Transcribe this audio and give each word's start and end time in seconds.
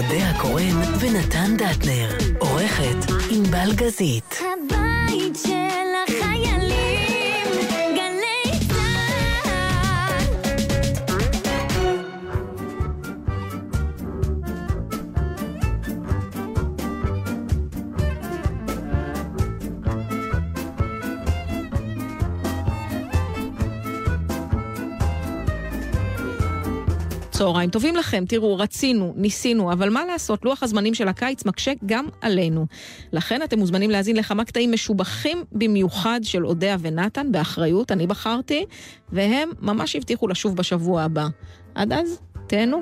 אודה 0.00 0.30
הקורן 0.30 0.76
ונתן 1.00 1.56
דטנר, 1.56 2.08
עורכת 2.38 3.12
ענבל 3.30 3.72
גזית. 3.74 4.34
הבית 4.40 5.36
של 5.46 5.63
צהריים 27.44 27.70
טובים 27.70 27.96
לכם. 27.96 28.24
תראו, 28.28 28.56
רצינו, 28.56 29.12
ניסינו, 29.16 29.72
אבל 29.72 29.90
מה 29.90 30.04
לעשות, 30.04 30.44
לוח 30.44 30.62
הזמנים 30.62 30.94
של 30.94 31.08
הקיץ 31.08 31.44
מקשה 31.44 31.72
גם 31.86 32.06
עלינו. 32.20 32.66
לכן 33.12 33.42
אתם 33.42 33.58
מוזמנים 33.58 33.90
להאזין 33.90 34.16
לכמה 34.16 34.44
קטעים 34.44 34.72
משובחים 34.72 35.44
במיוחד 35.52 36.20
של 36.22 36.46
אודיה 36.46 36.76
ונתן, 36.80 37.32
באחריות, 37.32 37.92
אני 37.92 38.06
בחרתי, 38.06 38.64
והם 39.12 39.50
ממש 39.60 39.96
הבטיחו 39.96 40.28
לשוב 40.28 40.56
בשבוע 40.56 41.02
הבא. 41.02 41.26
עד 41.74 41.92
אז, 41.92 42.20
תהנו. 42.46 42.80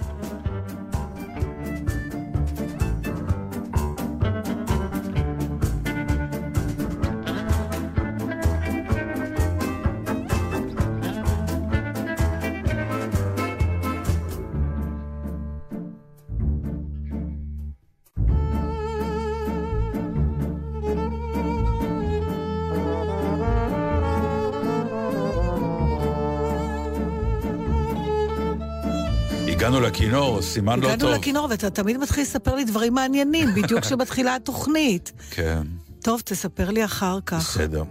לכינור, 29.92 30.42
סימן 30.42 30.80
לא 30.80 30.82
טוב. 30.84 30.92
הגענו 30.92 31.12
לכינור, 31.12 31.46
ואתה 31.50 31.70
תמיד 31.70 31.96
מתחיל 31.96 32.22
לספר 32.22 32.54
לי 32.54 32.64
דברים 32.64 32.94
מעניינים, 32.94 33.48
בדיוק 33.62 33.80
כשמתחילה 33.80 34.34
התוכנית. 34.34 35.12
כן. 35.30 35.62
טוב, 36.00 36.20
תספר 36.24 36.70
לי 36.70 36.84
אחר 36.84 37.18
כך. 37.26 37.38
בסדר. 37.38 37.84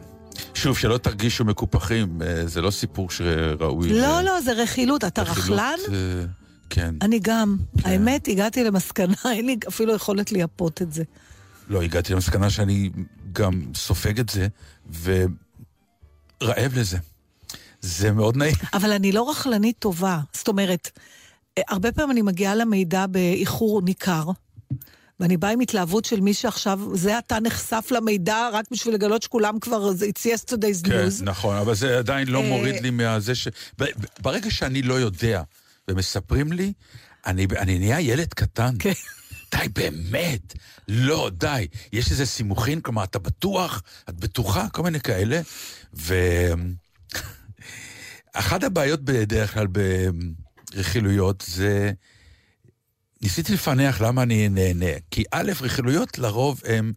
שוב, 0.53 0.77
שלא 0.77 0.97
תרגישו 0.97 1.45
מקופחים, 1.45 2.21
אה, 2.21 2.47
זה 2.47 2.61
לא 2.61 2.71
סיפור 2.71 3.09
שראוי... 3.09 3.89
לא, 3.89 4.21
לא, 4.21 4.41
זה 4.41 4.51
רכילות. 4.53 5.03
אתה 5.03 5.21
רכלן? 5.21 5.75
אה, 5.93 6.25
כן. 6.69 6.95
אני 7.01 7.19
גם. 7.19 7.57
כן. 7.83 7.89
האמת, 7.89 8.27
הגעתי 8.27 8.63
למסקנה, 8.63 9.15
אין 9.35 9.45
לי 9.45 9.57
אפילו 9.67 9.95
יכולת 9.95 10.31
לייפות 10.31 10.81
את 10.81 10.93
זה. 10.93 11.03
לא, 11.69 11.81
הגעתי 11.81 12.13
למסקנה 12.13 12.49
שאני 12.49 12.89
גם 13.33 13.61
סופג 13.75 14.19
את 14.19 14.29
זה, 14.29 14.47
ורעב 16.41 16.71
לזה. 16.75 16.97
זה 17.81 18.11
מאוד 18.11 18.37
נעים. 18.37 18.55
אבל 18.73 18.91
אני 18.91 19.11
לא 19.11 19.29
רכלנית 19.29 19.75
טובה. 19.79 20.19
זאת 20.33 20.47
אומרת, 20.47 20.91
הרבה 21.67 21.91
פעמים 21.91 22.11
אני 22.11 22.21
מגיעה 22.21 22.55
למידע 22.55 23.07
באיחור 23.07 23.81
ניכר. 23.81 24.23
ואני 25.19 25.37
באה 25.37 25.51
עם 25.51 25.59
התלהבות 25.59 26.05
של 26.05 26.21
מי 26.21 26.33
שעכשיו, 26.33 26.79
זה 26.93 27.17
אתה 27.17 27.39
נחשף 27.39 27.87
למידע 27.91 28.49
רק 28.53 28.65
בשביל 28.71 28.93
לגלות 28.93 29.23
שכולם 29.23 29.59
כבר, 29.59 29.91
it's 29.91 30.19
yesterday's 30.25 30.83
כן, 30.83 30.91
news. 30.91 31.19
כן, 31.19 31.25
נכון, 31.25 31.57
אבל 31.57 31.75
זה 31.75 31.97
עדיין 31.97 32.27
לא 32.27 32.41
אה, 32.41 32.47
מוריד 32.49 32.81
לי 32.81 32.89
מהזה 32.89 33.35
ש... 33.35 33.47
ברגע 34.19 34.51
שאני 34.51 34.81
לא 34.81 34.93
יודע 34.93 35.41
ומספרים 35.87 36.51
לי, 36.51 36.73
אני, 37.25 37.47
אני 37.57 37.79
נהיה 37.79 37.99
ילד 37.99 38.33
קטן. 38.33 38.75
כן. 38.79 38.91
די, 39.51 39.69
באמת. 39.69 40.53
לא, 40.87 41.31
די. 41.33 41.67
יש 41.93 42.11
איזה 42.11 42.25
סימוכין, 42.25 42.81
כלומר, 42.81 43.03
אתה 43.03 43.19
בטוח, 43.19 43.81
את 44.09 44.15
בטוחה, 44.15 44.69
כל 44.69 44.83
מיני 44.83 44.99
כאלה. 44.99 45.41
ואחת 48.33 48.63
הבעיות 48.67 49.01
בדרך 49.01 49.53
כלל 49.53 49.67
רכילויות 50.75 51.43
זה... 51.47 51.91
ניסיתי 53.21 53.53
לפענח 53.53 54.01
למה 54.01 54.23
אני 54.23 54.49
נהנה. 54.49 54.91
כי 55.11 55.23
א', 55.31 55.51
רכילויות 55.61 56.17
לרוב 56.17 56.61
הם 56.65 56.93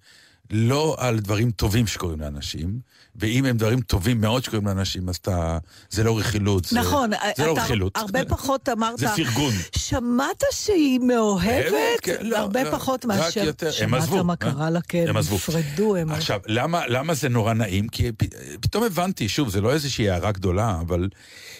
לא 0.50 0.96
על 0.98 1.20
דברים 1.20 1.50
טובים 1.50 1.86
שקורים 1.86 2.20
לאנשים, 2.20 2.80
ואם 3.16 3.44
הם 3.44 3.56
דברים 3.56 3.80
טובים 3.80 4.20
מאוד 4.20 4.44
שקורים 4.44 4.66
לאנשים, 4.66 5.08
אז 5.08 5.16
אתה... 5.16 5.58
זה 5.90 6.04
לא 6.04 6.18
רכילות. 6.18 6.72
נכון, 6.72 7.10
זה, 7.10 7.16
זה 7.36 7.46
לא 7.46 7.54
רכילות. 7.58 7.96
הרבה 7.96 8.24
פחות 8.36 8.68
אמרת... 8.68 8.98
זה 8.98 9.06
פרגון. 9.16 9.52
שמעת 9.76 10.42
שהיא 10.52 11.00
מאוהבת? 11.00 12.00
כן, 12.02 12.16
לא, 12.20 12.38
הרבה 12.38 12.62
לא, 12.62 12.70
פחות 12.70 13.04
מאשר... 13.04 13.44
יותר. 13.44 13.70
הם 13.80 13.94
עזבו. 13.94 14.12
שמעת 14.16 14.24
מה 14.24 14.36
קרה 14.36 14.70
לה, 14.70 14.80
כן. 14.88 15.04
הם 15.08 15.16
עזבו. 15.16 15.36
נפרדו, 15.36 15.96
הם... 15.96 16.10
עכשיו, 16.10 16.40
למה, 16.46 16.86
למה 16.86 17.14
זה 17.14 17.28
נורא 17.28 17.52
נעים? 17.52 17.88
כי 17.88 18.12
פתאום 18.60 18.84
הבנתי, 18.84 19.28
שוב, 19.28 19.48
זה 19.48 19.60
לא 19.60 19.72
איזושהי 19.72 20.10
הערה 20.10 20.32
גדולה, 20.32 20.80
אבל 20.80 21.08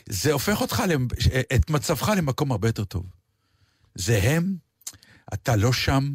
זה 0.09 0.33
הופך 0.33 0.61
אותך, 0.61 0.83
את 1.55 1.71
מצבך 1.71 2.13
למקום 2.17 2.53
הרבה 2.53 2.69
יותר 2.69 2.85
טוב. 2.85 3.05
זה 3.95 4.21
הם, 4.23 4.55
אתה 5.35 5.57
לא 5.57 5.73
שם, 5.73 6.11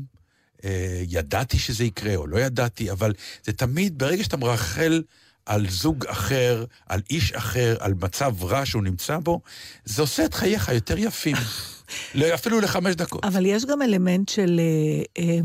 אה, 0.65 1.03
ידעתי 1.07 1.59
שזה 1.59 1.83
יקרה 1.83 2.15
או 2.15 2.27
לא 2.27 2.37
ידעתי, 2.37 2.91
אבל 2.91 3.13
זה 3.43 3.53
תמיד, 3.53 3.99
ברגע 3.99 4.23
שאתה 4.23 4.37
מרחל 4.37 5.03
על 5.45 5.69
זוג 5.69 6.05
אחר, 6.05 6.65
על 6.89 7.01
איש 7.09 7.33
אחר, 7.33 7.77
על 7.79 7.93
מצב 8.01 8.43
רע 8.43 8.65
שהוא 8.65 8.83
נמצא 8.83 9.17
בו, 9.17 9.41
זה 9.85 10.01
עושה 10.01 10.25
את 10.25 10.33
חייך 10.33 10.69
יותר 10.69 10.97
יפים. 10.97 11.35
לא, 12.15 12.33
אפילו 12.33 12.61
לחמש 12.61 12.95
דקות. 12.95 13.25
אבל 13.25 13.45
יש 13.45 13.65
גם 13.65 13.81
אלמנט 13.81 14.29
של... 14.29 14.59
אה, 14.59 15.23
אה, 15.23 15.39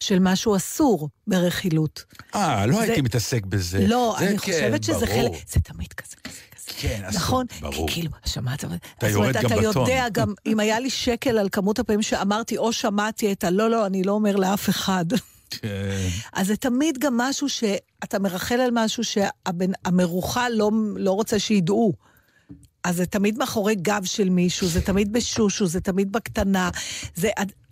של 0.00 0.18
משהו 0.18 0.56
אסור 0.56 1.08
ברכילות. 1.26 2.04
אה, 2.34 2.66
לא 2.66 2.76
זה... 2.76 2.82
הייתי 2.82 3.00
מתעסק 3.00 3.46
בזה. 3.46 3.86
לא, 3.86 4.18
אני 4.18 4.28
כן, 4.28 4.36
חושבת 4.38 4.84
שזה 4.84 5.06
ברור. 5.06 5.06
חלק... 5.06 5.48
זה 5.48 5.60
תמיד 5.60 5.92
כזה. 5.92 6.16
כזה. 6.24 6.49
כן, 6.76 7.02
אסור, 7.04 7.20
נכון? 7.20 7.46
ברור. 7.60 7.88
כאילו, 7.90 8.10
שמעת? 8.26 8.64
אתה 8.98 9.08
יורד 9.08 9.34
גם 9.34 9.42
בטון. 9.42 9.70
אתה 9.70 9.80
יודע 9.80 10.08
גם, 10.12 10.34
אם 10.46 10.60
היה 10.60 10.80
לי 10.80 10.90
שקל 10.90 11.38
על 11.38 11.48
כמות 11.52 11.78
הפעמים 11.78 12.02
שאמרתי, 12.02 12.56
או 12.56 12.72
שמעתי 12.72 13.32
את 13.32 13.44
הלא, 13.44 13.70
לא, 13.70 13.86
אני 13.86 14.02
לא 14.02 14.12
אומר 14.12 14.36
לאף 14.36 14.68
אחד. 14.68 15.04
כן. 15.50 16.08
אז 16.32 16.46
זה 16.46 16.56
תמיד 16.56 16.98
גם 16.98 17.16
משהו 17.16 17.48
שאתה 17.48 18.18
מרחל 18.18 18.60
על 18.60 18.70
משהו 18.72 19.04
שהמרוחה 19.04 20.48
לא, 20.48 20.70
לא 20.96 21.10
רוצה 21.10 21.38
שידעו. 21.38 21.92
אז 22.84 22.96
זה 22.96 23.06
תמיד 23.06 23.38
מאחורי 23.38 23.74
גב 23.74 24.04
של 24.04 24.28
מישהו, 24.28 24.66
זה 24.68 24.80
תמיד 24.80 25.12
בשושו, 25.12 25.66
זה 25.66 25.80
תמיד 25.80 26.12
בקטנה. 26.12 26.70
זה, 27.14 27.28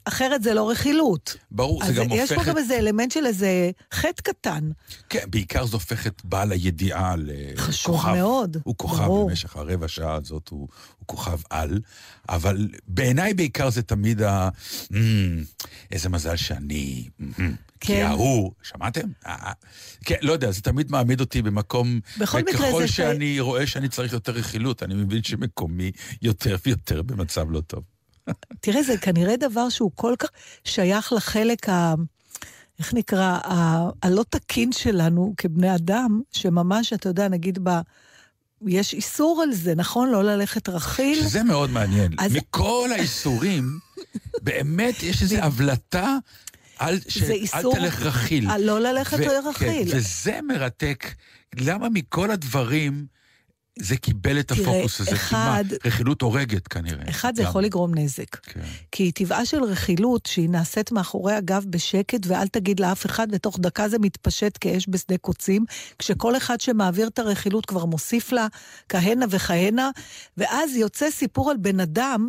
אחרת 0.08 0.42
זה 0.42 0.54
לא 0.54 0.70
רכילות. 0.70 1.36
ברור, 1.50 1.84
זה 1.84 1.92
גם 1.92 2.10
הופך... 2.10 2.22
יש 2.22 2.32
פה 2.32 2.44
גם 2.44 2.58
איזה 2.58 2.78
אלמנט 2.78 3.10
של 3.10 3.26
איזה 3.26 3.70
חטא 3.94 4.22
קטן. 4.22 4.70
כן, 5.08 5.24
בעיקר 5.30 5.66
זה 5.66 5.76
הופך 5.76 6.06
את 6.06 6.22
בעל 6.24 6.52
הידיעה 6.52 7.14
לכוכב. 7.18 7.62
חשוב 7.62 8.06
מאוד, 8.06 8.56
הוא 8.64 8.74
כוכב 8.76 9.04
ברור. 9.04 9.28
במשך 9.28 9.56
הרבע 9.56 9.88
שעה 9.88 10.14
הזאת, 10.14 10.48
הוא, 10.48 10.68
הוא 10.98 11.06
כוכב 11.06 11.38
על. 11.50 11.80
אבל 12.28 12.68
בעיניי 12.86 13.34
בעיקר 13.34 13.70
זה 13.70 13.82
תמיד 13.82 14.22
ה... 14.22 14.48
Mm, 14.84 14.94
איזה 15.90 16.08
מזל 16.08 16.36
שאני... 16.36 17.08
Mm, 17.20 17.40
כן. 17.80 17.86
כי 17.86 18.02
ההוא, 18.02 18.52
שמעתם? 18.62 19.08
אה, 19.26 19.36
אה. 19.46 19.52
כן, 20.04 20.16
לא 20.22 20.32
יודע, 20.32 20.50
זה 20.50 20.62
תמיד 20.62 20.90
מעמיד 20.90 21.20
אותי 21.20 21.42
במקום... 21.42 22.00
בכל 22.18 22.40
מקרה 22.40 22.58
זה... 22.58 22.66
ככל 22.66 22.86
שאני 22.86 23.40
רואה 23.40 23.66
שאני 23.66 23.88
צריך 23.88 24.12
יותר 24.12 24.32
רכילות, 24.32 24.82
אני 24.82 24.94
מבין 24.94 25.22
שמקומי 25.22 25.92
יותר 26.22 26.56
ויותר 26.66 27.02
במצב 27.02 27.50
לא 27.50 27.60
טוב. 27.60 27.97
תראה, 28.60 28.82
זה 28.82 28.96
כנראה 28.96 29.36
דבר 29.36 29.68
שהוא 29.68 29.90
כל 29.94 30.14
כך 30.18 30.28
שייך 30.64 31.12
לחלק 31.12 31.68
ה... 31.68 31.94
איך 32.78 32.94
נקרא? 32.94 33.38
ה... 33.44 33.88
הלא 34.02 34.24
תקין 34.30 34.72
שלנו 34.72 35.34
כבני 35.36 35.74
אדם, 35.74 36.20
שממש, 36.32 36.92
אתה 36.92 37.08
יודע, 37.08 37.28
נגיד 37.28 37.58
ב... 37.62 37.70
יש 38.66 38.94
איסור 38.94 39.42
על 39.42 39.52
זה, 39.52 39.74
נכון? 39.74 40.10
לא 40.10 40.22
ללכת 40.22 40.68
רכיל. 40.68 41.22
שזה 41.22 41.42
מאוד 41.42 41.70
מעניין. 41.70 42.12
אז... 42.18 42.32
מכל 42.36 42.88
האיסורים, 42.92 43.78
באמת 44.42 45.02
יש 45.02 45.22
איזו 45.22 45.36
הבלטה 45.36 46.16
אל, 46.80 46.98
ש... 47.08 47.22
איסור... 47.22 47.76
אל 47.76 47.80
תלך 47.80 48.02
רכיל. 48.02 48.56
לא 48.56 48.80
ללכת 48.80 49.18
ו... 49.18 49.48
רכיל. 49.48 49.90
כן, 49.90 49.96
וזה 49.96 50.38
מרתק. 50.42 51.14
למה 51.56 51.88
מכל 51.88 52.30
הדברים... 52.30 53.17
זה 53.80 53.96
קיבל 53.96 54.40
את 54.40 54.50
הפוקוס 54.50 55.00
הזה, 55.00 55.12
אחד, 55.12 55.64
מה, 55.70 55.76
רכילות 55.84 56.22
הורגת 56.22 56.68
כנראה. 56.68 57.10
אחד, 57.10 57.36
זה 57.36 57.42
גם. 57.42 57.48
יכול 57.48 57.62
לגרום 57.62 57.94
נזק. 57.94 58.36
כן. 58.36 58.60
כי 58.92 59.12
טבעה 59.12 59.46
של 59.46 59.62
רכילות, 59.62 60.26
שהיא 60.26 60.50
נעשית 60.50 60.92
מאחורי 60.92 61.34
הגב 61.34 61.64
בשקט, 61.70 62.26
ואל 62.26 62.48
תגיד 62.48 62.80
לאף 62.80 63.06
אחד, 63.06 63.26
ותוך 63.32 63.58
דקה 63.60 63.88
זה 63.88 63.98
מתפשט 63.98 64.58
כאש 64.60 64.86
בשדה 64.88 65.16
קוצים, 65.16 65.64
כשכל 65.98 66.36
אחד 66.36 66.60
שמעביר 66.60 67.08
את 67.08 67.18
הרכילות 67.18 67.66
כבר 67.66 67.84
מוסיף 67.84 68.32
לה 68.32 68.46
כהנה 68.88 69.26
וכהנה, 69.30 69.90
ואז 70.36 70.76
יוצא 70.76 71.10
סיפור 71.10 71.50
על 71.50 71.56
בן 71.56 71.80
אדם, 71.80 72.28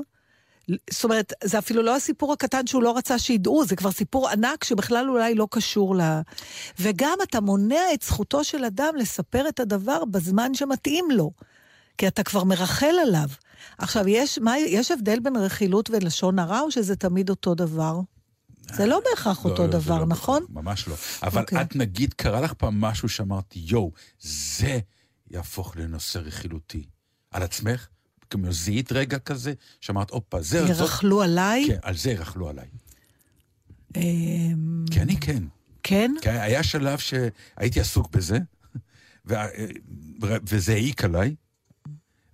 זאת 0.90 1.04
אומרת, 1.04 1.34
זה 1.44 1.60
אפילו 1.60 1.82
לא 1.82 1.96
הסיפור 1.96 2.34
הקטן 2.34 2.68
שהוא 2.68 2.84
לא 2.84 2.98
רצה 2.98 3.20
שידעו, 3.20 3.66
זה 3.66 3.76
כבר 3.76 3.92
סיפור 3.92 4.30
ענק 4.30 4.64
שבכלל 4.64 5.10
אולי 5.10 5.36
לא 5.36 5.48
קשור 5.52 5.96
ל... 5.96 6.02
וגם 6.80 7.18
אתה 7.24 7.42
מונע 7.42 7.94
את 7.94 8.02
זכותו 8.02 8.44
של 8.44 8.66
אדם 8.66 8.96
לספר 8.96 9.50
את 9.50 9.60
הדבר 9.60 10.06
בזמן 10.06 10.54
שמתאים 10.54 11.12
לו. 11.12 11.32
כי 11.98 12.08
אתה 12.08 12.24
כבר 12.24 12.44
מרחל 12.44 12.96
עליו. 13.02 13.28
עכשיו, 13.78 14.08
יש, 14.08 14.40
מה, 14.40 14.58
יש 14.58 14.92
הבדל 14.92 15.20
בין 15.20 15.36
רכילות 15.36 15.90
ולשון 15.90 16.40
הרע, 16.40 16.60
או 16.60 16.72
שזה 16.72 16.96
תמיד 16.96 17.30
אותו 17.30 17.56
דבר? 17.56 18.00
זה 18.74 18.86
לא 18.86 19.02
בהכרח 19.10 19.46
לא, 19.46 19.52
אותו 19.52 19.64
לא, 19.64 19.70
דבר, 19.70 20.00
לא 20.00 20.06
נכון? 20.06 20.42
בהכרח, 20.50 20.64
ממש 20.64 20.88
לא. 20.88 20.96
אבל 21.24 21.42
אוקיי. 21.42 21.62
את 21.62 21.76
נגיד, 21.76 22.14
קרה 22.14 22.42
לך 22.42 22.54
פעם 22.54 22.82
משהו 22.82 23.10
שאמרתי, 23.10 23.60
יואו, 23.66 23.92
זה 24.20 24.80
יהפוך 25.32 25.78
לנושא 25.78 26.18
רכילותי. 26.18 26.86
על 27.32 27.44
עצמך? 27.44 27.88
כמו 28.30 28.52
זיהית 28.52 28.92
רגע 28.92 29.20
כזה, 29.20 29.54
שאמרת, 29.82 30.10
הופה, 30.10 30.42
זה... 30.42 30.60
זאת- 30.66 30.70
ירכלו 30.70 31.22
עליי? 31.22 31.66
כן, 31.68 31.78
על 31.82 31.96
זה 31.98 32.12
ירכלו 32.12 32.50
עליי. 32.50 32.68
אמ, 33.96 34.86
כי 34.92 35.02
אני 35.02 35.20
כן. 35.20 35.44
כן? 35.84 36.12
כי 36.22 36.30
היה 36.30 36.64
שלב 36.64 37.00
שהייתי 37.00 37.80
עסוק 37.80 38.16
בזה, 38.16 38.40
וה- 39.26 39.48
וזה 40.22 40.74
העיק 40.74 41.04
עליי, 41.04 41.36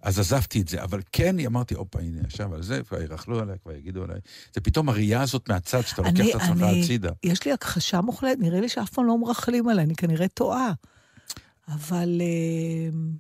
אז 0.01 0.19
עזבתי 0.19 0.61
את 0.61 0.67
זה. 0.67 0.83
אבל 0.83 1.01
כן, 1.11 1.39
אמרתי, 1.39 1.73
הופה, 1.75 1.99
הנה, 1.99 2.21
עכשיו 2.25 2.55
על 2.55 2.63
זה, 2.63 2.81
כבר 2.87 3.01
ירכלו 3.01 3.39
עליי, 3.39 3.55
כבר 3.63 3.71
יגידו 3.71 4.03
עליי. 4.03 4.19
זה 4.53 4.61
פתאום 4.61 4.89
הראייה 4.89 5.21
הזאת 5.21 5.49
מהצד, 5.49 5.81
שאתה 5.81 6.01
לוקח 6.01 6.23
את 6.35 6.41
עצמך 6.41 6.61
הצידה. 6.81 7.11
יש 7.23 7.45
לי 7.45 7.51
הכחשה 7.51 8.01
מוחלטת, 8.01 8.39
נראה 8.41 8.61
לי 8.61 8.69
שאף 8.69 8.89
פעם 8.89 9.05
לא 9.05 9.17
מרכלים 9.17 9.67
עליי, 9.69 9.85
אני 9.85 9.95
כנראה 9.95 10.27
טועה. 10.27 10.71
אבל 11.67 12.21
אמ, 12.21 13.11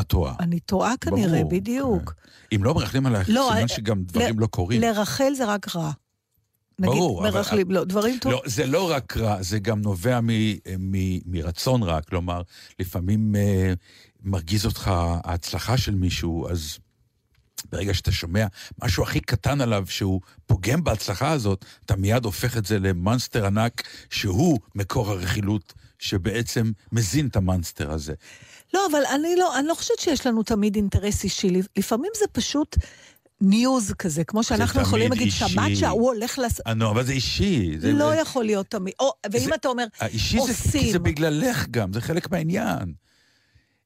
את 0.00 0.06
טועה. 0.06 0.34
אני 0.40 0.60
טועה 0.60 0.94
כנראה, 1.00 1.38
ברור, 1.38 1.50
בדיוק. 1.50 2.12
כן. 2.12 2.56
אם 2.56 2.64
לא 2.64 2.74
מרכלים 2.74 3.06
עלייך, 3.06 3.28
לא, 3.30 3.46
סימן 3.48 3.62
אה, 3.62 3.68
שגם 3.68 4.02
דברים 4.04 4.38
ל- 4.38 4.42
לא 4.42 4.46
קורים. 4.46 4.80
לרחל 4.80 5.32
זה 5.36 5.44
רק 5.44 5.76
רע. 5.76 5.90
נגיד, 6.80 6.94
ברור, 6.94 7.28
אבל- 7.28 7.38
מרכלים, 7.38 7.70
לא, 7.70 7.84
דברים 7.84 8.18
טובים. 8.20 8.38
לא, 8.38 8.42
זה 8.46 8.66
לא 8.66 8.90
רק 8.90 9.16
רע, 9.16 9.42
זה 9.42 9.58
גם 9.58 9.80
נובע 9.82 10.20
מ, 10.20 10.28
מ, 10.78 11.18
מרצון 11.26 11.82
רע. 11.82 12.00
כלומר, 12.00 12.42
לפעמים 12.80 13.36
אה, 13.36 13.72
מרגיז 14.22 14.66
אותך 14.66 14.90
ההצלחה 15.24 15.76
של 15.76 15.94
מישהו, 15.94 16.48
אז 16.48 16.78
ברגע 17.72 17.94
שאתה 17.94 18.12
שומע 18.12 18.46
משהו 18.82 19.02
הכי 19.02 19.20
קטן 19.20 19.60
עליו 19.60 19.84
שהוא 19.88 20.20
פוגם 20.46 20.84
בהצלחה 20.84 21.30
הזאת, 21.30 21.64
אתה 21.84 21.96
מיד 21.96 22.24
הופך 22.24 22.56
את 22.56 22.66
זה 22.66 22.78
למונסטר 22.78 23.46
ענק, 23.46 23.82
שהוא 24.10 24.58
מקור 24.74 25.10
הרכילות, 25.10 25.74
שבעצם 25.98 26.70
מזין 26.92 27.26
את 27.26 27.36
המונסטר 27.36 27.90
הזה. 27.92 28.14
לא, 28.74 28.86
אבל 28.90 29.02
אני 29.14 29.36
לא, 29.36 29.58
אני 29.58 29.66
לא 29.68 29.74
חושבת 29.74 29.98
שיש 29.98 30.26
לנו 30.26 30.42
תמיד 30.42 30.76
אינטרס 30.76 31.24
אישי. 31.24 31.50
לפעמים 31.76 32.10
זה 32.18 32.24
פשוט 32.32 32.76
ניוז 33.40 33.92
כזה, 33.98 34.24
כמו 34.24 34.42
שאנחנו 34.42 34.80
יכולים 34.80 35.10
להגיד. 35.12 35.30
שמעת 35.32 35.76
שההוא 35.76 36.06
הולך 36.12 36.38
לעשות... 36.38 36.66
אה, 36.66 36.74
נו, 36.74 36.90
אבל 36.90 37.04
זה 37.06 37.12
אישי. 37.12 37.78
זה, 37.78 37.92
לא 37.92 38.10
זה, 38.10 38.16
יכול 38.16 38.44
להיות 38.44 38.66
תמיד. 38.66 38.94
או, 39.00 39.12
ואם 39.32 39.40
זה- 39.40 39.54
אתה 39.54 39.68
אומר, 39.68 39.84
האישי 40.00 40.36
זה, 40.36 40.42
עושים. 40.42 40.80
כי 40.82 40.92
זה 40.92 40.98
בגללך 40.98 41.66
גם, 41.70 41.92
זה 41.92 42.00
חלק 42.00 42.30
מהעניין. 42.30 42.92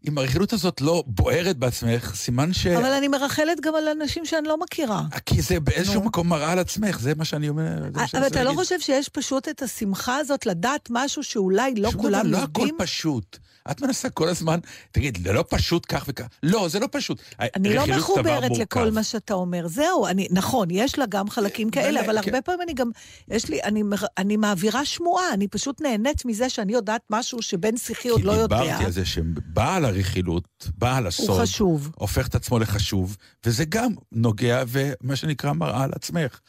אם 0.09 0.19
הרכילות 0.19 0.53
הזאת 0.53 0.81
לא 0.81 1.05
בוערת 1.07 1.57
בעצמך, 1.57 2.13
סימן 2.15 2.53
ש... 2.53 2.67
אבל 2.67 2.93
אני 2.93 3.09
מרחלת 3.09 3.61
גם 3.61 3.75
על 3.75 3.89
אנשים 3.89 4.27
שאני 4.27 4.49
לא 4.49 4.61
מכירה. 4.61 5.03
כי 5.27 5.43
זה 5.43 5.61
באיזשהו 5.61 5.95
נו. 5.95 6.07
מקום 6.07 6.29
מראה 6.29 6.53
על 6.53 6.59
עצמך, 6.59 6.99
זה 7.01 7.15
מה 7.15 7.25
שאני 7.25 7.49
אומר. 7.49 7.83
זה 7.95 8.01
שאני 8.07 8.21
אבל 8.23 8.27
אתה 8.31 8.39
לא 8.39 8.45
להגיד. 8.45 8.59
חושב 8.65 8.81
שיש 8.81 9.09
פשוט 9.09 9.49
את 9.49 9.63
השמחה 9.63 10.17
הזאת 10.17 10.47
לדעת 10.47 10.89
משהו 10.91 11.23
שאולי 11.23 11.75
לא 11.75 11.91
שום 11.91 12.01
כולם 12.03 12.29
דבר, 12.29 12.39
לא 12.39 12.45
הכל 12.45 12.61
יודעים? 12.61 12.77
פשוט. 12.79 13.39
את 13.71 13.81
מנסה 13.81 14.11
כל 14.11 14.29
הזמן, 14.29 14.59
תגיד, 14.93 15.19
זה 15.25 15.33
לא 15.33 15.45
פשוט 15.49 15.87
כך 15.89 16.05
וכך. 16.09 16.27
לא, 16.43 16.69
זה 16.69 16.79
לא 16.79 16.89
פשוט. 16.93 17.23
אני 17.41 17.75
לא 17.75 17.87
מחוברת 17.87 18.59
לכל. 18.59 18.91
מה 18.91 19.03
שאתה 19.03 19.35
אומר. 19.35 19.69
זהו, 19.69 20.07
אני, 20.07 20.29
נכון, 20.31 20.69
יש 20.71 20.99
לה 20.99 21.07
גם 21.09 21.31
חלקים 21.31 21.71
כאלה, 21.71 22.01
אבל 22.01 22.23
כן. 22.23 22.29
הרבה 22.29 22.43
פעמים 22.43 22.61
אני 22.63 22.73
גם, 22.75 22.91
יש 23.29 23.49
לי, 23.49 23.63
אני, 23.63 23.83
אני 24.19 24.37
מעבירה 24.37 24.85
שמועה, 24.85 25.33
אני 25.33 25.49
פשוט 25.49 25.81
נהנית 25.81 26.25
מזה 26.25 26.49
שאני 26.49 26.73
יודעת 26.73 27.03
משהו 27.11 27.43
שבן 27.43 27.77
שיחי 27.77 28.09
עוד 28.09 28.23
לא 28.23 28.33
כי 28.33 28.39
יודע. 28.39 28.63
דיברתי 28.63 28.85
על 28.85 28.93
זה 28.93 29.05
שבעל 29.05 29.85
הרכילות, 29.85 30.49
בעל 30.79 31.07
הסוד, 31.07 31.29
הוא 31.31 31.39
חשוב. 31.41 31.91
הופך 31.95 32.27
את 32.27 32.35
עצמו 32.35 32.59
לחשוב, 32.59 33.17
וזה 33.47 33.65
גם 33.65 33.93
נוגע 34.13 34.63
ומה 34.69 35.17
שנקרא 35.17 35.53
מראה 35.53 35.85
על 35.85 35.91
עצמך. 35.95 36.41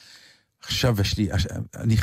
עכשיו 0.64 1.02
יש 1.02 1.18
לי, 1.18 1.30
אני, 1.76 1.96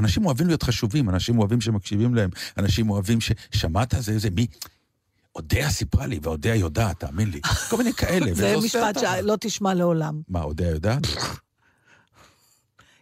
אנשים 0.00 0.26
אוהבים 0.26 0.46
להיות 0.46 0.62
חשובים, 0.62 1.08
אנשים 1.08 1.38
אוהבים 1.38 1.60
שמקשיבים 1.60 2.14
להם, 2.14 2.30
אנשים 2.58 2.90
אוהבים 2.90 3.18
ששמעת 3.20 3.94
זה, 3.98 4.18
זה 4.18 4.30
מי... 4.30 4.46
אודיה 5.34 5.70
סיפרה 5.70 6.06
לי, 6.06 6.18
ואודיה 6.22 6.54
יודעת, 6.54 7.00
תאמין 7.00 7.30
לי. 7.30 7.40
כל 7.70 7.76
מיני 7.76 7.92
כאלה. 7.92 8.34
זה 8.34 8.56
משפט. 8.64 8.98
שלא 8.98 9.36
תשמע 9.40 9.74
לעולם. 9.74 10.20
מה, 10.28 10.42
אודיה 10.42 10.70
יודעת? 10.70 11.02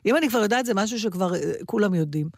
אם 0.06 0.16
אני 0.16 0.28
כבר 0.28 0.38
יודעת, 0.38 0.66
זה 0.66 0.74
משהו 0.74 0.98
שכבר 0.98 1.34
אה, 1.34 1.40
כולם 1.66 1.94
יודעים. 1.94 2.28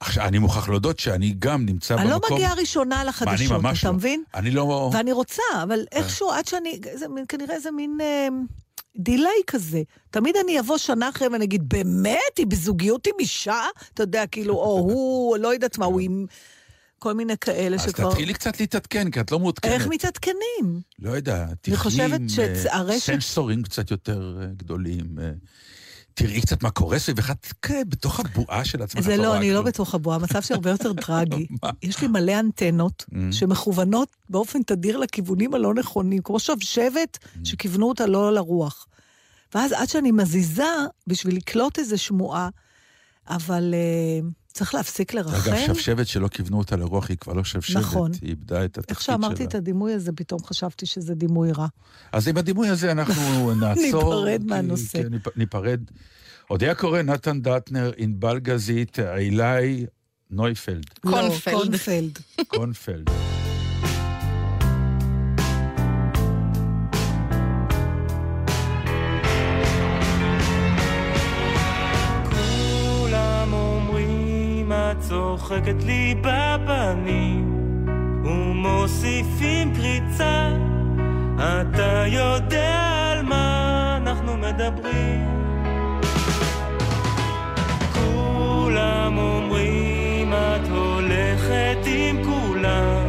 עכשיו, 0.00 0.24
אני 0.24 0.38
מוכרח 0.38 0.68
להודות 0.68 0.98
שאני 0.98 1.34
גם 1.38 1.66
נמצא 1.66 1.94
אני 1.94 2.04
במקום... 2.04 2.30
לא 2.30 2.36
מגיעה 2.36 2.54
ראשונה 2.54 3.00
אני 3.00 3.08
לחדשות, 3.08 3.60
אתה 3.60 3.88
לא. 3.88 3.92
מבין? 3.92 4.22
אני 4.34 4.50
לא... 4.50 4.90
ואני 4.94 5.12
רוצה, 5.12 5.42
אבל 5.62 5.80
איכשהו, 5.92 6.32
עד 6.32 6.46
שאני, 6.46 6.80
זה 6.94 7.06
כנראה 7.28 7.60
זה 7.60 7.70
מין 7.70 7.98
אה, 8.00 8.28
דיליי 8.96 9.40
כזה. 9.46 9.82
תמיד 10.10 10.34
אני 10.44 10.60
אבוא 10.60 10.78
שנה 10.78 11.08
אחרי 11.08 11.28
ואני 11.28 11.44
אגיד, 11.44 11.68
באמת? 11.68 12.36
היא 12.38 12.46
בזוגיות 12.46 13.06
עם 13.06 13.12
אישה? 13.18 13.62
אתה 13.94 14.02
יודע, 14.02 14.26
כאילו, 14.26 14.54
או 14.54 14.78
הוא, 14.90 15.36
לא 15.38 15.52
יודעת 15.54 15.78
מה, 15.78 15.86
הוא 15.86 16.00
עם 16.00 16.26
כל 16.98 17.12
מיני 17.12 17.34
כאלה 17.40 17.76
אז 17.76 17.82
שכבר... 17.82 18.10
תתחילי 18.10 18.34
קצת 18.34 18.60
להתעדכן, 18.60 19.10
כי 19.10 19.20
את 19.20 19.30
לא 19.32 19.38
מעודכנת. 19.38 19.72
איך 19.72 19.86
מתעדכנים? 19.86 20.80
לא 20.98 21.10
יודע, 21.10 21.46
שהרשת- 22.28 22.68
אה, 22.92 22.98
סנסורים 23.00 23.62
קצת 23.62 23.90
יותר 23.90 24.38
אה, 24.40 24.46
גדולים. 24.56 25.18
תראי 26.20 26.40
קצת 26.40 26.62
מה 26.62 26.70
קורה 26.70 26.98
סביבך, 26.98 27.30
תתקע 27.30 27.84
בתוך 27.88 28.20
הבועה 28.20 28.64
של 28.64 28.82
עצמך. 28.82 29.04
זה 29.04 29.14
את 29.14 29.18
לא, 29.20 29.36
אני 29.36 29.52
לא. 29.52 29.62
בתוך 29.62 29.94
הבועה, 29.94 30.16
המצב 30.16 30.42
שהרבה 30.42 30.70
יותר 30.70 30.92
טרגי. 30.92 31.46
יש 31.82 32.02
לי 32.02 32.08
מלא 32.08 32.40
אנטנות 32.40 33.04
Mm. 33.10 33.14
שמכוונות 33.32 34.08
באופן 34.30 34.62
תדיר 34.62 34.96
לכיוונים 34.96 35.54
הלא 35.54 35.74
נכונים, 35.74 36.22
כמו 36.22 36.38
שבשבת 36.38 37.18
Mm. 37.22 37.38
שכיוונו 37.44 37.88
אותה 37.88 38.06
לא 38.06 38.34
לרוח. 38.34 38.86
ואז 39.54 39.72
עד 39.72 39.88
שאני 39.88 40.10
מזיזה 40.10 40.64
בשביל 41.06 41.36
לקלוט 41.36 41.78
איזו 41.78 41.98
שמועה, 41.98 42.48
אבל 43.28 43.74
uh, 43.74 44.26
צריך 44.52 44.74
להפסיק 44.74 45.14
לרכל. 45.14 45.50
אגב, 45.50 45.66
שבשבת 45.66 46.06
שלא 46.06 46.28
כיוונו 46.28 46.58
אותה 46.58 46.76
לרוח, 46.76 47.08
היא 47.08 47.16
כבר 47.16 47.32
לא 47.32 47.44
שבשבת, 47.44 47.82
נכון. 47.82 48.10
היא 48.22 48.28
איבדה 48.30 48.64
את 48.64 48.78
התפקיד 48.78 48.96
שלה. 49.00 49.14
איך 49.14 49.22
שאמרתי 49.22 49.44
את 49.44 49.54
הדימוי 49.54 49.92
הזה, 49.92 50.12
פתאום 50.12 50.44
חשבתי 50.44 50.86
שזה 50.86 51.14
דימוי 51.14 51.52
רע. 51.52 51.66
אז 52.12 52.28
עם 52.28 52.36
הדימוי 52.36 52.68
הזה 52.68 52.92
אנחנו 52.92 53.14
נעצור. 53.60 54.24
ניפרד 54.24 54.42
מהנושא. 54.46 55.02
כן, 55.02 55.08
ניפ- 55.14 55.30
ניפרד. 55.36 55.80
אודיה 56.50 56.74
קורן, 56.74 57.02
נתן 57.02 57.40
דטנר, 57.42 57.92
ענבל 57.96 58.38
גזית, 58.38 58.98
אילי 58.98 59.86
נויפלד, 60.30 60.84
קונפלד. 61.00 61.54
לא, 61.54 61.60
קונפלד. 61.64 62.18
קונפלד. 62.48 63.10
צוחקת 75.10 75.84
לי 75.86 76.14
בפנים 76.20 77.66
ומוסיפים 78.24 79.74
קריצה 79.74 80.48
אתה 81.36 82.04
יודע 82.06 83.10
על 83.12 83.22
מה 83.22 83.96
אנחנו 83.96 84.36
מדברים 84.36 85.28
כולם 87.92 89.18
אומרים 89.18 90.32
את 90.32 90.68
הולכת 90.68 91.78
עם 91.86 92.24
כולם 92.24 93.06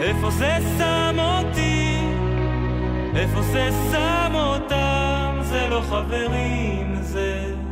איפה 0.00 0.30
זה 0.30 0.56
שם 0.78 1.16
אותי? 1.18 1.98
איפה 3.16 3.42
זה 3.42 3.70
שם 3.92 4.32
אותם? 4.34 5.38
זה 5.42 5.66
לא 5.70 5.80
חברים, 5.80 6.94
זה... 7.00 7.63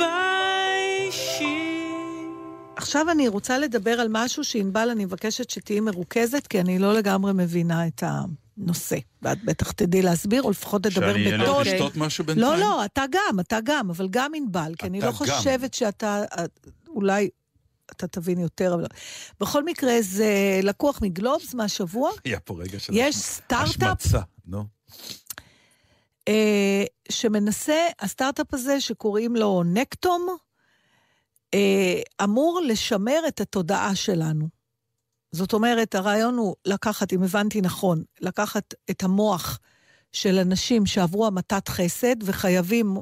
עכשיו 2.76 3.12
אני 3.12 3.28
רוצה 3.28 3.58
לדבר 3.58 3.92
על 3.92 4.08
משהו 4.12 4.44
שענבל, 4.44 4.90
אני 4.90 5.06
מבקשת 5.06 5.50
שתהיי 5.50 5.80
מרוכזת, 5.80 6.48
כי 6.48 6.60
אני 6.60 6.80
לא 6.80 6.94
לגמרי 6.94 7.34
מבינה 7.34 7.88
את 7.88 8.04
הנושא. 8.06 8.96
ואת 9.22 9.44
בטח 9.44 9.72
תדעי 9.72 10.02
להסביר, 10.02 10.44
או 10.44 10.52
לפחות 10.52 10.86
לדבר 10.86 11.14
שאני 11.14 11.34
אלך 11.34 11.42
בטון. 11.50 11.62
לשתות 11.62 11.96
משהו 11.96 12.26
בינתיים? 12.26 12.52
לא, 12.52 12.58
לא, 12.58 12.86
אתה 12.86 13.04
גם, 13.12 13.40
אתה 13.40 13.58
גם, 13.64 13.90
אבל 13.90 14.08
גם 14.10 14.32
ענבל, 14.36 14.74
כי 14.78 14.88
אני 14.88 15.02
לא 15.02 15.06
גם. 15.08 15.14
חושבת 15.14 15.74
שאתה, 15.74 16.24
אולי 16.88 17.30
אתה 17.92 18.08
תבין 18.08 18.40
יותר, 18.40 18.74
אבל... 18.74 18.86
בכל 19.40 19.64
מקרה, 19.64 19.94
זה 20.02 20.30
לקוח 20.64 21.02
מגלובס 21.02 21.54
מהשבוע. 21.54 22.12
היה 22.26 22.40
פה 22.40 22.56
רגע 22.60 22.80
של 22.80 22.94
יש 22.96 23.16
השמ- 23.16 23.20
סטארט-אפ 23.20 23.84
השמצה, 24.00 24.20
נו. 24.48 24.75
אה, 26.28 26.84
שמנסה, 27.10 27.88
הסטארט-אפ 28.00 28.54
הזה 28.54 28.82
שקוראים 28.82 29.36
לו 29.36 29.64
נקטום, 29.66 30.38
אה, 31.54 32.02
אמור 32.24 32.62
לשמר 32.68 33.20
את 33.28 33.42
התודעה 33.42 33.96
שלנו. 33.96 34.48
זאת 35.32 35.54
אומרת, 35.54 35.96
הרעיון 35.96 36.38
הוא 36.38 36.56
לקחת, 36.66 37.14
אם 37.14 37.24
הבנתי 37.24 37.62
נכון, 37.62 38.04
לקחת 38.22 38.74
את 38.90 39.04
המוח 39.04 39.60
של 40.12 40.40
אנשים 40.40 40.86
שעברו 40.86 41.28
המתת 41.28 41.68
חסד 41.68 42.16
וחייבים 42.24 42.98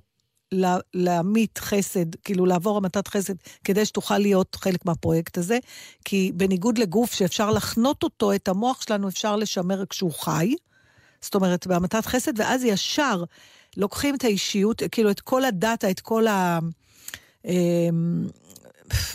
לה, 0.51 0.77
להמית 0.93 1.57
חסד, 1.57 2.15
כאילו 2.15 2.45
לעבור 2.45 2.77
המתת 2.77 3.07
חסד, 3.07 3.33
כדי 3.63 3.85
שתוכל 3.85 4.17
להיות 4.17 4.55
חלק 4.55 4.85
מהפרויקט 4.85 5.37
הזה, 5.37 5.59
כי 6.05 6.31
בניגוד 6.35 6.77
לגוף 6.77 7.13
שאפשר 7.13 7.51
לחנות 7.51 8.03
אותו, 8.03 8.33
את 8.33 8.47
המוח 8.47 8.81
שלנו 8.81 9.07
אפשר 9.07 9.35
לשמר 9.35 9.85
כשהוא 9.85 10.13
חי. 10.13 10.55
זאת 11.23 11.35
אומרת, 11.35 11.67
בהמתת 11.67 12.05
חסד, 12.05 12.39
ואז 12.39 12.63
ישר 12.63 13.23
לוקחים 13.77 14.15
את 14.15 14.23
האישיות, 14.23 14.81
כאילו 14.91 15.11
את 15.11 15.19
כל 15.19 15.45
הדאטה, 15.45 15.89
את 15.89 15.99
כל 15.99 16.27
ה... 16.27 16.59
אמ, 17.45 18.27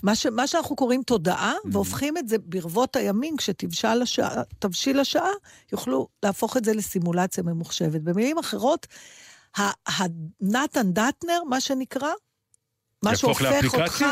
מה, 0.02 0.14
ש, 0.14 0.26
מה 0.26 0.46
שאנחנו 0.46 0.76
קוראים 0.76 1.02
תודעה, 1.02 1.54
mm-hmm. 1.54 1.68
והופכים 1.72 2.18
את 2.18 2.28
זה 2.28 2.36
ברבות 2.38 2.96
הימים, 2.96 3.36
כשתבשיל 3.36 4.02
השעה, 4.02 4.42
השעה, 5.00 5.30
יוכלו 5.72 6.08
להפוך 6.22 6.56
את 6.56 6.64
זה 6.64 6.74
לסימולציה 6.74 7.42
ממוחשבת. 7.42 8.00
במילים 8.00 8.38
אחרות, 8.38 8.86
ה- 9.58 9.90
ה- 9.90 10.06
נתן 10.40 10.92
דטנר, 10.92 11.40
מה 11.48 11.60
שנקרא, 11.60 12.12
מה 13.02 13.16
שהופך 13.16 13.74
אותך? 13.74 14.04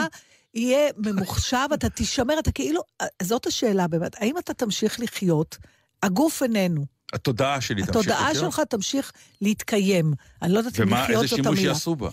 יהיה 0.54 0.90
ממוחשב, 0.96 1.68
אתה 1.74 1.88
תישמר, 1.88 2.38
אתה 2.38 2.52
כאילו, 2.52 2.80
זאת 3.22 3.46
השאלה 3.46 3.88
באמת, 3.88 4.16
האם 4.22 4.38
אתה 4.38 4.54
תמשיך 4.54 5.00
לחיות? 5.00 5.56
הגוף 6.02 6.42
איננו. 6.42 6.95
התודעה 7.16 7.60
שלי 7.60 7.82
תמשיך 7.82 7.96
התודעה 7.96 8.30
לחיות? 8.30 8.44
שלך 8.52 8.60
תמשיך 8.68 9.12
להתקיים. 9.40 10.12
אני 10.42 10.52
לא 10.52 10.58
יודעת 10.58 10.80
אם 10.80 10.86
ומה, 10.86 11.02
לחיות 11.02 11.22
איזה 11.22 11.36
זאת 11.36 11.36
שימוש 11.44 11.58
המילה. 11.58 11.72
יעשו 11.72 11.96
בה? 11.96 12.08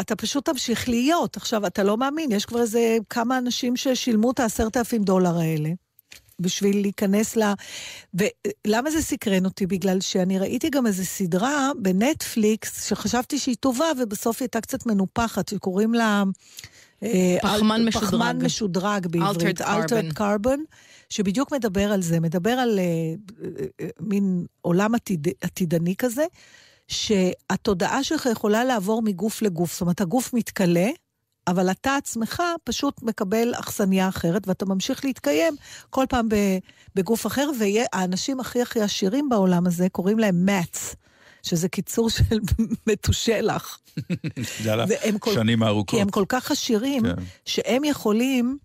אתה 0.00 0.16
פשוט 0.16 0.44
תמשיך 0.46 0.88
להיות. 0.88 1.36
עכשיו, 1.36 1.66
אתה 1.66 1.82
לא 1.82 1.96
מאמין, 1.96 2.32
יש 2.32 2.44
כבר 2.46 2.60
איזה 2.60 2.96
כמה 3.10 3.38
אנשים 3.38 3.76
ששילמו 3.76 4.30
את 4.30 4.40
העשרת 4.40 4.76
אלפים 4.76 5.02
דולר 5.04 5.38
האלה. 5.38 5.70
בשביל 6.40 6.80
להיכנס 6.80 7.36
ל... 7.36 7.42
ולמה 8.14 8.90
זה 8.90 9.02
סקרן 9.02 9.44
אותי? 9.44 9.66
בגלל 9.66 10.00
שאני 10.00 10.38
ראיתי 10.38 10.70
גם 10.70 10.86
איזו 10.86 11.04
סדרה 11.04 11.70
בנטפליקס, 11.78 12.88
שחשבתי 12.88 13.38
שהיא 13.38 13.56
טובה, 13.60 13.86
ובסוף 14.00 14.36
היא 14.40 14.46
הייתה 14.46 14.60
קצת 14.60 14.86
מנופחת, 14.86 15.48
שקוראים 15.48 15.94
לה... 15.94 16.22
אה, 17.02 17.36
פחמן 17.42 17.80
אל- 17.80 17.88
משודרג. 17.88 18.08
פחמן 18.08 18.38
משודרג 18.44 19.06
בעברית. 19.06 19.60
Altered 19.60 19.64
carbon. 19.64 19.90
Altered 19.90 20.18
carbon, 20.18 20.60
שבדיוק 21.12 21.52
מדבר 21.52 21.92
על 21.92 22.02
זה, 22.02 22.20
מדבר 22.20 22.50
על 22.50 22.78
אה, 22.78 23.14
מין 24.00 24.46
עולם 24.60 24.94
עתיד, 24.94 25.28
עתידני 25.40 25.94
כזה, 25.98 26.24
שהתודעה 26.88 28.04
שלך 28.04 28.28
יכולה 28.32 28.64
לעבור 28.64 29.02
מגוף 29.02 29.42
לגוף. 29.42 29.72
זאת 29.72 29.80
אומרת, 29.80 30.00
הגוף 30.00 30.34
מתכלה, 30.34 30.88
אבל 31.46 31.70
אתה 31.70 31.96
עצמך 31.96 32.42
פשוט 32.64 33.02
מקבל 33.02 33.52
אכסניה 33.54 34.08
אחרת, 34.08 34.48
ואתה 34.48 34.64
ממשיך 34.64 35.04
להתקיים 35.04 35.54
כל 35.90 36.04
פעם 36.08 36.28
בגוף 36.94 37.26
אחר, 37.26 37.50
והאנשים 37.58 38.40
הכי 38.40 38.62
הכי 38.62 38.80
עשירים 38.80 39.28
בעולם 39.28 39.66
הזה, 39.66 39.88
קוראים 39.88 40.18
להם 40.18 40.44
מאץ, 40.46 40.94
שזה 41.42 41.68
קיצור 41.68 42.10
של 42.10 42.38
מתושלח. 42.88 43.80
יאללה, 44.64 44.84
כל- 45.18 45.34
שנים 45.34 45.62
ארוכות. 45.62 45.90
כי 45.90 46.00
הם 46.00 46.10
כל 46.10 46.24
כך 46.28 46.50
עשירים, 46.50 47.02
כן. 47.02 47.14
שהם 47.44 47.84
יכולים 47.84 48.58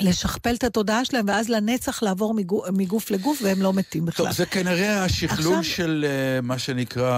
לשכפל 0.00 0.54
את 0.54 0.64
התודעה 0.64 1.04
שלהם, 1.04 1.24
ואז 1.28 1.48
לנצח 1.48 2.02
לעבור 2.02 2.34
מגוף, 2.34 2.68
מגוף 2.72 3.10
לגוף, 3.10 3.38
והם 3.42 3.62
לא 3.62 3.72
מתים 3.72 4.04
בכלל. 4.04 4.26
טוב, 4.26 4.34
זה 4.34 4.46
כנראה 4.46 5.04
השכלול 5.04 5.58
עכשיו- 5.58 5.64
של 5.64 6.04
אה, 6.08 6.40
מה 6.40 6.58
שנקרא, 6.58 7.10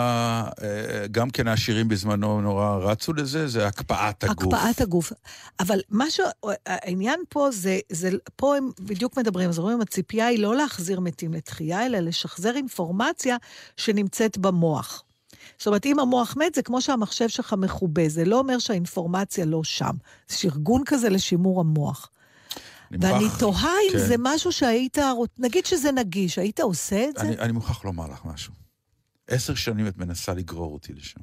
אה, 0.62 1.06
גם 1.10 1.30
כן 1.30 1.48
העשירים 1.48 1.88
בזמנו 1.88 2.40
נורא 2.40 2.76
רצו 2.76 3.12
לזה, 3.12 3.48
זה 3.48 3.66
הקפאת 3.66 4.24
הגוף. 4.24 4.54
הקפאת 4.54 4.80
הגוף. 4.80 5.12
אבל 5.60 5.80
מה 5.90 6.10
ש... 6.10 6.20
העניין 6.66 7.20
פה 7.28 7.50
זה, 7.50 7.78
זה... 7.92 8.10
פה 8.36 8.56
הם 8.56 8.70
בדיוק 8.80 9.16
מדברים, 9.18 9.48
אז 9.48 9.58
אומרים, 9.58 9.80
הציפייה 9.80 10.26
היא 10.26 10.38
לא 10.38 10.56
להחזיר 10.56 11.00
מתים 11.00 11.34
לתחייה, 11.34 11.86
אלא 11.86 11.98
לשחזר 11.98 12.56
אינפורמציה 12.56 13.36
שנמצאת 13.76 14.38
במוח. 14.38 15.02
זאת 15.58 15.66
אומרת, 15.66 15.86
אם 15.86 15.98
המוח 15.98 16.36
מת, 16.36 16.54
זה 16.54 16.62
כמו 16.62 16.80
שהמחשב 16.80 17.28
שלך 17.28 17.52
מכובה, 17.52 18.08
זה 18.08 18.24
לא 18.24 18.38
אומר 18.38 18.58
שהאינפורמציה 18.58 19.44
לא 19.44 19.64
שם. 19.64 19.92
זה 20.28 20.38
ארגון 20.48 20.82
כזה 20.86 21.08
לשימור 21.08 21.60
המוח. 21.60 22.10
אני 22.94 23.12
ואני 23.12 23.24
מוכרח- 23.24 23.40
תוהה 23.40 23.72
אם 23.88 23.92
כן. 23.92 24.06
זה 24.06 24.14
משהו 24.18 24.52
שהיית, 24.52 24.98
נגיד 25.38 25.66
שזה 25.66 25.92
נגיש, 25.92 26.38
היית 26.38 26.60
עושה 26.60 27.04
את 27.08 27.14
זה? 27.16 27.20
אני, 27.20 27.38
אני 27.38 27.52
מוכרח 27.52 27.84
לומר 27.84 28.06
לך 28.06 28.24
משהו. 28.24 28.52
עשר 29.28 29.54
שנים 29.54 29.86
את 29.86 29.96
מנסה 29.98 30.34
לגרור 30.34 30.72
אותי 30.72 30.92
לשם. 30.92 31.20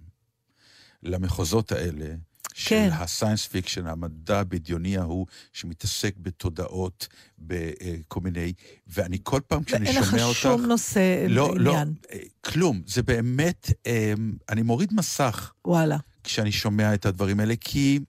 למחוזות 1.03 1.71
האלה, 1.71 2.05
של 2.53 2.69
כן. 2.69 2.89
ה 2.93 3.00
science 3.00 3.47
fiction, 3.47 3.87
המדע 3.87 4.39
הבדיוני 4.39 4.97
ההוא, 4.97 5.25
שמתעסק 5.53 6.13
בתודעות, 6.17 7.07
בכל 7.39 8.19
מיני... 8.23 8.53
ואני 8.87 9.17
כל 9.23 9.39
פעם 9.47 9.63
כשאני 9.63 9.85
ואין 9.89 10.03
שומע 10.03 10.17
לך 10.17 10.23
אותך... 10.23 10.37
שום 10.37 10.65
נושא 10.65 11.25
לא, 11.29 11.53
לא, 11.57 11.71
עניין. 11.71 11.93
אה, 12.11 12.17
כלום. 12.41 12.81
זה 12.85 13.03
באמת, 13.03 13.71
אה, 13.87 14.13
אני 14.49 14.61
מוריד 14.61 14.93
מסך 14.93 15.51
וואלה. 15.65 15.97
כשאני 16.23 16.51
שומע 16.51 16.93
את 16.93 17.05
הדברים 17.05 17.39
האלה, 17.39 17.53
כי... 17.61 17.99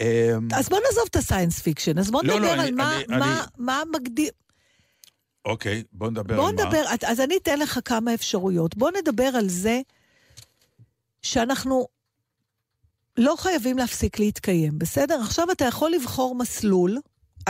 אה, 0.00 0.32
אז 0.56 0.68
בוא 0.68 0.78
נעזוב 0.86 1.04
את 1.10 1.16
ה 1.16 1.21
science 1.21 1.58
fiction, 1.58 1.98
אז 1.98 2.10
בוא 2.10 2.22
לא, 2.24 2.34
נדבר 2.34 2.46
לא, 2.46 2.52
על 2.52 2.60
אני- 2.60 2.70
מה- 2.70 2.96
אני- 2.96 3.16
מה- 3.18 3.38
אני- 3.38 3.46
מה 3.58 3.82
מגדיר... 3.94 4.30
אוקיי, 5.44 5.82
בוא 5.92 6.10
נדבר 6.10 6.36
בוא 6.36 6.48
על 6.48 6.54
מה. 6.54 6.62
נדבר, 6.64 6.84
אז 7.06 7.20
אני 7.20 7.36
אתן 7.36 7.58
לך 7.58 7.78
כמה 7.84 8.14
אפשרויות. 8.14 8.76
בוא 8.76 8.90
נדבר 9.02 9.24
על 9.24 9.48
זה 9.48 9.80
שאנחנו 11.22 11.86
לא 13.16 13.34
חייבים 13.38 13.78
להפסיק 13.78 14.18
להתקיים, 14.18 14.78
בסדר? 14.78 15.20
עכשיו 15.22 15.50
אתה 15.52 15.64
יכול 15.64 15.90
לבחור 15.90 16.34
מסלול. 16.34 16.98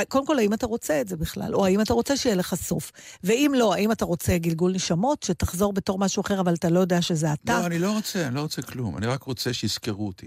קודם 0.09 0.27
כל, 0.27 0.39
האם 0.39 0.55
אתה 0.55 0.67
רוצה 0.67 1.01
את 1.01 1.09
זה 1.09 1.17
בכלל? 1.17 1.55
או 1.55 1.67
האם 1.67 1.81
אתה 1.81 1.93
רוצה 1.93 2.17
שיהיה 2.17 2.37
לך 2.37 2.55
סוף? 2.55 2.93
ואם 3.25 3.53
לא, 3.57 3.75
האם 3.75 3.93
אתה 3.93 4.05
רוצה 4.05 4.39
גלגול 4.39 4.73
נשמות, 4.73 5.23
שתחזור 5.23 5.73
בתור 5.73 5.99
משהו 5.99 6.21
אחר, 6.21 6.41
אבל 6.41 6.55
אתה 6.55 6.69
לא 6.69 6.81
יודע 6.81 7.03
שזה 7.03 7.33
אתה? 7.33 7.61
לא, 7.61 7.67
אני 7.67 7.79
לא 7.79 7.93
רוצה, 7.93 8.27
אני 8.27 8.35
לא 8.35 8.41
רוצה 8.41 8.63
כלום. 8.63 8.97
אני 8.97 9.07
רק 9.07 9.23
רוצה 9.23 9.53
שיזכרו 9.53 10.07
אותי. 10.07 10.27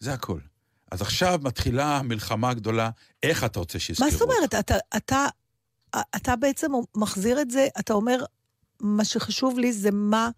זה 0.00 0.12
הכל. 0.12 0.38
אז 0.92 1.02
עכשיו 1.02 1.40
מתחילה 1.42 1.96
המלחמה 1.96 2.50
הגדולה, 2.50 2.90
איך 3.22 3.44
אתה 3.44 3.58
רוצה 3.58 3.78
שיזכרו 3.78 4.06
מה 4.06 4.12
אותך? 4.12 4.24
זאת 4.24 4.28
אומרת? 4.28 4.54
אתה, 4.54 4.76
אתה, 4.96 5.26
אתה 6.16 6.36
בעצם 6.36 6.72
מחזיר 6.96 7.40
את 7.40 7.50
זה, 7.50 7.66
אתה 7.78 7.92
אומר, 7.92 8.24
מה 8.80 9.04
שחשוב 9.04 9.58
לי 9.58 9.72
זה 9.72 9.90
מה, 9.92 10.30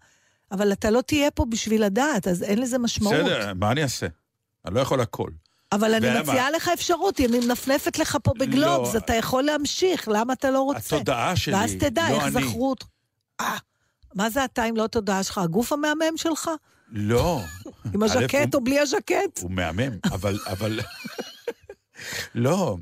אבל 0.51 0.71
אתה 0.71 0.89
לא 0.89 1.01
תהיה 1.01 1.31
פה 1.31 1.45
בשביל 1.45 1.85
לדעת, 1.85 2.27
אז 2.27 2.43
אין 2.43 2.61
לזה 2.61 2.77
משמעות. 2.77 3.15
בסדר, 3.15 3.53
מה 3.53 3.71
אני 3.71 3.83
אעשה? 3.83 4.07
אני 4.65 4.75
לא 4.75 4.79
יכול 4.79 5.01
הכל. 5.01 5.29
אבל 5.71 5.93
אני? 5.93 6.19
מציעה 6.19 6.51
לך 6.51 6.67
אפשרות, 6.73 7.19
אני 7.19 7.39
מנפנפת 7.39 7.99
לך 7.99 8.17
פה 8.23 8.33
בגלובס, 8.39 8.93
לא. 8.93 8.99
אתה 8.99 9.15
יכול 9.15 9.43
להמשיך, 9.43 10.07
למה 10.07 10.33
אתה 10.33 10.51
לא 10.51 10.61
רוצה? 10.61 10.95
התודעה 10.95 11.35
שלי, 11.35 11.53
ואז 11.53 11.73
תדע 11.79 12.09
לא 12.09 12.15
איך 12.15 12.23
אני. 12.23 12.31
זכרו 12.31 12.69
אותך. 12.69 12.85
אה, 13.41 13.57
מה 14.15 14.29
זה 14.29 14.45
אתה 14.45 14.65
אם 14.65 14.77
לא 14.77 14.85
התודעה 14.85 15.23
שלך? 15.23 15.37
הגוף 15.37 15.73
המהמם 15.73 16.17
שלך? 16.17 16.49
לא. 16.91 17.41
עם 17.93 18.03
הז'קט 18.03 18.55
או 18.55 18.61
בלי 18.61 18.79
הז'קט? 18.79 19.39
הוא 19.41 19.51
מהמם, 19.51 19.97
אבל... 20.11 20.39
אבל... 20.47 20.79
לא. 22.35 22.77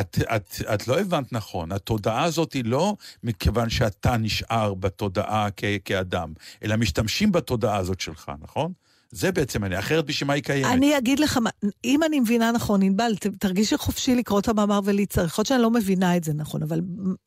את, 0.00 0.18
את, 0.36 0.54
את 0.74 0.88
לא 0.88 1.00
הבנת 1.00 1.32
נכון, 1.32 1.72
התודעה 1.72 2.24
הזאת 2.24 2.52
היא 2.52 2.64
לא 2.64 2.96
מכיוון 3.22 3.70
שאתה 3.70 4.16
נשאר 4.16 4.74
בתודעה 4.74 5.48
כ, 5.56 5.64
כאדם, 5.84 6.32
אלא 6.62 6.76
משתמשים 6.76 7.32
בתודעה 7.32 7.76
הזאת 7.76 8.00
שלך, 8.00 8.32
נכון? 8.40 8.72
זה 9.10 9.32
בעצם 9.32 9.64
אני, 9.64 9.78
אחרת 9.78 10.06
בשביל 10.06 10.26
מה 10.26 10.32
היא 10.32 10.42
קיימת? 10.42 10.72
אני 10.72 10.98
אגיד 10.98 11.18
לך, 11.18 11.38
אם 11.84 12.02
אני 12.02 12.20
מבינה 12.20 12.52
נכון, 12.52 12.82
ענבל, 12.82 13.16
תרגישי 13.38 13.76
חופשי 13.76 14.14
לקרוא 14.14 14.40
את 14.40 14.48
המאמר 14.48 14.80
ולהצטרך. 14.84 15.30
יכול 15.30 15.42
להיות 15.42 15.46
שאני 15.46 15.62
לא 15.62 15.70
מבינה 15.70 16.16
את 16.16 16.24
זה 16.24 16.32
נכון, 16.34 16.62
אבל 16.62 16.80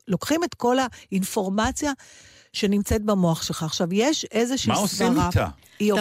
לוקחים 0.07 0.43
את 0.43 0.53
כל 0.53 0.77
האינפורמציה 1.11 1.91
שנמצאת 2.61 3.01
במוח 3.03 3.43
שלך. 3.43 3.63
עכשיו, 3.63 3.93
יש 3.93 4.25
איזושהי 4.31 4.69
מה 4.69 4.75
סברה... 4.75 4.83
עושים 4.83 5.13
איתה? 5.27 5.47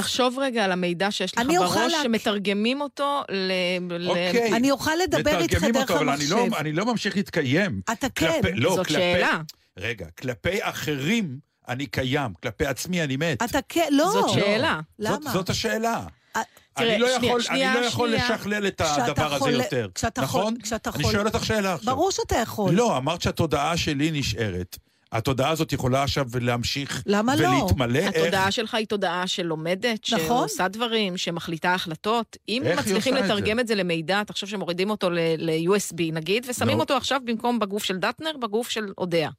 תחשוב 0.01 0.39
רגע 0.39 0.65
על 0.65 0.73
המידע 0.73 1.11
שיש 1.11 1.33
לך 1.33 1.39
אני 1.39 1.59
אוכל 1.59 1.79
בראש, 1.81 1.93
לה- 1.93 2.03
שמתרגמים 2.03 2.81
אותו 2.81 3.23
ל... 3.31 3.53
ל- 3.91 4.09
אוקיי. 4.09 4.53
אני 4.57 4.71
אוכל 4.71 4.91
לדבר 5.03 5.41
איתך 5.41 5.55
מתרגמים 5.55 5.73
דרך 5.73 5.83
אותו, 5.91 5.95
אבל 6.01 6.09
אני 6.09 6.25
המחשב. 6.25 6.37
לא, 6.53 6.59
אני 6.59 6.73
לא 6.73 6.85
ממשיך 6.87 7.17
להתקיים. 7.17 7.81
אתה 7.93 8.07
כן. 8.15 8.41
כלפי, 8.43 8.55
לא, 8.57 8.71
זאת 8.77 8.87
כלפי, 8.87 9.01
שאלה. 9.01 9.41
רגע, 9.79 10.07
כלפי 10.19 10.59
אחרים 10.61 11.39
אני 11.69 11.87
קיים, 11.87 12.33
כלפי 12.43 12.67
עצמי 12.67 13.05
אני 13.05 13.17
מת. 13.17 13.43
אתה 13.43 13.59
כן, 13.69 13.89
לא. 13.91 14.11
זאת 14.13 14.29
שאלה. 14.29 14.81
זאת, 14.99 15.21
למה? 15.23 15.31
זאת 15.33 15.51
השאלה. 15.51 16.05
אה, 16.37 16.43
אני 16.79 16.99
לא 16.99 17.09
שנייה, 17.17 17.29
יכול, 17.31 17.43
שנייה, 17.43 17.73
אני 17.73 17.81
לא 17.81 17.87
יכול 17.87 18.09
שנייה. 18.09 18.31
לשכלל 18.37 18.67
את 18.67 18.81
הדבר 18.81 19.27
הזה 19.27 19.39
חולה- 19.39 19.65
יותר. 19.65 19.89
כשאתה 19.95 20.23
נכון? 20.23 20.43
חול- 20.45 20.63
כשאתה 20.63 20.91
אני 20.95 21.03
חול- 21.05 21.13
שואל 21.13 21.27
אותך 21.27 21.45
שאלה 21.45 21.75
עכשיו. 21.75 21.95
ברור 21.95 22.11
שאתה 22.11 22.37
יכול. 22.37 22.73
לא, 22.75 22.97
אמרת 22.97 23.23
שהתודעה 23.23 23.77
שלי 23.77 24.11
נשארת. 24.11 24.79
התודעה 25.13 25.51
הזאת 25.51 25.73
יכולה 25.73 26.03
עכשיו 26.03 26.27
להמשיך 26.41 27.03
למה 27.07 27.37
לא? 27.37 27.49
ולהתמלא. 27.49 27.99
איך? 27.99 28.17
התודעה 28.17 28.51
שלך 28.51 28.75
היא 28.75 28.87
תודעה 28.87 29.27
שלומדת, 29.27 29.85
נכון. 30.13 30.27
שעושה 30.27 30.69
דברים, 30.69 31.17
שמחליטה 31.17 31.75
החלטות. 31.75 32.37
אם 32.49 32.63
איך 32.67 32.79
מצליחים 32.79 33.15
עושה 33.15 33.27
את 33.27 33.31
לתרגם 33.31 33.61
את 33.61 33.67
זה 33.67 33.75
למידע, 33.75 34.23
תחשוב 34.25 34.49
שמורידים 34.49 34.91
אותו 34.91 35.11
ל- 35.11 35.19
ל-USB 35.39 35.97
נגיד, 36.13 36.47
ושמים 36.49 36.77
נו. 36.77 36.83
אותו 36.83 36.97
עכשיו 36.97 37.21
במקום 37.25 37.59
בגוף 37.59 37.85
של 37.85 37.97
דטנר, 37.97 38.33
בגוף 38.41 38.69
של 38.71 38.93
אודיה. 38.99 39.31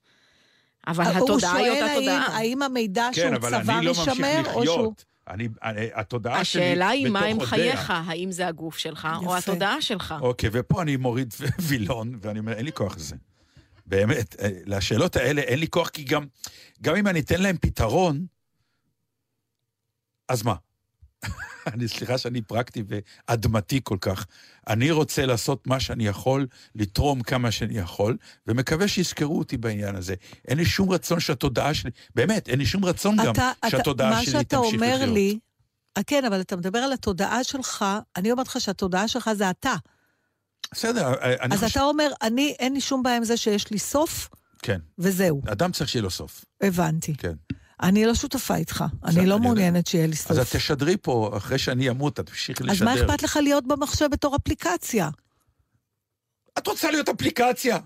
אבל 0.88 1.04
הוא 1.06 1.12
התודעה 1.24 1.56
היא 1.56 1.68
שואל 1.72 1.84
אותה 1.84 1.94
תודעה. 1.96 2.26
האם 2.38 2.62
המידע 2.62 3.10
כן, 3.14 3.22
שהוא 3.40 3.50
צבר 3.62 3.74
אני 3.78 3.86
לא 3.86 3.92
יישמר, 3.92 4.42
או 4.54 4.64
שהוא... 4.66 4.94
אני, 5.28 5.48
אני- 5.64 5.88
התודעה 5.94 6.44
שלי 6.44 6.64
השאלה 6.64 6.90
היא 6.90 7.10
מה 7.10 7.20
בתוך 7.20 7.32
הם 7.32 7.40
אודיה. 7.40 7.48
חייך, 7.76 7.94
האם 8.06 8.32
זה 8.32 8.48
הגוף 8.48 8.78
שלך 8.78 9.08
או 9.18 9.24
יפה. 9.24 9.38
התודעה 9.38 9.82
שלך. 9.82 10.16
אוקיי, 10.22 10.50
ופה 10.54 10.82
אני 10.82 10.98
מוריד 10.98 11.34
וילון, 11.68 12.20
ואני 12.22 12.40
אומר, 12.40 12.54
אין 12.54 12.66
לי 12.66 12.72
כוח 12.72 12.96
לזה. 12.96 13.16
באמת, 13.92 14.36
אה, 14.40 14.50
לשאלות 14.66 15.16
האלה 15.16 15.42
אין 15.42 15.60
לי 15.60 15.68
כוח, 15.68 15.90
כי 15.90 16.04
גם, 16.04 16.26
גם 16.82 16.96
אם 16.96 17.08
אני 17.08 17.20
אתן 17.20 17.42
להם 17.42 17.58
פתרון, 17.58 18.26
אז 20.30 20.44
מה? 20.44 20.56
אני, 21.74 21.88
סליחה 21.88 22.18
שאני 22.18 22.42
פרקטי 22.42 22.84
ואדמתי 22.88 23.80
כל 23.84 23.98
כך. 24.02 24.26
אני 24.68 24.92
רוצה 24.92 25.26
לעשות 25.26 25.68
מה 25.68 25.80
שאני 25.80 26.08
יכול, 26.08 26.48
לתרום 26.76 27.22
כמה 27.22 27.52
שאני 27.52 27.78
יכול, 27.78 28.18
ומקווה 28.48 28.88
שיזכרו 28.88 29.40
אותי 29.40 29.58
בעניין 29.58 29.96
הזה. 29.96 30.16
אין 30.48 30.58
לי 30.58 30.66
שום 30.66 30.90
רצון 30.90 31.20
שהתודעה 31.20 31.74
שלי, 31.74 31.92
באמת, 32.16 32.50
אין 32.50 32.60
לי 32.60 32.66
שום 32.66 32.86
רצון 32.86 33.16
גם 33.26 33.34
אתה, 33.34 33.52
אתה, 33.60 33.70
שהתודעה 33.70 34.10
מה 34.10 34.24
שלי 34.24 34.32
שאתה 34.32 34.58
תמשיך 34.58 34.74
אומר 34.74 34.96
לחיות. 34.96 35.14
לי, 35.14 35.40
אה, 35.98 36.04
כן, 36.04 36.26
אבל 36.26 36.42
אתה 36.42 36.56
מדבר 36.56 36.80
על 36.80 36.94
התודעה 36.94 37.44
שלך, 37.44 37.86
אני 38.16 38.32
אומרת 38.32 38.48
לך 38.48 38.62
שהתודעה 38.62 39.08
שלך 39.08 39.30
זה 39.34 39.50
אתה. 39.50 39.76
בסדר, 40.72 41.14
אה, 41.14 41.34
אני 41.42 41.56
אז 41.56 41.64
חושב... 41.64 41.72
אתה 41.72 41.84
אומר, 41.84 42.12
אני, 42.22 42.56
אין 42.60 42.74
לי 42.74 42.82
שום 42.82 43.04
בעיה 43.04 43.18
עם 43.18 43.24
זה 43.24 43.38
שיש 43.38 43.72
לי 43.72 43.80
סוף, 43.80 44.30
כן, 44.62 44.80
וזהו, 45.00 45.42
אדם 45.48 45.72
צריך 45.72 45.90
שיהיה 45.90 46.04
לו 46.04 46.10
סוף, 46.10 46.46
הבנתי. 46.62 47.16
כן. 47.16 47.34
אני 47.82 48.06
לא 48.06 48.16
שותפה 48.16 48.56
איתך, 48.56 48.84
אני 49.06 49.26
לא 49.26 49.40
מעוניינת 49.40 49.88
שיהיה 49.88 50.08
לי 50.08 50.16
סוף. 50.16 50.32
אז 50.32 50.40
את 50.40 50.56
תשדרי 50.56 50.98
פה, 50.98 51.32
אחרי 51.38 51.58
שאני 51.58 51.90
אמות, 51.90 52.20
את 52.20 52.26
תמשיכי 52.26 52.64
לשדר. 52.64 52.90
אז 52.90 52.98
מה 52.98 53.06
אכפת 53.06 53.24
לך 53.24 53.40
להיות 53.44 53.68
במחשב 53.68 54.08
בתור 54.12 54.36
אפליקציה? 54.36 55.10
את 56.58 56.68
רוצה 56.68 56.92
להיות 56.92 57.10
אפליקציה. 57.10 57.78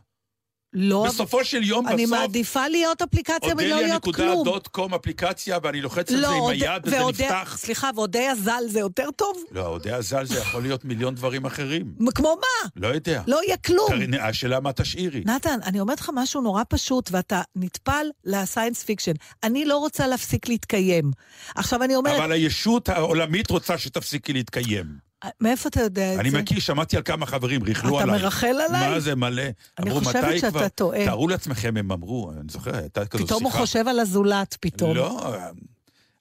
לא, 0.78 1.06
בסופו 1.08 1.46
של 1.46 1.64
יום, 1.64 1.88
אני 1.88 2.06
בסוף, 2.06 2.18
מעדיפה 2.20 2.68
להיות 2.68 3.02
אפליקציה 3.02 3.54
ולא 3.58 3.82
להיות 3.82 4.04
כלום. 4.04 4.48
אודיה.com 4.48 4.96
אפליקציה, 4.96 5.58
ואני 5.64 5.82
לוחץ 5.82 6.12
על 6.12 6.20
זה 6.20 6.28
עם 6.28 6.34
עוד- 6.34 6.52
היד 6.54 6.82
וזה 6.88 7.02
ואודיה- 7.02 7.26
נפתח. 7.42 7.58
סליחה, 7.60 7.90
ואודיה 7.96 8.36
ז"ל 8.36 8.64
זה 8.68 8.80
יותר 8.80 9.10
טוב? 9.16 9.44
לא, 9.52 9.66
אודיה 9.68 10.02
ז"ל 10.02 10.26
זה 10.26 10.40
יכול 10.40 10.62
להיות 10.62 10.86
מיליון 10.86 11.16
דברים 11.16 11.46
אחרים. 11.46 11.96
כמו 12.16 12.36
מה? 12.42 12.70
לא 12.76 12.88
יודע. 12.88 13.22
לא 13.28 13.40
יהיה 13.46 13.58
כלום. 13.58 13.88
השאלה 14.22 14.60
מה 14.60 14.74
תשאירי. 14.74 15.22
נתן, 15.26 15.60
אני 15.64 15.80
אומרת 15.80 16.00
לך 16.00 16.12
משהו 16.14 16.42
נורא 16.42 16.64
פשוט, 16.70 17.10
ואתה 17.12 17.42
נטפל 17.56 18.06
ל 18.26 18.33
science 18.33 18.84
fiction. 18.84 19.14
אני 19.44 19.66
לא 19.66 19.78
רוצה 19.78 20.08
להפסיק 20.08 20.50
להתקיים. 20.50 21.12
עכשיו 21.56 21.84
אני 21.84 21.96
אומרת, 21.96 22.20
אבל 22.20 22.32
הישות 22.32 22.90
העולמית 22.90 23.50
רוצה 23.52 23.78
שתפסיקי 23.78 24.34
להתקיים. 24.34 25.05
מאיפה 25.42 25.70
אתה 25.70 25.82
יודע 25.82 26.14
את 26.14 26.20
אני 26.20 26.32
זה? 26.32 26.42
מכיר, 26.42 26.60
שמעתי 26.60 26.98
על 26.98 27.04
כמה 27.04 27.26
חברים, 27.26 27.64
ריכלו 27.64 27.96
אתה 28.00 28.04
עליי. 28.04 28.22
מרכל 28.22 28.48
עליי? 28.70 28.90
מה 28.90 29.00
זה 29.00 29.16
מלא? 29.16 29.44
אני 29.80 29.90
אמרו, 29.92 30.00
חושבת 30.00 30.24
"מתי 30.24 30.40
שאתה 30.40 30.50
כבר?" 30.52 30.68
טועה. 30.68 31.06
תארו 31.06 31.28
לעצמכם, 31.28 31.78
הם 31.78 31.92
אמרו, 31.92 32.32
אני 32.32 32.48
זוכר, 32.50 32.76
הייתה 32.78 33.06
כזו 33.06 33.22
שיחה. 33.24 33.28
פתאום 33.28 33.44
הוא 33.44 33.52
חושב 33.52 33.88
על 33.88 34.00
הזולת, 34.00 34.58
פתאום. 34.60 34.96
לא, 34.96 35.36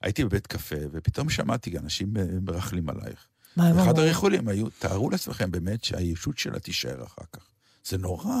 הייתי 0.01 0.25
בבית 0.25 0.47
קפה, 0.47 0.75
ופתאום 0.91 1.29
שמעתי 1.29 1.77
אנשים 1.77 2.13
אה, 2.17 2.23
מרכלים 2.41 2.89
עלייך. 2.89 3.27
מה 3.57 3.67
הם 3.67 3.79
אחד 3.79 3.89
אמרו? 3.89 4.01
הריחולים 4.01 4.47
היו, 4.47 4.67
תארו 4.79 5.09
לעצמכם 5.09 5.51
באמת 5.51 5.83
שהישות 5.83 6.37
שלה 6.37 6.59
תישאר 6.59 7.03
אחר 7.03 7.25
כך. 7.33 7.41
זה 7.85 7.97
נורא. 7.97 8.35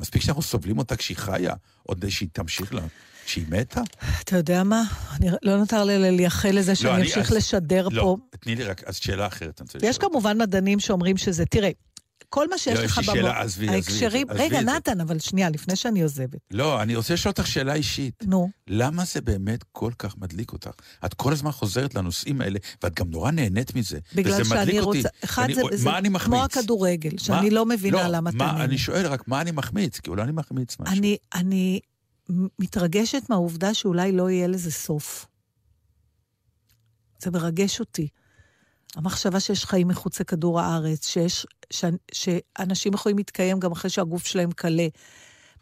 מספיק 0.00 0.22
שאנחנו 0.22 0.42
סובלים 0.42 0.78
אותה 0.78 0.96
כשהיא 0.96 1.16
חיה, 1.16 1.54
עוד 1.82 2.08
שהיא 2.08 2.28
תמשיך 2.32 2.74
לה, 2.74 2.82
כשהיא 3.26 3.44
מתה? 3.48 3.80
אתה 4.20 4.36
יודע 4.36 4.62
מה? 4.62 4.82
אני 5.12 5.28
לא 5.42 5.56
נותר 5.56 5.84
לי 5.84 6.10
לייחל 6.16 6.50
לזה 6.50 6.74
שאני 6.74 6.94
אני- 6.94 7.02
אמשיך 7.02 7.30
אז- 7.30 7.36
לשדר 7.36 7.88
לא, 7.88 8.02
פה. 8.02 8.16
תני 8.40 8.54
לי 8.56 8.64
רק, 8.64 8.84
אז 8.84 8.96
שאלה 8.96 9.26
אחרת. 9.26 9.60
אני 9.74 9.88
יש. 9.88 9.98
כמובן 9.98 10.38
מדענים 10.42 10.80
שאומרים 10.80 11.16
שזה, 11.16 11.46
תראה, 11.46 11.70
כל 12.28 12.48
מה 12.50 12.58
שיש 12.58 12.78
לא, 12.78 12.84
יש 12.84 12.90
לך 12.90 12.98
לי 12.98 13.04
במוח, 13.04 13.14
שאלה, 13.16 13.40
עזבי, 13.40 13.66
עזבי 13.68 13.78
את 13.78 13.84
זה, 13.84 13.90
ההקשרים, 13.92 14.30
עזבי 14.30 14.42
רגע. 14.44 14.60
נתן, 14.60 15.00
אבל 15.00 15.18
שנייה, 15.18 15.50
לפני 15.50 15.76
שאני 15.76 16.02
עוזבת. 16.02 16.38
לא, 16.50 16.82
אני 16.82 16.96
רוצה 16.96 17.14
לשאול 17.14 17.30
אותך 17.30 17.46
שאלה 17.46 17.74
אישית. 17.74 18.14
נו, 18.26 18.50
למה 18.68 19.04
זה 19.04 19.20
באמת 19.20 19.64
כל 19.72 19.90
כך 19.98 20.18
מדליק 20.18 20.52
אותך? 20.52 20.70
את 21.04 21.14
כל 21.14 21.32
הזמן 21.32 21.50
חוזרת 21.52 21.94
לנושאים 21.94 22.40
האלה, 22.40 22.58
ואת 22.82 22.94
גם 22.94 23.10
נורא 23.10 23.30
נהנית 23.30 23.74
מזה. 23.74 23.98
בגלל 24.14 24.44
שאני 24.44 24.80
רוצה, 24.80 24.98
אותי. 24.98 25.08
אחד 25.24 25.42
ואני- 25.42 25.54
זה, 25.54 25.76
זה 25.76 25.84
מה 25.90 25.98
אני 25.98 26.08
מחמיץ? 26.08 26.26
כמו 26.34 26.44
הכדורגל, 26.44 27.18
שאני 27.18 27.48
מה- 27.48 27.54
לא 27.54 27.66
מבינה 27.66 28.08
למה 28.08 28.30
מה, 28.34 28.50
אתה 28.54 28.64
אני 28.64 28.78
שואל 28.78 29.06
רק, 29.06 29.28
מה 29.28 29.40
אני 29.40 29.50
מחמיץ? 29.50 30.00
כי 30.00 30.10
אולי 30.10 30.22
אני 30.22 30.32
מחמיץ 30.32 30.76
משהו. 30.80 30.96
אני, 30.98 31.16
אני 31.34 31.80
מתרגשת 32.58 33.22
מהעובדה 33.28 33.74
שאולי 33.74 34.12
לא 34.12 34.30
יהיה 34.30 34.46
לזה 34.46 34.70
סוף. 34.70 35.26
זה 37.18 37.30
מרגש 37.30 37.80
אותי. 37.80 38.08
המחשבה 38.96 39.40
שיש 39.40 39.64
חיים 39.64 39.88
מחוץ 39.88 40.20
לכדור 40.20 40.60
הארץ, 40.60 41.08
שיש, 41.08 41.46
ש, 41.70 41.84
שאנשים 42.12 42.94
יכולים 42.94 43.18
להתקיים 43.18 43.60
גם 43.60 43.72
אחרי 43.72 43.90
שהגוף 43.90 44.26
שלהם 44.26 44.52
קלה. 44.52 44.86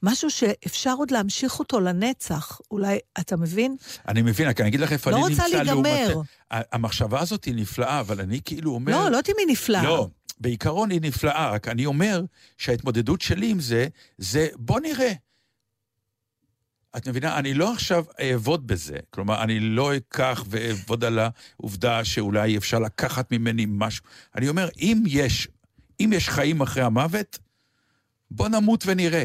משהו 0.03 0.31
שאפשר 0.31 0.95
עוד 0.99 1.11
להמשיך 1.11 1.59
אותו 1.59 1.81
לנצח. 1.81 2.61
אולי, 2.71 2.99
אתה 3.21 3.37
מבין? 3.37 3.77
אני 4.09 4.23
מבין, 4.23 4.49
רק 4.49 4.61
אני 4.61 4.69
אגיד 4.69 4.81
לך 4.81 4.93
איפה 4.93 5.11
לא 5.11 5.17
אני 5.17 5.23
רוצה 5.23 5.43
נמצא 5.43 5.57
להיגמר. 5.57 6.09
לעומת... 6.09 6.27
ה- 6.51 6.75
המחשבה 6.77 7.21
הזאת 7.21 7.45
היא 7.45 7.55
נפלאה, 7.55 8.01
אבל 8.01 8.21
אני 8.21 8.41
כאילו 8.45 8.75
אומר... 8.75 8.93
לא, 8.93 9.11
לא 9.11 9.21
תהיי 9.21 9.35
מי 9.47 9.53
נפלאה. 9.53 9.83
לא, 9.83 10.09
בעיקרון 10.41 10.91
היא 10.91 11.01
נפלאה, 11.01 11.51
רק 11.51 11.69
אני 11.69 11.87
אומר 11.87 12.23
שההתמודדות 12.59 13.21
שלי 13.21 13.51
עם 13.51 13.61
זה, 13.61 13.87
זה 14.19 14.49
בוא 14.57 14.81
נראה. 14.81 15.13
את 16.97 17.09
מבינה? 17.09 17.39
אני 17.39 17.55
לא 17.55 17.73
עכשיו 17.73 18.05
אעבוד 18.21 18.67
בזה. 18.67 18.97
כלומר, 19.11 19.43
אני 19.43 19.61
לא 19.61 19.97
אקח 19.97 20.45
ואעבוד 20.49 21.05
על 21.05 21.19
העובדה 21.19 22.05
שאולי 22.05 22.57
אפשר 22.57 22.79
לקחת 22.79 23.33
ממני 23.33 23.67
משהו. 23.69 24.05
אני 24.37 24.49
אומר, 24.49 24.69
אם 24.81 25.03
יש, 25.07 25.49
אם 26.01 26.11
יש 26.15 26.29
חיים 26.29 26.61
אחרי 26.61 26.83
המוות, 26.83 27.39
בוא 28.31 28.49
נמות 28.49 28.85
ונראה. 28.87 29.25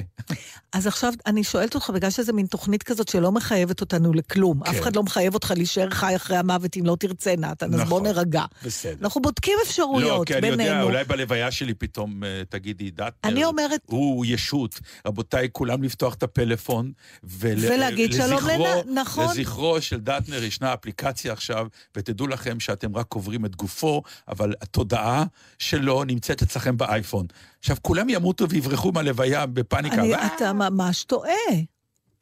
אז 0.73 0.87
עכשיו 0.87 1.13
אני 1.25 1.43
שואלת 1.43 1.75
אותך, 1.75 1.89
בגלל 1.89 2.09
שזו 2.09 2.33
מין 2.33 2.45
תוכנית 2.45 2.83
כזאת 2.83 3.07
שלא 3.07 3.31
מחייבת 3.31 3.81
אותנו 3.81 4.13
לכלום. 4.13 4.63
כן. 4.63 4.69
אף 4.71 4.81
אחד 4.81 4.95
לא 4.95 5.03
מחייב 5.03 5.33
אותך 5.33 5.53
להישאר 5.55 5.89
חי 5.89 6.15
אחרי 6.15 6.37
המוות 6.37 6.77
אם 6.77 6.85
לא 6.85 6.95
תרצה, 6.99 7.35
נתן, 7.37 7.73
אז 7.73 7.79
בוא 7.79 8.01
נכון. 8.01 8.03
נרגע. 8.03 8.43
בסדר. 8.65 8.95
אנחנו 9.01 9.21
בודקים 9.21 9.53
לא, 9.57 9.63
אפשרויות 9.67 10.27
כי 10.27 10.33
אני 10.33 10.41
בינינו. 10.41 10.63
יודע, 10.63 10.81
אולי 10.81 11.03
בלוויה 11.03 11.51
שלי 11.51 11.73
פתאום 11.73 12.23
אה, 12.23 12.41
תגידי, 12.49 12.91
דטנר, 12.91 13.09
אני 13.23 13.43
אומרת, 13.45 13.79
הוא 13.85 14.25
ישות. 14.27 14.79
רבותיי, 15.07 15.49
כולם 15.51 15.83
לפתוח 15.83 16.13
את 16.13 16.23
הפלאפון 16.23 16.91
ול... 17.23 17.57
ולהגיד 17.59 18.13
שלום 18.13 18.39
לזכרו- 18.47 18.65
לנ- 18.85 18.99
נכון. 18.99 19.25
לזכרו 19.37 19.81
של 19.81 19.99
דטנר 19.99 20.43
ישנה 20.43 20.73
אפליקציה 20.73 21.33
עכשיו, 21.33 21.67
ותדעו 21.97 22.27
לכם 22.27 22.59
שאתם 22.59 22.95
רק 22.95 23.05
קוברים 23.05 23.45
את 23.45 23.55
גופו, 23.55 24.01
אבל 24.27 24.53
התודעה 24.61 25.23
שלו 25.59 26.03
נמצאת 26.03 26.41
אצלכם 26.41 26.77
באייפון. 26.77 27.25
עכשיו, 27.59 27.77
כולם 27.81 28.09
ימותו 28.09 28.49
ויברחו 28.49 28.91
מהלוויה 28.91 29.45
בפאניקה. 29.45 29.95
אני, 30.01 30.13
"אה!" 30.15 30.27
אתה 30.35 30.53
ממש 30.69 31.03
טועה. 31.03 31.31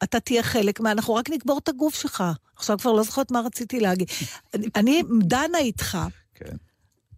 אתה 0.02 0.20
תהיה 0.20 0.42
חלק 0.42 0.80
מה... 0.80 0.92
אנחנו 0.92 1.14
רק 1.14 1.30
נקבור 1.30 1.58
את 1.58 1.68
הגוף 1.68 1.94
שלך. 1.94 2.24
עכשיו 2.56 2.78
כבר 2.78 2.92
לא 2.92 3.02
זוכרת 3.02 3.30
מה 3.30 3.40
רציתי 3.40 3.80
להגיד. 3.80 4.08
אני, 4.54 4.66
אני 4.76 5.02
דנה 5.20 5.58
איתך 5.58 5.98
כן, 6.34 6.56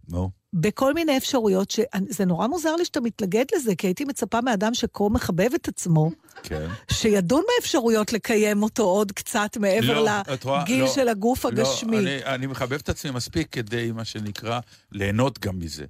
נו. 0.09 0.29
בכל 0.53 0.93
מיני 0.93 1.17
אפשרויות, 1.17 1.71
שזה 1.71 2.25
נורא 2.25 2.47
מוזר 2.47 2.75
לי 2.75 2.85
שאתה 2.85 3.01
מתנגד 3.01 3.45
לזה, 3.55 3.75
כי 3.75 3.87
הייתי 3.87 4.05
מצפה 4.05 4.41
מאדם 4.41 4.73
שכה 4.73 5.03
מחבב 5.09 5.49
את 5.55 5.67
עצמו, 5.67 6.11
כן. 6.43 6.67
שידון 6.91 7.43
באפשרויות 7.47 8.13
לקיים 8.13 8.63
אותו 8.63 8.83
עוד 8.83 9.11
קצת 9.11 9.57
מעבר 9.57 10.01
לא, 10.01 10.11
רואה? 10.43 10.63
לגיל 10.63 10.81
לא, 10.81 10.87
של 10.87 11.07
הגוף 11.07 11.45
הגשמי. 11.45 12.01
לא, 12.01 12.09
אני, 12.09 12.25
אני 12.25 12.47
מחבב 12.47 12.73
את 12.73 12.89
עצמי 12.89 13.11
מספיק 13.11 13.47
כדי, 13.51 13.91
מה 13.91 14.05
שנקרא, 14.05 14.59
ליהנות 14.91 15.39
גם 15.39 15.59
מזה. 15.59 15.85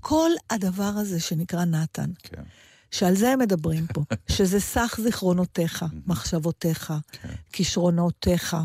כל 0.00 0.30
הדבר 0.50 0.92
הזה 0.96 1.20
שנקרא 1.20 1.64
נתן, 1.64 2.10
כן. 2.22 2.42
שעל 2.90 3.14
זה 3.14 3.30
הם 3.30 3.38
מדברים 3.38 3.86
פה, 3.86 4.02
שזה 4.36 4.60
סך 4.60 4.98
זיכרונותיך, 5.02 5.84
מחשבותיך, 6.06 6.92
כן. 7.12 7.28
כישרונותיך, 7.52 8.56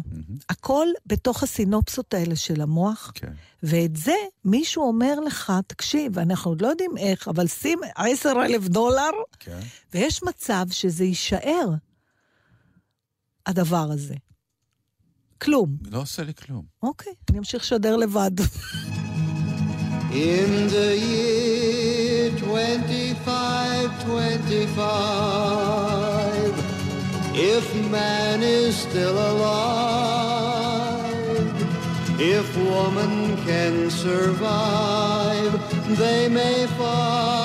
הכל 0.50 0.88
בתוך 1.06 1.44
הסינופסות 1.44 2.14
האלה 2.14 2.36
של 2.36 2.62
המוח, 2.62 3.12
כן. 3.16 3.34
ואת 3.64 3.96
זה 3.96 4.16
מישהו 4.46 4.84
אומר 4.84 5.20
לך, 5.20 5.54
תקשיב, 5.68 6.20
אנחנו 6.20 6.52
עוד 6.52 6.62
לא 6.62 6.68
יודעים 6.68 6.98
איך, 6.98 7.28
אבל 7.28 7.48
שים 7.48 7.80
עשר 7.96 8.34
אלף 8.46 8.68
דולר, 8.68 9.12
כן. 9.40 9.60
ויש 9.94 10.24
מצב 10.24 10.66
שזה 10.72 11.04
יישאר, 11.04 11.70
הדבר 13.46 13.88
הזה. 13.92 14.16
כלום. 15.42 15.78
לא 15.92 16.02
עושה 16.02 16.24
לי 16.24 16.34
כלום. 16.34 16.66
אוקיי, 16.84 17.14
אני 17.30 17.40
אמשיך 17.40 17.64
לשדר 17.64 17.96
לבד. 17.96 18.32
In 20.12 20.70
the 20.72 20.90
year 20.96 22.32
2525, 24.02 26.54
if 27.36 27.76
man 27.92 28.44
is 28.44 28.76
still 28.76 29.14
alive. 29.14 30.36
If 32.18 32.56
woman 32.58 33.36
can 33.46 33.90
survive, 33.90 35.52
they 35.98 36.30
may 36.30 36.66
find. 36.66 37.36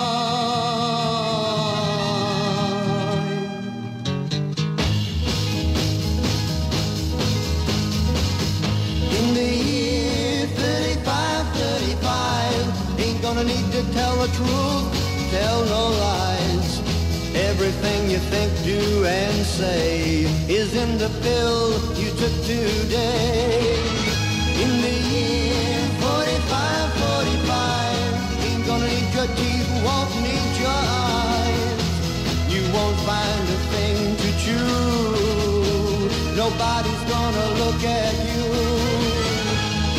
In 9.01 9.35
the 9.35 9.43
year 9.43 10.47
35, 10.47 11.57
35, 11.57 13.01
ain't 13.01 13.21
gonna 13.23 13.43
need 13.43 13.73
to 13.73 13.83
tell 13.93 14.15
the 14.17 14.29
truth, 14.29 15.31
tell 15.33 15.65
no 15.65 15.89
lies. 15.99 16.40
Everything 17.71 18.11
you 18.11 18.19
think, 18.35 18.51
do, 18.65 19.05
and 19.05 19.47
say 19.47 20.25
is 20.49 20.75
in 20.75 20.99
the 20.99 21.09
pill 21.23 21.71
you 21.95 22.11
took 22.19 22.35
today. 22.43 23.79
In 24.59 24.71
the 24.83 24.97
year 25.15 25.79
45, 26.03 26.93
45, 26.99 28.45
ain't 28.47 28.67
gonna 28.67 28.87
need 28.89 29.15
your 29.15 29.29
teeth, 29.39 29.71
won't 29.87 30.11
need 30.27 30.53
your 30.59 30.81
eyes. 31.07 31.83
You 32.51 32.63
won't 32.75 32.99
find 33.07 33.45
a 33.57 33.61
thing 33.73 34.17
to 34.23 34.29
chew. 34.43 34.75
Nobody's 36.35 37.05
gonna 37.15 37.47
look 37.63 37.83
at 37.85 38.15
you. 38.31 38.51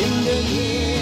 In 0.04 0.12
the 0.28 0.38
year 0.52 1.01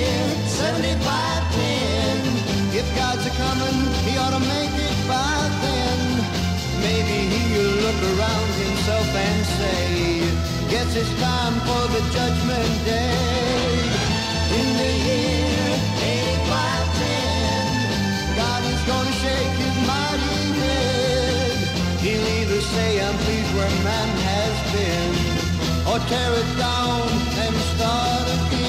God's 2.95 3.25
a 3.25 3.29
coming, 3.31 3.79
he 4.05 4.17
ought 4.17 4.31
to 4.31 4.39
make 4.39 4.71
it 4.73 5.07
by 5.07 5.49
then. 5.63 5.99
Maybe 6.81 7.17
he'll 7.31 7.75
look 7.85 8.01
around 8.13 8.49
himself 8.65 9.07
and 9.15 9.45
say, 9.59 10.21
Guess 10.71 10.95
it's 10.95 11.13
time 11.21 11.55
for 11.67 11.83
the 11.95 12.01
judgment 12.15 12.73
day. 12.85 13.71
In 14.59 14.67
the 14.81 14.91
year 15.07 15.65
8510, 16.01 18.35
God 18.41 18.61
is 18.73 18.81
gonna 18.89 19.15
shake 19.23 19.55
his 19.63 19.75
mighty 19.87 20.41
head. 20.61 21.57
He'll 22.03 22.27
either 22.39 22.61
say, 22.61 22.89
I'm 23.05 23.17
pleased 23.23 23.51
where 23.55 23.73
man 23.83 24.09
has 24.31 24.55
been, 24.73 25.13
or 25.91 25.99
tear 26.09 26.31
it 26.41 26.49
down 26.57 27.07
and 27.43 27.53
start 27.75 28.27
again. 28.47 28.60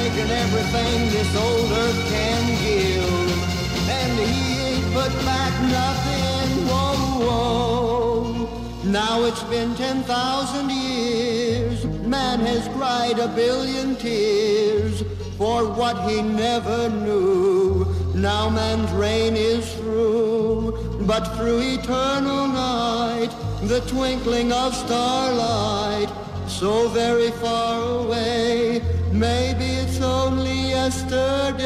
Taken 0.00 0.30
everything 0.30 0.98
this 1.10 1.30
old 1.36 1.70
earth 1.72 2.00
can 2.08 2.42
give, 2.64 3.88
and 3.98 4.12
he 4.18 4.44
ain't 4.68 4.88
put 4.94 5.12
back 5.26 5.52
nothing. 5.78 6.48
Whoa, 6.70 7.24
whoa. 7.26 8.90
Now 8.90 9.24
it's 9.24 9.42
been 9.54 9.74
10,000 9.74 10.70
years. 10.70 11.84
Man 12.06 12.40
has 12.40 12.66
cried 12.68 13.18
a 13.18 13.28
billion 13.28 13.94
tears 13.96 15.02
for 15.36 15.66
what 15.66 15.96
he 16.08 16.22
never 16.22 16.88
knew. 16.88 17.84
Now 18.14 18.48
man's 18.48 18.90
reign 18.92 19.36
is 19.36 19.70
through, 19.74 21.04
but 21.10 21.24
through 21.36 21.60
eternal 21.76 22.48
night, 22.48 23.32
the 23.64 23.80
twinkling 23.92 24.50
of 24.50 24.74
starlight, 24.74 26.10
so 26.48 26.88
very 26.88 27.30
far 27.42 27.74
away, 28.00 28.80
maybe 29.12 29.66
it's 29.82 30.00
only 30.00 30.70
yesterday. 30.70 31.60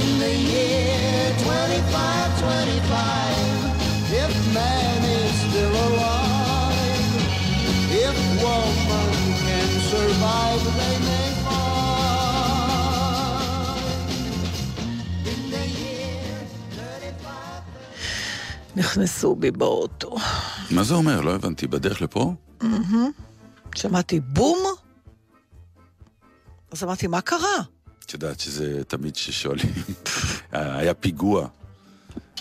In 0.00 0.10
the 0.22 0.32
year 0.52 1.34
2525, 1.38 4.24
if 4.24 4.32
man 4.54 5.00
is 5.20 5.32
still 5.46 5.74
alive, 5.88 7.12
if 8.06 8.16
woman 8.42 9.10
can 9.44 9.68
survive, 9.92 10.62
they 10.78 10.96
may 11.08 11.28
find. 11.46 12.88
In 15.32 15.40
the 15.54 15.64
year 15.80 16.38
35. 16.74 17.62
נכנסו 18.76 19.34
בי 19.34 19.50
באוטו. 19.50 20.16
מה 20.70 20.82
זה 20.82 20.94
אומר? 20.94 21.20
לא 21.20 21.34
הבנתי. 21.34 21.66
בדרך 21.66 22.02
לפה? 22.02 22.34
שמעתי 23.74 24.20
בום, 24.20 24.58
אז 26.70 26.84
אמרתי, 26.84 27.06
מה 27.06 27.20
קרה? 27.20 27.56
את 28.06 28.12
יודעת 28.12 28.40
שזה 28.40 28.84
תמיד 28.84 29.16
ששואלים, 29.16 29.72
היה 30.52 30.94
פיגוע, 30.94 31.48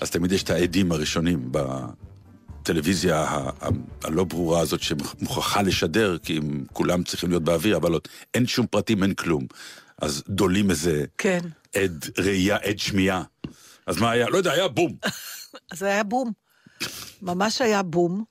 אז 0.01 0.09
תמיד 0.11 0.31
יש 0.31 0.43
את 0.43 0.49
העדים 0.49 0.91
הראשונים 0.91 1.51
בטלוויזיה 1.51 3.19
ה- 3.23 3.49
ה- 3.61 3.69
הלא 4.03 4.23
ברורה 4.23 4.59
הזאת 4.61 4.81
שמוכרחה 4.81 5.61
לשדר, 5.61 6.17
כי 6.17 6.37
הם 6.37 6.65
כולם 6.73 7.03
צריכים 7.03 7.29
להיות 7.29 7.43
באוויר, 7.43 7.77
אבל 7.77 7.93
עוד 7.93 8.01
אין 8.33 8.47
שום 8.47 8.67
פרטים, 8.67 9.03
אין 9.03 9.13
כלום. 9.13 9.45
אז 10.01 10.23
דולים 10.29 10.69
איזה 10.69 11.05
כן. 11.17 11.39
עד 11.75 12.05
ראייה, 12.17 12.57
עד 12.63 12.79
שמיעה. 12.79 13.23
אז 13.87 13.97
מה 13.97 14.11
היה? 14.11 14.29
לא 14.29 14.37
יודע, 14.37 14.51
היה 14.51 14.67
בום. 14.67 14.95
אז 15.71 15.83
היה 15.83 16.03
בום. 16.03 16.31
ממש 17.21 17.61
היה 17.61 17.83
בום. 17.83 18.23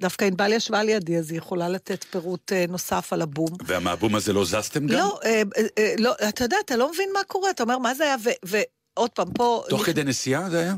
דווקא 0.00 0.24
ענבל 0.24 0.52
ישבה 0.52 0.82
לידי, 0.82 1.18
אז 1.18 1.30
היא 1.30 1.38
יכולה 1.38 1.68
לתת 1.68 2.04
פירוט 2.04 2.52
אה, 2.52 2.64
נוסף 2.68 3.12
על 3.12 3.22
הבום. 3.22 3.48
ומהבום 3.66 4.14
הזה 4.14 4.32
לא 4.32 4.44
זזתם 4.44 4.86
גם? 4.86 4.98
לא, 4.98 5.20
אה, 5.24 5.42
אה, 5.56 5.62
אה, 5.78 5.94
לא, 5.98 6.14
אתה 6.28 6.44
יודע, 6.44 6.56
אתה 6.64 6.76
לא 6.76 6.92
מבין 6.92 7.08
מה 7.12 7.24
קורה, 7.26 7.50
אתה 7.50 7.62
אומר, 7.62 7.78
מה 7.78 7.94
זה 7.94 8.04
היה, 8.04 8.16
ועוד 8.44 9.10
פעם, 9.10 9.32
פה... 9.32 9.64
תוך 9.68 9.82
נכ- 9.82 9.86
כדי 9.86 10.04
נסיעה 10.04 10.50
זה 10.50 10.60
היה? 10.60 10.74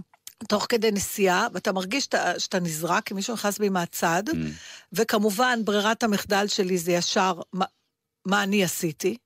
תוך 0.48 0.66
כדי 0.68 0.90
נסיעה, 0.90 1.46
ואתה 1.52 1.72
מרגיש 1.72 2.05
שאתה, 2.05 2.40
שאתה 2.40 2.61
נזרק, 2.61 3.07
כי 3.07 3.14
מישהו 3.14 3.35
נכנס 3.35 3.59
בי 3.59 3.68
מהצד, 3.68 4.22
Mm. 4.29 4.33
וכמובן, 4.92 5.61
ברירת 5.64 6.02
המחדל 6.02 6.46
שלי 6.48 6.79
זה 6.79 6.92
ישר, 6.92 7.40
מה, 7.52 7.64
מה 8.26 8.42
אני 8.42 8.64
עשיתי. 8.64 9.16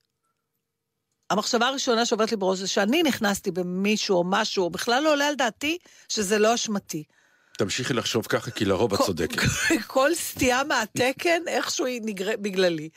המחשבה 1.31 1.67
הראשונה 1.67 2.07
שעוברת 2.07 2.31
לי 2.31 2.37
בראש 2.37 2.59
זה 2.59 2.67
שאני 2.69 3.03
נכנסתי 3.03 3.51
במישהו 3.51 4.17
או 4.17 4.25
משהו, 4.27 4.65
או 4.65 4.71
בכלל 4.71 5.03
לא 5.03 5.13
עולה 5.13 5.29
על 5.29 5.35
דעתי 5.35 5.79
שזה 6.09 6.39
לא 6.39 6.55
אשמתי. 6.55 7.05
תמשיכי 7.61 7.95
לחשוב 7.95 8.27
ככה, 8.27 8.51
כי 8.51 8.65
לרוב 8.65 8.93
את 8.95 8.99
כל- 8.99 9.07
צודקת. 9.07 9.39
כל 9.87 10.15
סטייה 10.15 10.65
מהתקן, 10.65 11.43
איכשהו 11.47 11.87
היא 11.87 12.01
נגרמת 12.05 12.41
בגללי. 12.41 12.89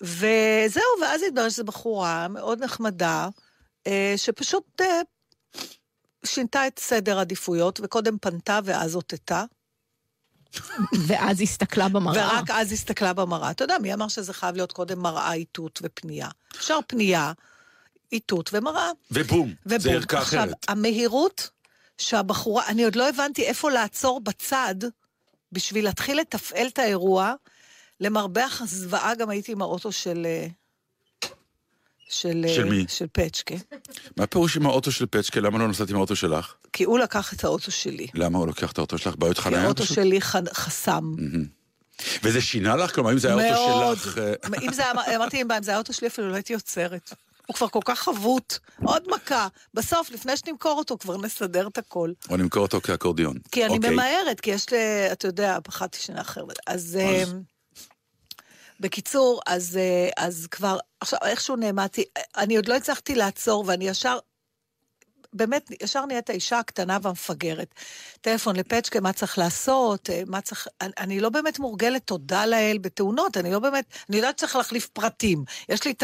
וזהו, 0.00 0.82
ואז 1.02 1.22
התברר 1.28 1.48
שזו 1.48 1.64
בחורה 1.64 2.28
מאוד 2.28 2.62
נחמדה, 2.64 3.28
אה, 3.86 4.14
שפשוט 4.16 4.80
אה, 4.80 5.00
שינתה 6.24 6.66
את 6.66 6.78
סדר 6.78 7.18
העדיפויות, 7.18 7.80
וקודם 7.82 8.18
פנתה 8.18 8.58
ואז 8.64 8.94
אותתה, 8.94 9.44
ואז 11.06 11.40
הסתכלה 11.40 11.88
במראה. 11.88 12.28
ורק 12.36 12.50
אז 12.50 12.72
הסתכלה 12.72 13.12
במראה. 13.12 13.50
אתה 13.50 13.64
יודע, 13.64 13.78
מי 13.78 13.94
אמר 13.94 14.08
שזה 14.08 14.32
חייב 14.32 14.56
להיות 14.56 14.72
קודם 14.72 14.98
מראה, 15.02 15.32
איתות 15.32 15.78
ופנייה? 15.82 16.28
אפשר 16.56 16.78
פנייה, 16.86 17.32
איתות 18.12 18.50
ומראה. 18.52 18.90
ובום, 19.10 19.54
זה 19.64 19.76
ובום. 19.76 19.92
ערכה 19.94 20.18
עכשיו, 20.18 20.40
אחרת. 20.44 20.56
המהירות 20.68 21.50
שהבחורה, 21.98 22.66
אני 22.66 22.84
עוד 22.84 22.96
לא 22.96 23.08
הבנתי 23.08 23.42
איפה 23.42 23.70
לעצור 23.70 24.20
בצד 24.20 24.74
בשביל 25.52 25.84
להתחיל 25.84 26.20
לתפעל 26.20 26.66
את 26.66 26.78
האירוע. 26.78 27.34
למרבה 28.00 28.44
הזוועה 28.60 29.14
גם 29.14 29.30
הייתי 29.30 29.52
עם 29.52 29.62
האוטו 29.62 29.92
של... 29.92 30.26
אה, 30.26 30.46
של, 32.08 32.44
אה, 32.48 32.54
של 32.54 32.64
מי? 32.64 32.84
של 32.88 33.06
פצ'קה. 33.12 33.54
מה 34.16 34.26
פירוש 34.26 34.56
עם 34.56 34.66
האוטו 34.66 34.92
של 34.92 35.06
פצ'קה? 35.06 35.40
למה 35.40 35.58
לא 35.58 35.68
נסעת 35.68 35.90
עם 35.90 35.96
האוטו 35.96 36.16
שלך? 36.16 36.54
כי 36.72 36.84
הוא 36.84 36.98
לקח 36.98 37.32
את 37.32 37.44
האוטו 37.44 37.70
שלי. 37.70 38.06
למה 38.14 38.38
הוא 38.38 38.46
לוקח 38.46 38.72
את 38.72 38.78
האוטו 38.78 38.98
שלך? 38.98 39.16
בעיות 39.16 39.36
כי 39.36 39.42
חניה? 39.42 39.62
האוטו 39.62 39.82
פשוט? 39.84 39.96
שלי 39.96 40.20
ח- 40.20 40.52
חסם. 40.54 41.12
וזה 42.22 42.40
שינה 42.40 42.76
לך? 42.76 42.94
כלומר, 42.94 43.12
אם 43.12 43.18
זה 43.18 43.28
היה 43.28 43.36
מאוד. 43.36 43.78
האוטו 43.82 44.00
שלך... 44.00 44.18
אה, 44.18 44.34
אם 44.62 44.72
זה 44.72 44.82
היה, 44.82 45.16
אמרתי, 45.16 45.42
אם 45.42 45.48
זה 45.62 45.70
היה 45.70 45.76
האוטו 45.76 45.92
שלי, 45.92 46.08
אפילו 46.08 46.28
לא 46.28 46.34
הייתי 46.34 46.54
עוצרת. 46.54 47.12
הוא 47.46 47.56
כבר 47.56 47.68
כל 47.68 47.80
כך 47.84 47.98
חבוט. 47.98 48.58
עוד 48.84 49.08
מכה. 49.08 49.48
בסוף, 49.74 50.10
לפני 50.10 50.36
שנמכור 50.36 50.78
אותו, 50.78 50.98
כבר 50.98 51.16
נסדר 51.16 51.68
את 51.68 51.78
הכל. 51.78 52.12
או 52.30 52.36
נמכור 52.36 52.62
אותו 52.62 52.80
כאקורדיון. 52.80 53.36
כי 53.52 53.64
אני 53.64 53.76
אוקיי. 53.76 53.90
ממהרת, 53.90 54.40
כי 54.40 54.50
יש 54.50 54.70
לי, 54.70 55.12
אתה 55.12 55.28
יודע, 55.28 55.58
פחדתי 55.64 55.98
שנאחר. 55.98 56.44
אז... 56.66 56.98
אה, 57.00 57.24
בקיצור, 58.80 59.40
אז, 59.46 59.76
אה, 59.76 60.08
אז 60.16 60.46
כבר, 60.50 60.78
עכשיו, 61.00 61.18
איכשהו 61.22 61.56
נעמדתי, 61.56 62.04
אני 62.36 62.56
עוד 62.56 62.68
לא 62.68 62.74
הצלחתי 62.74 63.14
לעצור, 63.14 63.64
ואני 63.66 63.88
ישר, 63.88 64.18
באמת, 65.32 65.70
ישר 65.82 66.06
נהיית 66.06 66.30
האישה 66.30 66.58
הקטנה 66.58 66.98
והמפגרת. 67.02 67.74
טלפון 68.20 68.56
לפצ'קה, 68.56 69.00
מה 69.00 69.12
צריך 69.12 69.38
לעשות, 69.38 70.10
אה, 70.10 70.22
מה 70.26 70.40
צריך... 70.40 70.68
אני, 70.80 70.92
אני 70.98 71.20
לא 71.20 71.28
באמת 71.28 71.58
מורגלת, 71.58 72.02
תודה 72.06 72.46
לאל, 72.46 72.78
בתאונות, 72.80 73.36
אני 73.36 73.52
לא 73.52 73.58
באמת... 73.58 73.84
אני 74.08 74.16
יודעת 74.16 74.38
שצריך 74.38 74.56
להחליף 74.56 74.86
פרטים. 74.86 75.44
יש 75.68 75.84
לי 75.84 75.90
את 75.90 76.02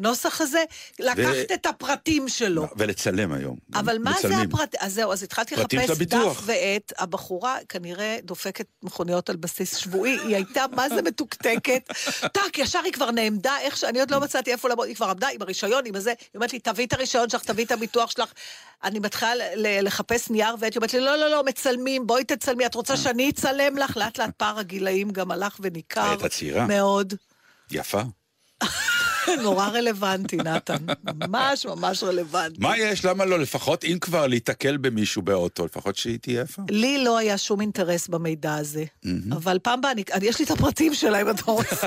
הנוסח 0.00 0.40
הזה, 0.40 0.64
לקחת 0.98 1.52
את 1.54 1.66
הפרטים 1.66 2.28
שלו. 2.28 2.66
ולצלם 2.76 3.32
היום. 3.32 3.56
אבל 3.74 3.98
מה 3.98 4.12
זה 4.12 4.28
מצלמים. 4.28 4.48
הפרט... 4.48 4.74
אז 4.80 4.94
זהו, 4.94 5.12
אז 5.12 5.22
התחלתי 5.22 5.56
לחפש. 5.56 5.98
דף 5.98 6.40
ועט. 6.42 6.92
הבחורה 6.98 7.56
כנראה 7.68 8.18
דופקת 8.22 8.66
מכוניות 8.82 9.30
על 9.30 9.36
בסיס 9.36 9.76
שבועי, 9.76 10.18
היא 10.18 10.36
הייתה 10.36 10.64
מה 10.72 10.88
זה 10.88 11.02
מתוקתקת. 11.02 11.90
טאק, 12.34 12.58
ישר 12.58 12.80
היא 12.84 12.92
כבר 12.92 13.10
נעמדה, 13.10 13.58
איך 13.60 13.76
ש... 13.76 13.84
אני 13.84 14.00
עוד 14.00 14.10
לא 14.10 14.20
מצאתי 14.20 14.52
איפה 14.52 14.68
לעמוד, 14.68 14.88
היא 14.88 14.96
כבר 14.96 15.10
עמדה 15.10 15.28
עם 15.28 15.42
הרישיון, 15.42 15.86
עם 15.86 15.94
הזה, 15.94 16.10
היא 16.10 16.28
אומרת 16.34 16.52
לי, 16.52 16.58
תביאי 16.58 16.86
את 16.86 16.92
הרישיון 16.92 17.30
שלך, 17.30 17.44
תביאי 17.44 17.66
את 17.66 17.72
הביטוח 17.72 18.10
שלך. 18.10 18.32
אני 18.84 18.98
מתחילה 18.98 19.32
לחפש 19.82 20.30
נייר 20.30 20.54
ועט, 20.58 20.72
היא 20.72 20.78
אומרת 20.78 20.94
לי, 20.94 21.00
לא, 21.00 21.16
לא, 21.16 21.30
לא, 21.30 21.44
מצלמים, 21.44 22.06
בואי 22.06 22.24
תצלמי, 22.24 22.66
את 22.66 22.74
רוצה 22.74 22.96
שאני 22.96 23.30
אצלם 23.30 23.78
לך? 23.78 23.96
לאט 23.96 24.18
לאט 24.18 24.30
פער 24.36 24.58
הגילאים 24.58 25.10
גם 25.10 25.30
הלך 25.30 25.56
וניכר. 25.60 26.14
מאוד. 26.66 27.14
יפה. 27.70 28.02
נורא 29.42 29.68
רלוונטי, 29.68 30.36
נתן. 30.36 30.76
ממש 31.14 31.66
ממש 31.66 32.02
רלוונטי. 32.02 32.56
מה 32.60 32.78
יש? 32.78 33.04
למה 33.04 33.24
לא? 33.24 33.38
לפחות 33.38 33.84
אם 33.84 33.98
כבר 34.00 34.26
להיתקל 34.26 34.76
במישהו 34.76 35.22
באוטו, 35.22 35.64
לפחות 35.64 35.96
שהיא 35.96 36.18
תהיה 36.18 36.40
יפה. 36.42 36.62
לי 36.70 37.04
לא 37.04 37.18
היה 37.18 37.38
שום 37.38 37.60
אינטרס 37.60 38.08
במידע 38.08 38.54
הזה, 38.54 38.84
אבל 39.32 39.58
פעם 39.62 39.80
באה, 39.80 39.90
אני- 39.92 40.04
אני- 40.12 40.26
יש 40.26 40.38
לי 40.38 40.44
את 40.44 40.50
הפרטים 40.50 40.94
שלה, 40.94 41.20
אם 41.20 41.30
אתה 41.30 41.42
רוצה. 41.46 41.86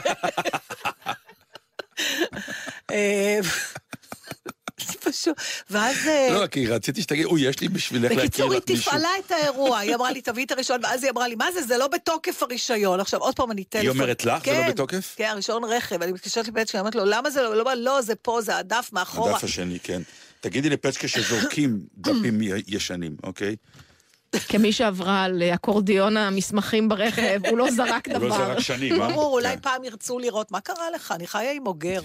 פשוט, 4.85 5.37
ואז... 5.69 5.95
אה, 6.07 6.29
לא, 6.33 6.47
כי 6.47 6.67
רציתי 6.67 7.01
שתגיד, 7.01 7.25
אוי, 7.25 7.41
יש 7.41 7.59
לי 7.59 7.69
בשבילך 7.69 8.11
להכיר 8.11 8.25
בקיצור, 8.25 8.51
היא 8.51 8.59
את 8.59 8.69
מישהו. 8.69 8.91
תפעלה 8.91 9.09
את 9.25 9.31
האירוע, 9.31 9.77
היא 9.77 9.95
אמרה 9.95 10.11
לי, 10.11 10.21
תביאי 10.21 10.45
את 10.45 10.51
הרישיון, 10.51 10.79
ואז 10.83 11.03
היא 11.03 11.11
אמרה 11.11 11.27
לי, 11.27 11.35
מה 11.35 11.51
זה, 11.51 11.63
זה 11.63 11.77
לא 11.77 11.87
בתוקף 11.87 12.43
הרישיון. 12.43 12.99
עכשיו, 12.99 13.19
עוד 13.19 13.35
פעם, 13.35 13.51
אני 13.51 13.63
טלפון. 13.63 13.89
אומרת 13.89 14.25
לך, 14.25 14.45
זה 14.45 14.51
לא 14.51 14.57
כן, 14.57 14.69
בתוקף? 14.69 15.13
כן, 15.17 15.29
הרישיון 15.31 15.63
רכב, 15.63 16.01
אני 16.01 16.11
מתקשרת 16.11 16.47
לבית 16.47 16.67
שלי, 16.67 16.79
אני 16.79 16.81
אומרת 16.81 16.95
לו, 16.95 17.05
למה 17.05 17.29
זה 17.29 17.41
לא, 17.41 17.55
לא, 17.55 17.73
לא, 17.73 18.01
זה 18.01 18.15
פה, 18.15 18.41
זה 18.41 18.57
הדף 18.57 18.89
מאחורה. 18.93 19.31
הדף 19.31 19.43
השני, 19.43 19.79
כן. 19.83 20.01
תגידי 20.41 20.69
לפצ'קה 20.69 21.07
שזורקים 21.07 21.79
דפים 21.97 22.39
ישנים, 22.67 23.15
אוקיי? 23.23 23.55
כמי 24.47 24.71
שעברה 24.71 25.23
על 25.23 25.43
אקורדיון 25.43 26.17
המסמכים 26.17 26.89
ברכב, 26.89 27.39
הוא 27.49 27.57
לא 27.57 27.71
זרק 27.77 28.07
הוא 28.07 28.13
לא 28.13 28.19
דבר. 28.19 28.37
זרק 28.37 28.59
שנים, 28.59 29.01
אה? 29.01 29.07
ברור, 29.07 29.33
אולי 29.33 29.55
כן. 29.55 29.61
פעם 29.61 29.83
ירצו 29.83 30.19
לראות, 30.19 30.51
מה 30.51 30.61
קרה 30.61 30.91
לך? 30.95 31.11
אני 31.15 31.27
חיה 31.27 31.51
עם 31.51 31.67
אוגר. 31.67 32.01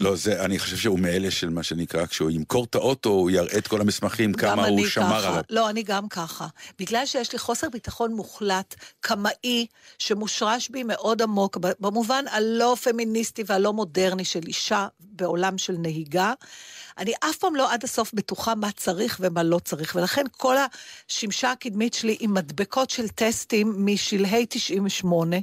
לא, 0.00 0.16
זה, 0.16 0.44
אני 0.44 0.58
חושב 0.58 0.76
שהוא 0.76 0.98
מאלה 0.98 1.30
של 1.30 1.48
מה 1.48 1.62
שנקרא, 1.62 2.06
כשהוא 2.06 2.30
ימכור 2.30 2.64
את 2.64 2.74
האוטו, 2.74 3.08
הוא 3.08 3.30
יראה 3.30 3.58
את 3.58 3.68
כל 3.68 3.80
המסמכים, 3.80 4.34
כמה 4.34 4.66
הוא 4.66 4.78
אני 4.78 4.88
שמר 4.88 5.18
ככה. 5.20 5.28
עליו. 5.28 5.42
לא, 5.50 5.70
אני 5.70 5.82
גם 5.82 6.08
ככה. 6.08 6.46
בגלל 6.78 7.06
שיש 7.06 7.32
לי 7.32 7.38
חוסר 7.38 7.68
ביטחון 7.68 8.12
מוחלט, 8.12 8.74
קמאי, 9.00 9.66
שמושרש 9.98 10.68
בי 10.68 10.82
מאוד 10.82 11.22
עמוק, 11.22 11.56
במובן 11.80 12.24
הלא 12.30 12.76
פמיניסטי 12.82 13.42
והלא 13.46 13.72
מודרני 13.72 14.24
של 14.24 14.40
אישה 14.46 14.86
בעולם 15.00 15.58
של 15.58 15.74
נהיגה, 15.78 16.32
אני 16.98 17.12
אף 17.20 17.36
פעם 17.36 17.56
לא 17.56 17.72
עד 17.72 17.84
הסוף 17.84 18.10
בטוחה 18.14 18.54
מה 18.54 18.72
צריך 18.72 19.16
ומה 19.20 19.42
לא 19.42 19.58
צריך, 19.58 19.96
ולכן 19.96 20.24
כל 20.36 20.56
השמשה 21.08 21.52
הקדמית 21.52 21.94
שלי 21.94 22.16
עם 22.20 22.34
מדבקות 22.34 22.90
של 22.90 23.08
טסטים 23.08 23.74
משלהי 23.78 24.46
98, 24.48 25.36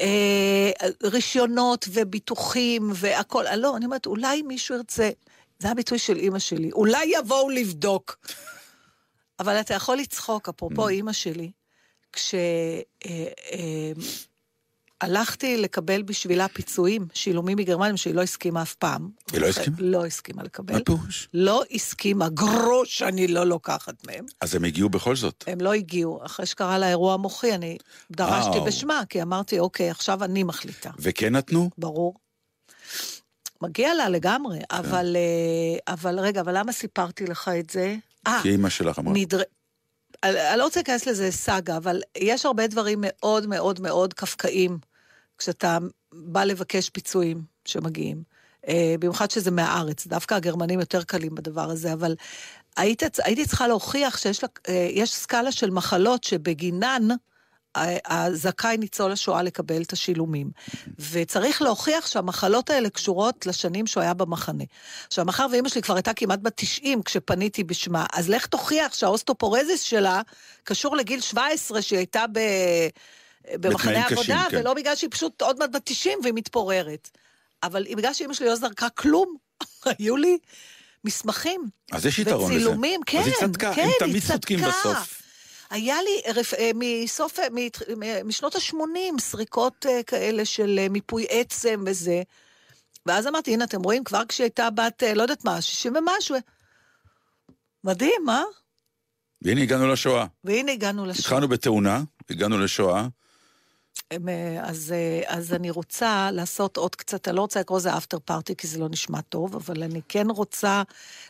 אה, 0.00 0.70
רישיונות 1.02 1.88
וביטוחים 1.92 2.90
והכל, 2.94 3.46
אה, 3.46 3.56
לא, 3.56 3.76
אני 3.76 3.84
אומרת, 3.84 4.06
אולי 4.06 4.42
מישהו 4.42 4.76
ירצה, 4.76 5.10
זה 5.58 5.70
הביטוי 5.70 5.98
של 5.98 6.16
אימא 6.16 6.38
שלי, 6.38 6.72
אולי 6.72 7.04
יבואו 7.04 7.50
לבדוק. 7.50 8.18
אבל 9.40 9.60
אתה 9.60 9.74
יכול 9.74 9.96
לצחוק, 9.96 10.48
אפרופו 10.48 10.88
אימא 10.88 11.12
שלי, 11.12 11.50
כשהלכתי 15.02 15.56
לקבל 15.56 16.02
בשבילה 16.02 16.48
פיצויים, 16.48 17.06
שילומים 17.14 17.58
מגרמניה, 17.58 17.96
שהיא 17.96 18.14
לא 18.14 18.22
הסכימה 18.22 18.62
אף 18.62 18.74
פעם. 18.74 19.08
היא 19.32 19.40
לא 19.40 19.46
הסכימה? 19.46 19.76
לא 19.80 20.06
הסכימה 20.06 20.42
לקבל. 20.42 20.74
מה 20.74 20.80
פירוש? 20.84 21.28
לא 21.34 21.62
הסכימה, 21.70 22.28
גרוש 22.28 23.02
אני 23.02 23.28
לא 23.28 23.44
לוקחת 23.44 24.06
מהם. 24.06 24.24
אז 24.40 24.54
הם 24.54 24.64
הגיעו 24.64 24.88
בכל 24.88 25.16
זאת. 25.16 25.44
הם 25.46 25.60
לא 25.60 25.72
הגיעו. 25.72 26.20
אחרי 26.24 26.46
שקרה 26.46 26.78
לה 26.78 26.88
אירוע 26.88 27.16
מוחי, 27.16 27.54
אני 27.54 27.78
דרשתי 28.10 28.50
וואו. 28.50 28.64
בשמה, 28.64 29.02
כי 29.08 29.22
אמרתי, 29.22 29.58
אוקיי, 29.58 29.90
עכשיו 29.90 30.24
אני 30.24 30.42
מחליטה. 30.42 30.90
וכן 30.98 31.36
נתנו? 31.36 31.70
ברור. 31.78 32.14
מגיע 33.62 33.94
לה 33.94 34.08
לגמרי, 34.08 34.58
כן. 34.58 34.76
אבל, 34.76 35.16
אה, 35.16 35.94
אבל 35.94 36.18
רגע, 36.20 36.40
אבל 36.40 36.58
למה 36.58 36.72
סיפרתי 36.72 37.26
לך 37.26 37.50
את 37.60 37.70
זה? 37.70 37.96
אה, 38.26 38.40
כי 38.42 38.50
אימא 38.50 38.68
שלך 38.68 38.98
אמרה. 38.98 39.14
נדר... 39.16 39.42
אני 40.22 40.58
לא 40.58 40.64
רוצה 40.64 40.80
להיכנס 40.80 41.06
לזה 41.06 41.30
סאגה, 41.30 41.76
אבל 41.76 42.00
יש 42.18 42.46
הרבה 42.46 42.66
דברים 42.66 42.98
מאוד 43.02 43.46
מאוד 43.46 43.80
מאוד 43.80 44.14
קפקאים 44.14 44.78
כשאתה 45.42 45.78
בא 46.12 46.44
לבקש 46.44 46.90
פיצויים 46.90 47.42
שמגיעים. 47.64 48.22
אה, 48.68 48.94
במיוחד 49.00 49.30
שזה 49.30 49.50
מהארץ, 49.50 50.06
דווקא 50.06 50.34
הגרמנים 50.34 50.80
יותר 50.80 51.02
קלים 51.02 51.34
בדבר 51.34 51.70
הזה, 51.70 51.92
אבל 51.92 52.14
היית, 52.76 53.02
הייתי 53.24 53.46
צריכה 53.46 53.68
להוכיח 53.68 54.18
שיש 54.18 54.42
לה, 54.42 54.48
אה, 54.68 55.06
סקאלה 55.06 55.52
של 55.52 55.70
מחלות 55.70 56.24
שבגינן 56.24 57.08
ה- 57.74 58.24
הזכאי 58.26 58.76
ניצול 58.76 59.12
השואה 59.12 59.42
לקבל 59.42 59.82
את 59.82 59.92
השילומים. 59.92 60.50
וצריך 61.10 61.62
להוכיח 61.62 62.06
שהמחלות 62.06 62.70
האלה 62.70 62.90
קשורות 62.90 63.46
לשנים 63.46 63.86
שהוא 63.86 64.02
היה 64.02 64.14
במחנה. 64.14 64.64
עכשיו, 65.06 65.24
מאחר 65.24 65.46
ואימא 65.52 65.68
שלי 65.68 65.82
כבר 65.82 65.94
הייתה 65.94 66.14
כמעט 66.14 66.38
בת 66.42 66.52
90 66.56 67.02
כשפניתי 67.02 67.64
בשמה, 67.64 68.06
אז 68.12 68.28
לך 68.28 68.46
תוכיח 68.46 68.94
שהאוסטאופורוזיס 68.94 69.80
שלה 69.82 70.20
קשור 70.64 70.96
לגיל 70.96 71.20
17 71.20 71.82
שהיא 71.82 71.98
הייתה 71.98 72.24
ב... 72.32 72.38
במחנה 73.50 74.06
עבודה, 74.06 74.46
כן. 74.50 74.56
ולא 74.60 74.74
בגלל 74.74 74.96
שהיא 74.96 75.10
פשוט 75.10 75.42
עוד 75.42 75.58
מעט 75.58 75.70
בת 75.70 75.82
90 75.84 76.18
והיא 76.22 76.34
מתפוררת. 76.34 77.10
אבל 77.62 77.86
בגלל 77.96 78.14
שאימא 78.14 78.34
שלי 78.34 78.46
לא 78.46 78.56
זרקה 78.56 78.88
כלום, 78.88 79.36
היו 79.98 80.16
לי 80.16 80.38
מסמכים. 81.04 81.68
אז 81.92 82.06
יש 82.06 82.18
יתרון 82.18 82.50
לזה. 82.52 82.60
וצילומים, 82.60 83.00
כן, 83.06 83.18
אז 83.18 83.26
היא 83.26 83.34
צדקה, 83.34 83.74
כן, 83.74 83.82
הם 83.82 83.90
תמיד 83.98 84.22
צודקים. 84.26 84.60
בסוף. 84.60 85.22
היה 85.70 85.96
לי 86.02 86.32
רפ... 86.34 86.54
אה, 86.54 86.70
מסוף, 86.74 87.38
אה, 87.38 87.48
משנות 88.24 88.54
ה-80 88.54 89.20
סריקות 89.20 89.86
אה, 89.88 90.02
כאלה 90.02 90.44
של 90.44 90.86
מיפוי 90.90 91.26
עצם 91.28 91.84
וזה. 91.86 92.22
ואז 93.06 93.26
אמרתי, 93.26 93.52
הנה, 93.52 93.64
אתם 93.64 93.82
רואים, 93.82 94.04
כבר 94.04 94.22
כשהיא 94.28 94.44
הייתה 94.44 94.70
בת, 94.70 95.02
לא 95.16 95.22
יודעת 95.22 95.44
מה, 95.44 95.60
60 95.60 95.94
ומשהו. 95.96 96.36
מדהים, 97.84 98.28
אה? 98.28 98.42
והנה 99.42 99.62
הגענו 99.62 99.88
לשואה. 99.88 100.26
והנה 100.44 100.72
הגענו 100.72 101.06
לשואה. 101.06 101.20
התחלנו 101.20 101.48
בתאונה, 101.48 102.02
הגענו 102.30 102.58
לשואה. 102.58 103.06
אה, 104.12 104.60
אז, 104.62 104.92
אה, 104.92 105.36
אז 105.36 105.52
אני 105.52 105.70
רוצה 105.70 106.30
לעשות 106.32 106.76
עוד 106.76 106.94
קצת, 106.94 107.28
אני 107.28 107.36
לא 107.36 107.40
רוצה 107.40 107.60
לקרוא 107.60 107.78
לזה 107.78 107.96
אפטר 107.96 108.18
פארטי, 108.24 108.56
כי 108.56 108.66
זה 108.66 108.78
לא 108.78 108.88
נשמע 108.88 109.20
טוב, 109.20 109.56
אבל 109.56 109.82
אני 109.82 110.00
כן 110.08 110.30
רוצה, 110.30 110.82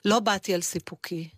לא 0.04 0.20
באתי 0.20 0.54
על 0.54 0.62
סיפוקי, 0.62 1.28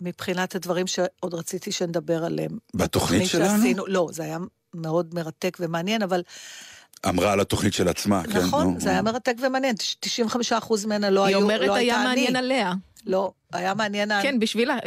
מבחינת 0.00 0.54
הדברים 0.54 0.86
שעוד 0.86 1.34
רציתי 1.34 1.72
שנדבר 1.72 2.24
עליהם. 2.24 2.58
בתוכנית 2.74 3.26
שלנו? 3.28 3.56
שעשינו, 3.56 3.86
לא, 3.86 4.08
זה 4.12 4.22
היה 4.22 4.38
מאוד 4.74 5.14
מרתק 5.14 5.56
ומעניין, 5.60 6.02
אבל 6.02 6.22
אמרה 7.08 7.32
על 7.32 7.40
התוכנית 7.40 7.74
של 7.74 7.88
עצמה, 7.88 8.22
כן. 8.24 8.38
נכון, 8.38 8.66
נו, 8.66 8.80
זה 8.80 8.90
היה 8.90 9.02
נו. 9.02 9.12
מרתק 9.12 9.34
ומעניין, 9.42 9.74
95% 10.06 10.86
ממנה 10.86 11.10
לא 11.10 11.24
היא 11.24 11.36
היו, 11.36 11.42
אומרת, 11.42 11.66
לא 11.66 11.74
הייתה 11.74 11.94
היה 11.96 11.96
אני. 11.96 12.08
מעניין 12.08 12.36
עליה. 12.36 12.72
לא, 13.06 13.32
היה 13.52 13.74
מעניין... 13.74 14.10
כן, 14.22 14.38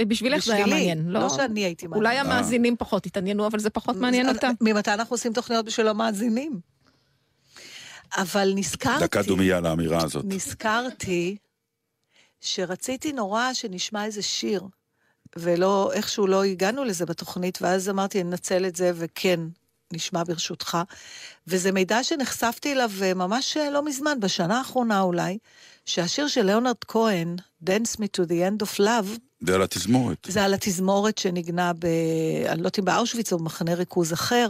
בשבילך 0.08 0.46
זה 0.46 0.56
היה 0.56 0.66
מעניין. 0.66 1.08
לא 1.08 1.30
שאני 1.30 1.60
הייתי 1.60 1.88
מעניין. 1.88 2.06
אולי 2.06 2.18
המאזינים 2.18 2.76
פחות 2.78 3.06
התעניינו, 3.06 3.48
אבל 3.48 3.60
זה 3.60 3.70
פחות 3.70 3.96
מעניין 3.96 4.30
אותה. 4.30 4.50
ממתי 4.62 4.94
אנחנו 4.94 5.14
עושים 5.14 5.34
תוכניות 5.34 5.66
בשביל 5.66 5.88
המאזינים? 5.88 6.60
אבל 8.18 8.52
נזכרתי... 8.56 9.04
דקה 9.04 9.22
דומייה 9.22 9.60
לאמירה 9.60 10.04
הזאת. 10.04 10.26
נזכרתי 10.28 11.38
שרציתי 12.42 13.12
נורא 13.12 13.54
שנשמע 13.54 14.06
איזה 14.06 14.22
שיר, 14.22 14.64
ולא, 15.36 15.92
איכשהו 15.94 16.28
לא 16.28 16.44
הגענו 16.44 16.84
לזה 16.84 17.06
בתוכנית, 17.06 17.62
ואז 17.62 17.90
אמרתי, 17.90 18.24
ננצל 18.24 18.66
את 18.66 18.76
זה, 18.76 18.92
וכן, 18.96 19.40
נשמע 19.94 20.24
ברשותך. 20.24 20.78
וזה 21.48 21.72
מידע 21.72 22.04
שנחשפתי 22.04 22.72
אליו 22.72 22.92
אה, 23.02 23.14
ממש 23.14 23.58
אה, 23.58 23.70
לא 23.70 23.86
מזמן, 23.86 24.20
בשנה 24.20 24.58
האחרונה 24.58 25.02
אולי, 25.02 25.38
שהשיר 25.86 26.28
של 26.28 26.42
ליאונרד 26.42 26.76
כהן, 26.88 27.36
Dance 27.66 27.96
Me 27.96 28.06
to 28.18 28.26
the 28.28 28.64
End 28.64 28.66
of 28.66 28.80
Love, 28.80 29.20
זה 29.42 29.56
על 29.56 29.62
התזמורת. 29.62 30.28
זה 30.28 30.44
על 30.44 30.54
התזמורת 30.54 31.18
שנגנה 31.18 31.74
ב... 31.74 31.86
אני 32.46 32.58
לא 32.58 32.68
יודעת 32.68 32.80
אם 32.80 32.86
באושוויץ 32.86 33.34
או 33.34 33.38
במחנה 33.38 33.74
ריכוז 33.74 34.14
אחר. 34.14 34.48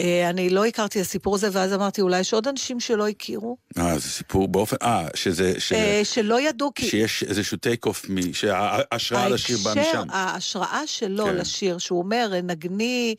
אה, 0.00 0.30
אני 0.30 0.50
לא 0.50 0.64
הכרתי 0.64 1.00
את 1.00 1.04
הסיפור 1.04 1.34
הזה, 1.34 1.48
ואז 1.52 1.72
אמרתי, 1.72 2.00
אולי 2.00 2.20
יש 2.20 2.34
עוד 2.34 2.48
אנשים 2.48 2.80
שלא 2.80 3.08
הכירו. 3.08 3.56
אה, 3.78 3.98
זה 3.98 4.08
סיפור 4.08 4.48
באופן... 4.48 4.76
אה, 4.82 5.06
שזה... 5.14 5.54
ש... 5.58 5.72
אה, 5.72 6.00
שלא 6.04 6.40
ידעו 6.40 6.72
כי... 6.74 6.88
שיש 6.88 7.22
איזשהו 7.22 7.56
טייק 7.56 7.86
אוף, 7.86 8.06
שההשראה 8.32 9.28
לשיר 9.28 9.58
בא 9.64 9.74
משם. 9.80 10.06
ההשראה 10.10 10.82
שלו 10.86 11.24
כן. 11.24 11.36
לשיר, 11.36 11.78
שהוא 11.78 11.98
אומר, 11.98 12.32
נגני, 12.42 13.14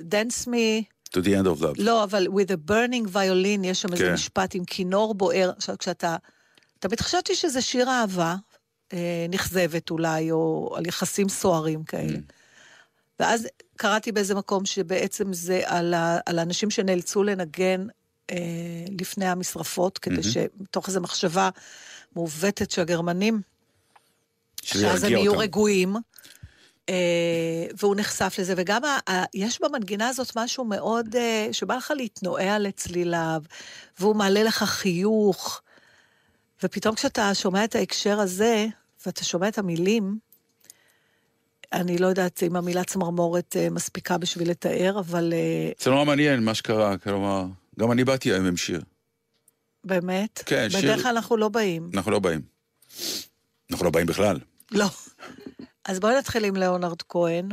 dance 0.00 0.46
me, 0.46 0.84
To 1.10 1.22
the 1.22 1.34
end 1.34 1.46
of 1.46 1.62
love. 1.62 1.74
לא, 1.78 2.04
אבל 2.04 2.26
with 2.26 2.50
a 2.50 2.70
burning 2.70 3.08
violin, 3.12 3.66
יש 3.66 3.82
שם 3.82 3.92
איזה 3.92 4.04
כן. 4.04 4.14
משפט 4.14 4.54
עם 4.54 4.64
כינור 4.64 5.14
בוער. 5.14 5.50
עכשיו, 5.56 5.78
כשאתה... 5.78 6.16
תמיד 6.78 7.00
חשבתי 7.00 7.34
שזה 7.34 7.62
שיר 7.62 7.88
אהבה, 7.88 8.36
אה, 8.92 9.26
נכזבת 9.28 9.90
אולי, 9.90 10.30
או 10.30 10.74
על 10.76 10.86
יחסים 10.86 11.28
סוערים 11.28 11.84
כאלה. 11.84 12.18
ואז 13.20 13.48
קראתי 13.76 14.12
באיזה 14.12 14.34
מקום 14.34 14.66
שבעצם 14.66 15.32
זה 15.32 15.60
על, 15.64 15.94
ה, 15.94 16.18
על 16.26 16.38
האנשים 16.38 16.70
שנאלצו 16.70 17.22
לנגן 17.22 17.86
אה, 18.30 18.36
לפני 19.00 19.26
המשרפות, 19.26 19.98
כדי 19.98 20.22
שמתוך 20.22 20.88
איזו 20.88 21.00
מחשבה 21.00 21.50
מעוותת 22.16 22.70
שהגרמנים, 22.70 23.40
שאז 24.62 25.04
הם 25.04 25.12
יהיו 25.12 25.30
אותם. 25.30 25.40
רגועים. 25.40 25.96
אה, 26.88 26.94
והוא 27.78 27.96
נחשף 27.96 28.34
לזה, 28.38 28.54
וגם 28.56 28.84
ה, 28.84 28.98
ה, 29.10 29.24
יש 29.34 29.60
במנגינה 29.62 30.08
הזאת 30.08 30.32
משהו 30.36 30.64
מאוד, 30.64 31.16
אה, 31.16 31.48
שבא 31.52 31.74
לך 31.76 31.92
להתנועע 31.96 32.58
לצליליו, 32.58 33.42
והוא 33.98 34.16
מעלה 34.16 34.42
לך 34.42 34.62
חיוך, 34.62 35.62
ופתאום 36.62 36.94
כשאתה 36.94 37.34
שומע 37.34 37.64
את 37.64 37.74
ההקשר 37.74 38.20
הזה, 38.20 38.66
ואתה 39.06 39.24
שומע 39.24 39.48
את 39.48 39.58
המילים, 39.58 40.18
אני 41.72 41.98
לא 41.98 42.06
יודעת 42.06 42.42
אם 42.42 42.56
המילה 42.56 42.84
צמרמורת 42.84 43.56
אה, 43.56 43.70
מספיקה 43.70 44.18
בשביל 44.18 44.50
לתאר, 44.50 44.98
אבל 44.98 45.32
זה 45.78 45.90
נורא 45.90 46.04
מעניין 46.04 46.44
מה 46.44 46.54
שקרה, 46.54 46.98
כלומר, 46.98 47.44
גם 47.80 47.92
אני 47.92 48.04
באתי 48.04 48.32
היום 48.32 48.46
עם 48.46 48.56
שיר. 48.56 48.80
באמת, 49.84 50.42
כן, 50.46 50.70
שיר- 50.70 50.80
בדרך 50.80 51.02
כלל 51.02 51.16
אנחנו 51.16 51.36
לא 51.36 51.48
באים. 51.48 51.90
אנחנו 51.94 52.10
לא 52.10 52.18
באים. 52.18 52.40
אנחנו 53.70 53.84
לא 53.84 53.90
באים 53.90 54.06
בכלל. 54.06 54.38
לא. 54.70 54.86
אז 55.88 56.00
בואי 56.00 56.18
נתחיל 56.18 56.44
עם 56.44 56.56
ליאונרד 56.56 57.02
כהן. 57.08 57.48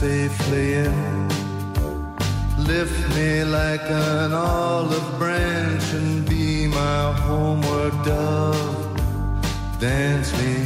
Safely 0.00 0.74
in. 0.74 1.28
Lift 2.58 3.14
me 3.16 3.44
like 3.44 3.80
an 3.88 4.34
olive 4.34 5.18
branch 5.18 5.84
and 5.94 6.28
be 6.28 6.66
my 6.66 7.12
homeward 7.12 7.94
dove. 8.04 9.00
Dance 9.80 10.30
me 10.38 10.65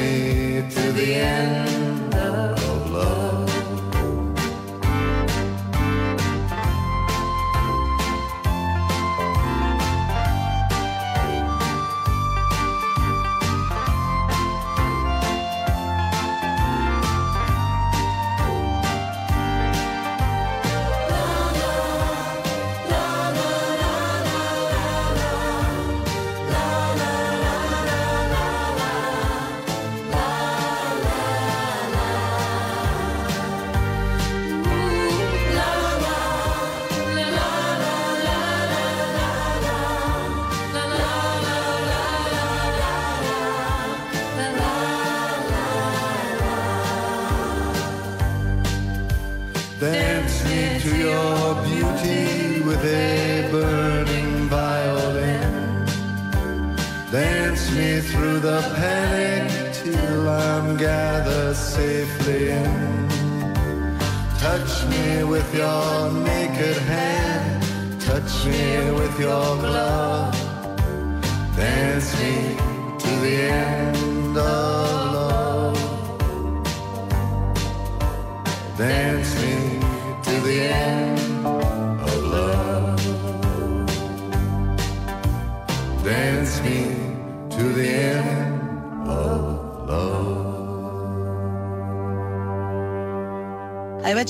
me 0.00 0.62
to 0.70 0.92
the 0.92 1.14
end 1.14 1.89
with 65.30 65.54
your 65.54 66.10
naked 66.24 66.76
hand, 66.76 68.02
touch 68.02 68.44
me 68.46 68.90
with 68.90 69.20
your 69.20 69.56
glove. 69.64 70.34
Dance 71.56 72.12
me 72.20 72.56
to 72.98 73.10
the 73.24 73.36
end 73.36 73.79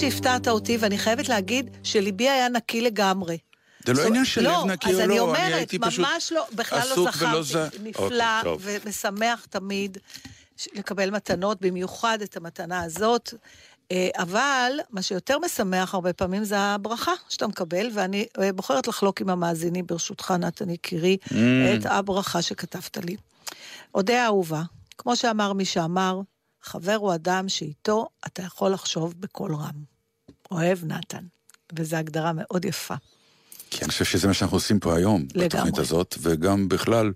שהפתעת 0.01 0.49
אותי, 0.49 0.77
ואני 0.77 0.99
חייבת 0.99 1.29
להגיד 1.29 1.71
שליבי 1.83 2.29
היה 2.29 2.49
נקי 2.49 2.81
לגמרי. 2.81 3.39
זה 3.87 3.93
לא 3.93 4.07
עניין 4.07 4.25
של 4.25 4.41
לב 4.41 4.65
נקי 4.67 4.95
או 4.95 5.07
לא, 5.07 5.37
אני 5.37 5.55
הייתי 5.55 5.79
פשוט 5.79 6.07
ממש 6.07 6.33
לא, 6.33 6.47
בכלל 6.55 6.79
לא 6.79 6.93
עסוק 6.93 7.09
ולא 7.19 7.43
זכרתי. 7.43 7.77
נפלא 7.83 8.07
אוקיי, 8.09 8.43
טוב. 8.43 8.63
ומשמח 8.65 9.47
תמיד 9.51 9.99
לקבל 10.75 11.11
מתנות, 11.11 11.61
במיוחד 11.61 12.19
את 12.23 12.37
המתנה 12.37 12.83
הזאת. 12.83 13.35
אה, 13.93 14.09
אבל 14.19 14.73
מה 14.91 15.03
שיותר 15.03 15.39
משמח 15.39 15.95
הרבה 15.95 16.13
פעמים 16.13 16.45
זה 16.45 16.59
הברכה 16.59 17.13
שאתה 17.29 17.47
מקבל, 17.47 17.91
ואני 17.95 18.27
אה, 18.41 18.53
בוחרת 18.53 18.89
לחלוק 18.89 19.21
עם 19.21 19.31
המאזינים, 19.31 19.87
ברשותך, 19.87 20.35
נתן 20.39 20.71
יקירי, 20.71 21.17
Mm. 21.25 21.33
את 21.81 21.87
הברכה 21.87 22.43
שכתבת 22.43 22.97
לי. 22.97 23.17
אודה 23.95 24.23
האהובה, 24.23 24.63
כמו 24.99 25.17
שאמר 25.17 25.53
מי 25.53 25.65
שאמר, 25.65 26.21
חבר 26.63 26.95
הוא 26.95 27.15
אדם 27.15 27.49
שאיתו 27.49 28.09
אתה 28.27 28.43
יכול 28.43 28.71
לחשוב 28.71 29.15
בקול 29.21 29.55
רם. 29.55 29.91
אוהב 30.51 30.85
נתן. 30.85 31.25
וזו 31.77 31.97
הגדרה 31.97 32.33
מאוד 32.35 32.65
יפה. 32.65 32.95
כי 33.71 33.85
אני 33.85 33.91
חושב 33.91 34.05
שזה 34.05 34.29
מה 34.29 34.35
שאנחנו 34.35 34.57
עושים 34.57 34.81
פה 34.81 34.97
היום, 34.97 35.23
לגמרי. 35.35 35.49
בתוכנית 35.49 35.79
הזאת, 35.79 36.17
וגם 36.21 36.69
בכלל, 36.69 37.13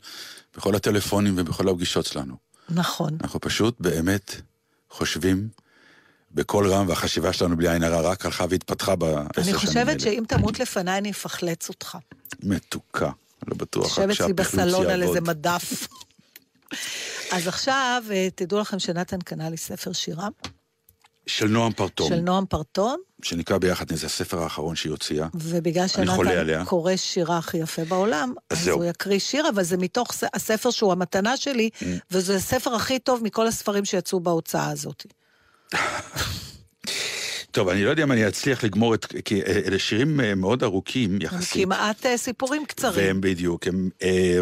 בכל 0.56 0.74
הטלפונים 0.74 1.34
ובכל 1.36 1.68
הפגישות 1.68 2.06
שלנו. 2.06 2.36
נכון. 2.68 3.18
אנחנו 3.22 3.40
פשוט 3.40 3.80
באמת 3.80 4.40
חושבים 4.90 5.48
בקול 6.32 6.72
רם, 6.72 6.88
והחשיבה 6.88 7.32
שלנו 7.32 7.56
בלי 7.56 7.68
עין 7.68 7.82
הרע 7.82 8.00
רק 8.00 8.26
הלכה 8.26 8.44
והתפתחה 8.50 8.96
בעשר 8.96 9.12
שנים 9.12 9.46
האלה. 9.46 9.50
אני 9.50 9.54
חושבת 9.54 10.00
שאם 10.00 10.24
תמות 10.28 10.60
לפניי, 10.60 10.98
אני 10.98 11.10
אפחלץ 11.10 11.68
אותך. 11.68 11.98
מתוקה, 12.42 13.10
לא 13.46 13.56
בטוח, 13.56 13.92
תשב 13.92 14.10
אצלי 14.10 14.32
בסלון 14.32 14.86
על 14.86 15.02
איזה. 15.02 15.20
מדף. 15.20 15.86
אז 17.32 17.48
עכשיו, 17.48 18.02
אה, 18.10 18.28
תדעו 18.34 18.60
לכם 18.60 18.78
שנתן 18.78 19.18
קנה 19.20 19.50
לי 19.50 19.56
ספר 19.56 19.92
שירה 19.92 20.28
של 21.26 21.46
נועם 21.46 21.72
פרטום, 21.72 22.08
של 22.08 22.20
נועם 22.20 22.46
פרטון, 22.46 23.00
שנקרא 23.22 23.58
ביחד, 23.58 23.94
זה 23.94 24.06
הספר 24.06 24.42
האחרון 24.42 24.76
שהיא 24.76 24.90
הוציאה. 24.90 25.26
ובגלל 25.34 25.86
שנתן. 25.86 26.64
קורא 26.64 26.96
שירה 26.96 27.38
הכי 27.38 27.56
יפה 27.56 27.84
בעולם, 27.84 28.34
אז 28.50 28.58
אז 28.58 28.64
זהו. 28.64 28.76
הוא 28.76 28.84
יקריא 28.84 29.18
שיר, 29.18 29.48
אבל 29.48 29.62
זה 29.62 29.76
מתוך 29.76 30.12
הספר 30.34 30.70
שהוא 30.70 30.92
המתנה 30.92 31.36
שלי, 31.36 31.70
Mm. 31.74 31.84
וזה 32.10 32.36
הספר 32.36 32.74
הכי 32.74 32.98
טוב 32.98 33.22
מכל 33.22 33.46
הספרים 33.46 33.84
שיצאו 33.84 34.20
בהוצאה 34.20 34.70
הזאת. 34.70 35.06
טוב, 37.54 37.68
אני 37.68 37.84
לא 37.84 37.90
יודע 37.90 38.02
אם 38.02 38.12
אני 38.12 38.28
אצליח 38.28 38.64
לגמור 38.64 38.94
את... 38.94 39.06
כי 39.24 39.42
אה, 39.42 39.60
אלה 39.66 39.78
שירים 39.78 40.20
אה, 40.20 40.34
מאוד 40.34 40.62
ארוכים 40.62 41.14
הם 41.14 41.22
יחסית. 41.22 41.64
כמעט 41.64 42.06
אה, 42.06 42.16
סיפורים 42.16 42.66
קצרים. 42.66 43.06
והם 43.06 43.20
בדיוק, 43.20 43.66
הם, 43.66 43.90
אה, 44.02 44.40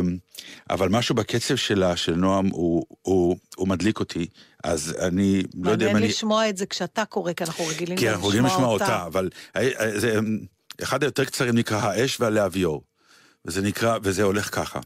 אבל 0.70 0.88
משהו 0.88 1.14
בקצב 1.14 1.56
שלה, 1.56 1.96
של 1.96 2.14
נועם, 2.14 2.46
הוא, 2.46 2.86
הוא, 3.02 3.36
הוא 3.56 3.68
מדליק 3.68 4.00
אותי, 4.00 4.26
אז 4.64 4.94
אני 4.98 5.42
לא 5.54 5.70
יודע 5.70 5.86
אם 5.86 5.92
מעניין 5.92 5.96
אני... 5.96 6.08
לשמוע 6.08 6.48
את 6.48 6.56
זה 6.56 6.66
כשאתה 6.66 7.04
קורא, 7.04 7.32
כי 7.32 7.44
אנחנו 7.44 7.66
רגילים 7.66 7.98
כי 7.98 8.10
אנחנו 8.10 8.26
רגילים 8.28 8.46
לשמוע 8.46 8.68
אותה, 8.68 9.06
אבל 9.06 9.28
זה, 9.96 10.18
אחד 10.82 11.02
היותר 11.02 11.24
קצרים 11.24 11.54
נקרא 11.54 11.78
האש 11.78 12.20
והלהביור, 12.20 12.82
וזה 13.44 13.62
נקרא, 13.62 13.98
וזה 14.02 14.22
הולך 14.22 14.54
ככה. 14.54 14.80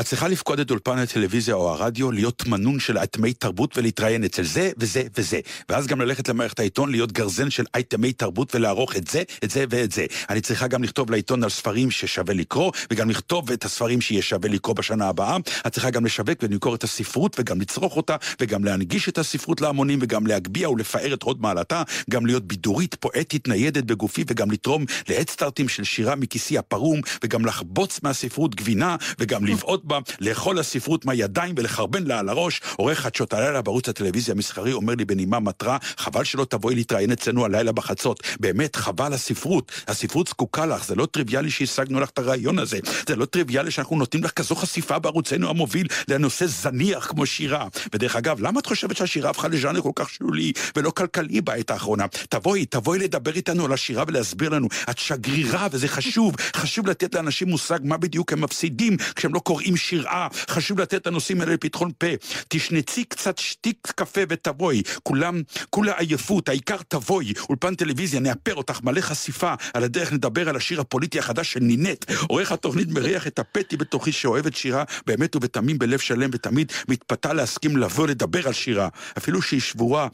את 0.00 0.04
צריכה 0.04 0.28
לפקוד 0.28 0.60
את 0.60 0.70
אולפן 0.70 0.98
הטלוויזיה 0.98 1.54
או 1.54 1.70
הרדיו, 1.70 2.12
להיות 2.12 2.46
מנון 2.46 2.80
של 2.80 2.98
אייטמי 2.98 3.32
תרבות 3.32 3.78
ולהתראיין 3.78 4.24
אצל 4.24 4.42
זה 4.42 4.70
וזה 4.78 5.02
וזה. 5.16 5.40
ואז 5.68 5.86
גם 5.86 6.00
ללכת 6.00 6.28
למערכת 6.28 6.60
העיתון, 6.60 6.90
להיות 6.90 7.12
גרזן 7.12 7.50
של 7.50 7.64
אייטמי 7.74 8.12
תרבות 8.12 8.54
ולערוך 8.54 8.96
את 8.96 9.06
זה, 9.06 9.22
את 9.44 9.50
זה 9.50 9.64
ואת 9.70 9.92
זה. 9.92 10.06
אני 10.30 10.40
צריכה 10.40 10.66
גם 10.66 10.82
לכתוב 10.82 11.10
לעיתון 11.10 11.42
על 11.42 11.50
ספרים 11.50 11.90
ששווה 11.90 12.34
לקרוא, 12.34 12.72
וגם 12.90 13.10
לכתוב 13.10 13.50
את 13.50 13.64
הספרים 13.64 14.00
שיהיה 14.00 14.22
שווה 14.22 14.48
לקרוא 14.48 14.74
בשנה 14.74 15.08
הבאה. 15.08 15.36
את 15.66 15.72
צריכה 15.72 15.90
גם 15.90 16.04
לשווק 16.04 16.38
ולמכור 16.42 16.74
את 16.74 16.84
הספרות, 16.84 17.36
וגם 17.40 17.60
לצרוך 17.60 17.96
אותה, 17.96 18.16
וגם 18.40 18.64
להנגיש 18.64 19.08
את 19.08 19.18
הספרות 19.18 19.60
להמונים, 19.60 19.98
וגם 20.02 20.26
להגביה 20.26 20.70
ולפאר 20.70 21.14
את 21.14 21.22
הוד 21.22 21.42
מעלתה, 21.42 21.82
גם 22.10 22.26
להיות 22.26 22.46
בידורית, 22.46 22.94
פואטית, 22.94 23.48
ניידת 23.48 23.84
בגופי, 23.84 24.24
וגם 24.26 24.50
לתרום 24.50 24.84
להדסטארטים 25.08 25.68
של 25.68 25.84
שירה 25.84 26.16
מכיסי 26.16 26.58
הפרום, 26.58 27.00
וגם 27.24 27.46
לחבוץ 27.46 28.00
מהספרות 28.02 28.54
גבינה, 28.54 28.96
וגם 29.18 29.46
לבעוט 29.46 29.85
בה, 29.86 29.98
לאכול 30.20 30.58
הספרות 30.58 31.04
מהידיים 31.04 31.54
ולחרבן 31.58 32.04
לה 32.04 32.18
על 32.18 32.28
הראש. 32.28 32.60
עורך 32.76 33.00
חדשות 33.00 33.32
הלילה 33.34 33.62
בערוץ 33.62 33.88
הטלוויזיה 33.88 34.34
המסחרי 34.34 34.72
אומר 34.72 34.94
לי 34.94 35.04
בנימה 35.04 35.40
מטרה, 35.40 35.78
חבל 35.96 36.24
שלא 36.24 36.44
תבואי 36.44 36.74
להתראיין 36.74 37.12
אצלנו 37.12 37.44
הלילה 37.44 37.72
בחצות. 37.72 38.22
באמת, 38.40 38.76
חבל 38.76 39.12
הספרות. 39.12 39.72
הספרות 39.88 40.28
זקוקה 40.28 40.66
לך, 40.66 40.84
זה 40.84 40.94
לא 40.94 41.06
טריוויאלי 41.06 41.50
שהשגנו 41.50 42.00
לך 42.00 42.10
את 42.10 42.18
הרעיון 42.18 42.58
הזה. 42.58 42.78
זה 43.08 43.16
לא 43.16 43.24
טריוויאלי 43.24 43.70
שאנחנו 43.70 43.96
נותנים 43.96 44.24
לך 44.24 44.30
כזו 44.30 44.56
חשיפה 44.56 44.98
בערוצנו 44.98 45.50
המוביל 45.50 45.86
לנושא 46.08 46.46
זניח 46.46 47.06
כמו 47.06 47.26
שירה. 47.26 47.68
ודרך 47.94 48.16
אגב, 48.16 48.40
למה 48.40 48.60
את 48.60 48.66
חושבת 48.66 48.96
שהשירה 48.96 49.30
הפכה 49.30 49.48
לז'אנר 49.48 49.80
כל 49.80 49.90
כך 49.94 50.10
שולי 50.10 50.52
ולא 50.76 50.90
כלכלי 50.90 51.40
בעת 51.40 51.70
האחרונה? 51.70 52.06
תבואי, 52.28 52.66
תבואי 52.66 52.98
לדבר 52.98 53.34
איתנו 53.36 53.64
על 53.64 53.72
השירה 53.72 54.04
ולהסביר 54.06 54.50
לנו. 54.50 54.68
את 54.90 54.98
שגרירה 54.98 55.68
וזה 55.70 55.88
חשוב. 55.88 56.34
חשוב 56.56 56.86
לתת 56.86 57.14
לאנשים 57.14 57.48
מושג 57.48 57.78
מה 57.82 57.96
בדיוק 57.96 58.32
הם 58.32 58.40
מפסידים 58.40 58.96
כשהם 59.16 59.34
לא 59.34 59.38
קוראים 59.38 59.75
שירה. 59.76 60.28
חשוב 60.48 60.80
לתת 60.80 60.94
את 60.94 61.06
הנושאים 61.06 61.40
האלה 61.40 61.52
לפתחון 61.52 61.90
פה. 61.98 62.06
תשנצי 62.48 63.04
קצת 63.04 63.38
שתיק 63.38 63.92
קפה 63.96 64.20
ותבואי. 64.28 64.82
כולם, 65.02 65.42
כולה 65.70 65.92
עייפות, 65.92 66.48
העיקר 66.48 66.76
תבואי. 66.88 67.32
אולפן 67.48 67.74
טלוויזיה, 67.74 68.20
נאפר 68.20 68.54
אותך 68.54 68.80
מלא 68.82 69.00
חשיפה. 69.00 69.54
על 69.74 69.84
הדרך 69.84 70.12
נדבר 70.12 70.48
על 70.48 70.56
השיר 70.56 70.80
הפוליטי 70.80 71.18
החדש 71.18 71.52
של 71.52 71.60
נינט. 71.60 72.10
עורך 72.28 72.52
התוכנית 72.52 72.88
מריח 72.88 73.26
את 73.26 73.38
הפטי 73.38 73.76
בתוכי 73.76 74.12
שאוהבת 74.12 74.56
שירה 74.56 74.84
באמת 75.06 75.36
ובתמים 75.36 75.78
בלב 75.78 75.98
שלם 75.98 76.30
ותמיד 76.32 76.72
מתפתה 76.88 77.32
להסכים 77.32 77.76
לבוא 77.76 78.06
לדבר 78.06 78.46
על 78.46 78.52
שירה. 78.52 78.88
אפילו 79.18 79.42
שהיא 79.42 79.60
שבורה. 79.60 80.08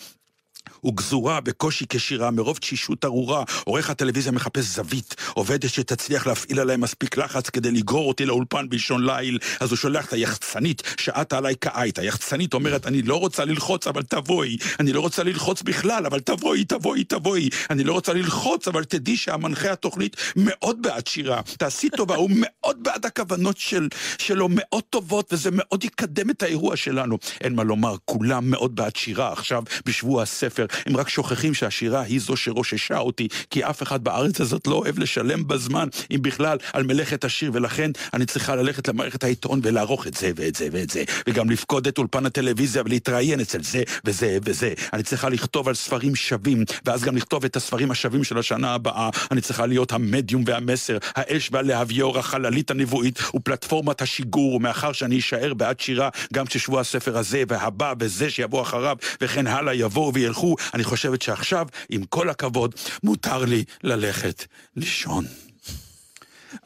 וגזורה 0.85 1.41
בקושי 1.41 1.85
כשירה 1.89 2.31
מרוב 2.31 2.59
תשישות 2.59 3.05
ארורה. 3.05 3.45
עורך 3.65 3.91
הטלוויזיה 3.91 4.33
מחפש 4.33 4.65
זווית, 4.65 5.15
עובדת 5.35 5.71
שתצליח 5.71 6.27
להפעיל 6.27 6.61
עליי 6.61 6.77
מספיק 6.77 7.17
לחץ 7.17 7.51
כדי 7.51 7.71
לגרור 7.71 8.09
אותי 8.09 8.25
לאולפן 8.25 8.69
באישון 8.69 9.07
ליל, 9.07 9.39
אז 9.61 9.71
הוא 9.71 9.77
שולח 9.77 10.07
את 10.07 10.13
היחצנית 10.13 10.83
שעטה 11.01 11.39
עליי 11.39 11.55
כעית. 11.61 11.99
היחצנית 11.99 12.55
אומרת, 12.55 12.87
אני 12.87 13.03
לא 13.03 13.17
רוצה 13.17 13.45
ללחוץ, 13.45 13.87
אבל 13.87 14.03
תבואי. 14.03 14.57
אני 14.81 14.93
לא 14.93 15.01
רוצה 15.01 15.23
ללחוץ 15.23 15.63
בכלל, 15.63 16.07
אבל 16.07 16.21
תבואי, 16.21 16.65
תבואי, 16.65 17.05
תבואי. 17.05 17.49
אני 17.71 17.85
לא 17.85 17.93
רוצה 17.93 18.13
ללחוץ, 18.13 18.69
אבל 18.69 18.85
תדעי 18.85 19.17
שהמנחה 19.17 19.73
התוכנית 19.73 20.17
מאוד 20.37 20.83
בעד 20.83 21.07
שירה. 21.07 21.41
תעשי 21.59 21.91
טובה, 21.91 22.15
הוא 22.15 22.31
מאוד 22.35 22.83
בעד 22.83 23.07
הכוונות 23.07 23.59
של, 23.59 23.89
שלו, 24.19 24.49
מאוד 24.51 24.83
טובות, 24.91 25.33
וזה 25.33 25.51
מאוד 25.53 25.85
יקדם 25.85 26.31
את 26.31 26.43
האירוע 26.43 26.77
שלנו. 26.77 27.19
אין 27.41 27.55
מה 27.55 27.63
לומר, 27.63 27.97
כולם 28.05 28.51
מאוד 28.51 28.77
בעד 28.77 28.97
שירה 28.97 29.33
עכשיו 29.33 29.63
בשבוע 29.87 30.23
הספר. 30.23 30.67
הם 30.87 30.97
רק 30.97 31.09
שוכחים 31.09 31.55
שהשירה 31.55 32.03
היא 32.03 32.21
זו 32.21 32.37
שרוששה 32.37 32.99
אותי, 32.99 33.29
כי 33.51 33.65
אף 33.65 33.83
אחד 33.83 34.05
בארץ 34.05 34.41
הזאת 34.41 34.67
לא 34.67 34.75
אוהב 34.75 34.99
לשלם 34.99 35.49
בזמן, 35.49 35.89
אם 36.11 36.23
בכלל, 36.23 36.59
על 36.73 36.83
מלאכת 36.83 37.25
השיר, 37.25 37.51
ולכן 37.55 37.91
אני 38.15 38.27
צריכה 38.27 38.57
ללכת 38.57 38.89
למערכת 38.89 39.25
העיתון 39.25 39.61
ולערוך 39.63 40.07
את 40.07 40.15
זה 40.15 40.31
ואת 40.37 40.55
זה 40.57 40.69
ואת 40.73 40.91
זה, 40.91 41.05
וגם 41.29 41.51
לפקוד 41.51 41.87
את 41.87 41.99
אולפן 41.99 42.27
הטלוויזיה 42.27 42.83
ולהתראיין 42.85 43.41
אצל 43.41 43.63
זה 43.63 43.83
וזה 44.05 44.39
וזה. 44.45 44.73
אני 44.93 45.03
צריכה 45.03 45.29
לכתוב 45.29 45.69
על 45.69 45.75
ספרים 45.75 46.15
שווים, 46.15 46.65
ואז 46.85 47.05
גם 47.05 47.17
לכתוב 47.17 47.45
את 47.45 47.57
הספרים 47.57 47.91
השווים 47.91 48.25
של 48.25 48.39
השנה 48.39 48.75
הבאה. 48.75 49.11
אני 49.31 49.41
צריכה 49.41 49.67
להיות 49.67 49.93
המדיום 49.93 50.45
והמסר, 50.47 50.99
האש 51.15 51.49
והלהביור, 51.53 52.19
החללית 52.19 52.71
הנבואית 52.71 53.19
ופלטפורמת 53.35 54.03
השיגור, 54.03 54.55
ומאחר 54.55 54.93
שאני 54.93 55.19
אשאר 55.19 55.55
בעד 55.55 55.81
שירה 55.81 56.09
גם 56.33 56.47
כששבוע 56.47 56.81
הספר 56.81 57.19
הזה 57.19 57.43
והבא 57.49 57.95
וזה 58.01 58.31
שיבוא 58.31 58.63
אחריו, 58.63 58.97
וכן 59.21 59.47
הלאה 59.47 59.75
יבואו 59.75 60.15
וילכו, 60.15 60.57
אני 60.75 60.85
חושבת 60.85 61.23
שעכשיו, 61.23 61.67
עם 61.89 62.05
כל 62.05 62.31
הכבוד, 62.31 62.75
מותר 63.03 63.45
לי 63.45 63.65
ללכת 63.83 64.47
לישון. 64.77 65.25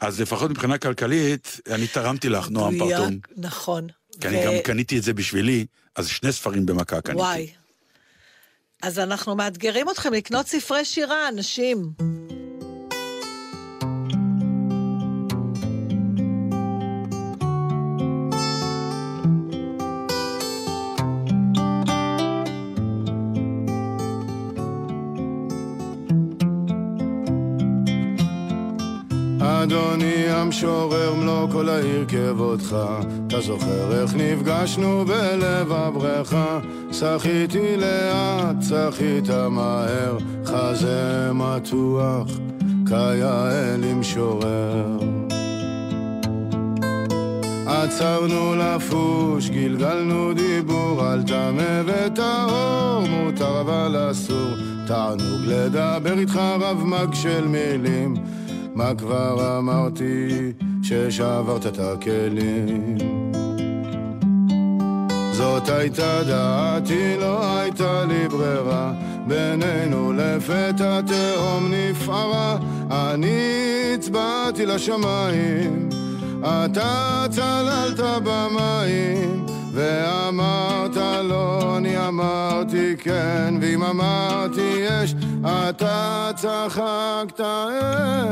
אז 0.01 0.21
לפחות 0.21 0.51
מבחינה 0.51 0.77
כלכלית, 0.77 1.59
אני 1.71 1.87
תרמתי 1.87 2.29
לך, 2.29 2.49
נועם 2.49 2.79
פרטום. 2.79 3.17
נכון. 3.37 3.87
כי 4.21 4.27
אני 4.27 4.45
גם 4.45 4.53
קניתי 4.63 4.97
את 4.97 5.03
זה 5.03 5.13
בשבילי, 5.13 5.65
אז 5.95 6.07
שני 6.07 6.31
ספרים 6.31 6.65
במכה 6.65 7.01
קניתי. 7.01 7.21
וואי. 7.21 7.49
אז 8.81 8.99
אנחנו 8.99 9.35
מאתגרים 9.35 9.89
אתכם 9.89 10.13
לקנות 10.13 10.47
ספרי 10.47 10.85
שירה, 10.85 11.27
אנשים. 11.29 11.91
אדוני 29.67 30.29
המשורר 30.29 31.13
מלוא 31.13 31.47
כל 31.51 31.69
העיר 31.69 32.05
כבודך 32.07 32.75
אתה 33.27 33.41
זוכר 33.41 34.01
איך 34.01 34.15
נפגשנו 34.15 35.05
בלב 35.05 35.71
הבריכה 35.71 36.59
שחיתי 36.91 37.77
לאט, 37.77 38.55
שחית 38.61 39.29
מהר. 39.49 40.17
חזה 40.45 41.31
מתוח 41.33 42.27
כיאה 42.87 43.77
למשורר 43.77 44.99
עצרנו 47.65 48.55
לפוש, 48.55 49.49
גלגלנו 49.49 50.33
דיבור 50.33 51.03
על 51.03 51.23
טמא 51.23 51.81
וטהור, 51.85 53.07
מותר 53.09 53.61
אבל 53.61 54.11
אסור, 54.11 54.51
תענוג 54.87 55.41
לדבר 55.45 56.19
איתך 56.19 56.35
רב 56.35 56.83
מג 56.83 57.13
של 57.13 57.47
מילים 57.47 58.16
מה 58.77 58.95
כבר 58.97 59.57
אמרתי 59.57 60.27
ששברת 60.83 61.65
את 61.65 61.79
הכלים? 61.79 62.97
זאת 65.31 65.69
הייתה 65.69 66.23
דעתי, 66.23 67.17
לא 67.19 67.57
הייתה 67.57 68.05
לי 68.05 68.27
ברירה 68.27 68.93
בינינו 69.27 70.13
לפתע 70.13 71.01
תהום 71.01 71.71
נפערה 71.71 72.57
אני 72.91 73.93
הצבעתי 73.93 74.65
לשמיים 74.65 75.89
אתה 76.41 77.25
צללת 77.29 77.99
במים 78.23 79.45
ואמרת 79.73 80.97
לא, 81.23 81.77
אני 81.77 82.07
אמרתי 82.07 82.66
כן, 82.97 83.53
ואם 83.61 83.83
אמרתי 83.83 84.77
יש, 84.79 85.15
אתה 85.45 86.31
צחקת 86.35 87.39
אין. 87.39 88.27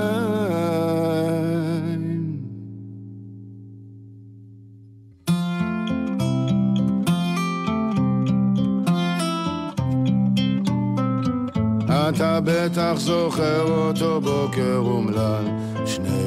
אתה 12.09 12.39
בטח 12.43 12.93
זוכר 12.95 13.61
אותו 13.61 14.21
בוקר 14.21 14.77
אומלל 14.77 15.54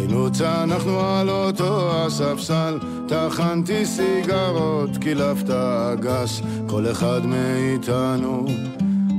שנינו 0.08 0.32
צנחנו 0.32 1.00
על 1.00 1.30
אותו 1.30 1.90
הספסל. 1.94 2.78
טחנתי 3.08 3.86
סיגרות, 3.86 4.90
קילפת 5.00 5.50
אגס 5.50 6.42
כל 6.66 6.90
אחד 6.90 7.20
מאיתנו 7.26 8.46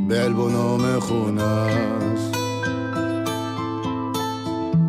בעלבונו 0.08 0.78
מכונס. 0.78 2.32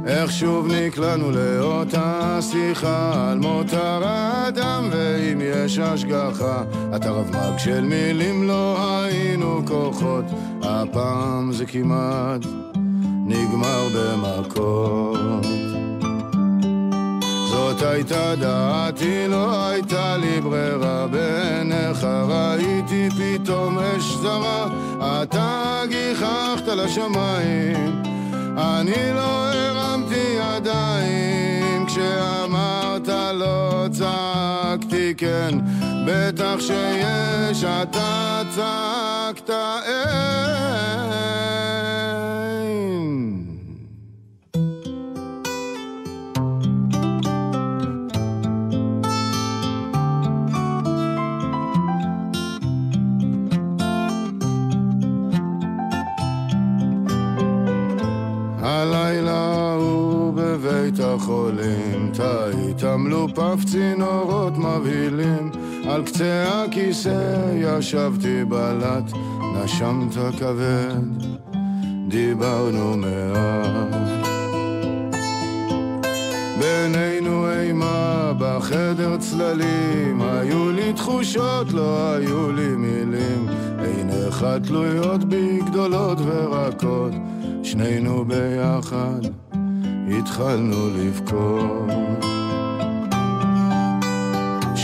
איך 0.07 0.33
שוב 0.33 0.67
נקלענו 0.73 1.31
לאותה 1.31 2.39
שיחה 2.41 3.31
על 3.31 3.39
מותר 3.39 4.03
האדם 4.05 4.89
ואם 4.93 5.41
יש 5.45 5.79
השגחה 5.79 6.63
אתה 6.97 7.11
רב 7.11 7.31
מג 7.31 7.59
של 7.59 7.81
מילים 7.85 8.49
לא 8.49 8.77
היינו 8.79 9.63
כוחות. 9.67 10.25
הפעם 10.63 11.53
זה 11.53 11.67
כמעט 11.67 12.41
נגמר 13.27 13.89
במכות 13.95 15.21
זאת 17.51 17.83
הייתה 17.83 18.35
דעתי, 18.37 19.29
לא 19.29 19.67
הייתה 19.67 20.17
לי 20.17 20.41
ברירה. 20.41 21.07
בעיניך 21.07 22.07
ראיתי 22.29 23.09
פתאום 23.11 23.79
אש 23.79 24.03
זרה. 24.03 24.67
אתה 25.01 25.83
גיחכת 25.89 26.69
לשמיים 26.69 28.03
אני 28.57 29.15
לא 29.15 29.53
הרמתי 29.53 30.37
ידיים. 30.41 31.87
כשאמרת 31.87 33.09
לא 33.35 33.87
צעקתי 33.93 35.15
כן 35.17 35.59
בטח 36.07 36.57
שיש 36.61 37.65
אתה 37.65 38.43
צעקת 38.55 39.51
אין 39.85 41.70
התעמלו 62.81 63.29
פף 63.35 63.65
צינורות 63.67 64.59
מבהילים, 64.59 65.51
על 65.89 66.05
קצה 66.05 66.65
הכיסא 66.65 67.53
ישבתי 67.55 68.45
בלט, 68.45 69.13
נשמת 69.55 70.15
כבד, 70.39 71.25
דיברנו 72.09 72.97
מעט. 72.97 74.29
בינינו 76.59 77.51
אימה 77.51 78.33
בחדר 78.39 79.17
צללים, 79.17 80.23
היו 80.23 80.73
לי 80.73 80.93
תחושות, 80.93 81.73
לא 81.73 82.13
היו 82.13 82.53
לי 82.53 82.69
מילים, 82.69 83.47
עיניך 83.79 84.47
תלויות 84.67 85.25
בי 85.25 85.61
גדולות 85.67 86.19
ורקות. 86.21 87.13
שנינו 87.63 88.25
ביחד 88.25 89.21
התחלנו 90.19 90.89
לבכות. 90.97 92.30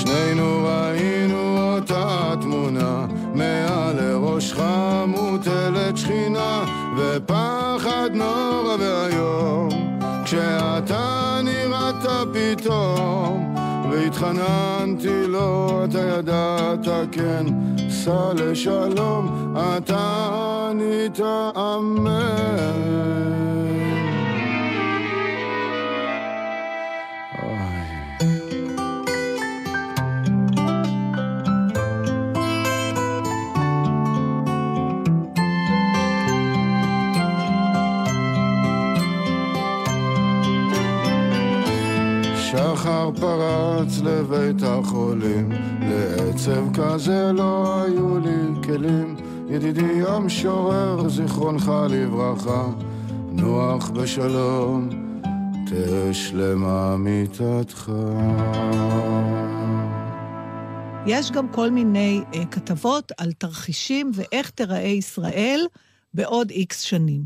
שנינו 0.07 0.65
ראינו 0.65 1.75
אותה 1.75 2.35
תמונה, 2.41 3.07
מעל 3.35 3.97
לראשך 3.97 4.61
מוטלת 5.07 5.97
שכינה, 5.97 6.65
ופחד 6.99 8.11
נורא 8.15 8.77
ואיום, 8.79 9.69
כשאתה 10.25 11.39
נראית 11.45 12.07
פתאום, 12.33 13.55
והתחננתי 13.91 15.27
לו, 15.29 15.85
אתה 15.85 15.99
ידעת 15.99 16.89
כן, 17.13 17.47
סע 17.91 18.33
לשלום, 18.35 19.55
אתה 19.57 20.29
ענית 20.71 21.21
אמן. 21.57 23.07
לבית 44.49 44.63
החולים, 44.63 45.53
לעצב 45.81 46.65
כזה 46.75 47.33
לא 47.33 47.83
היו 47.83 48.19
לי 48.19 48.63
כלים. 48.65 49.17
ידידי 49.49 50.03
המשורר, 50.09 51.09
זיכרונך 51.09 51.73
לברכה, 51.91 52.67
נוח 53.33 53.91
בשלום, 53.91 54.89
תהא 55.67 56.13
שלמה 56.13 56.97
מיתתך. 56.97 57.93
יש 61.07 61.31
גם 61.31 61.49
כל 61.49 61.71
מיני 61.71 62.23
uh, 62.33 62.37
כתבות 62.51 63.13
על 63.19 63.33
תרחישים 63.33 64.11
ואיך 64.15 64.51
תיראה 64.51 64.79
ישראל 64.79 65.61
בעוד 66.15 66.51
איקס 66.51 66.81
שנים. 66.81 67.23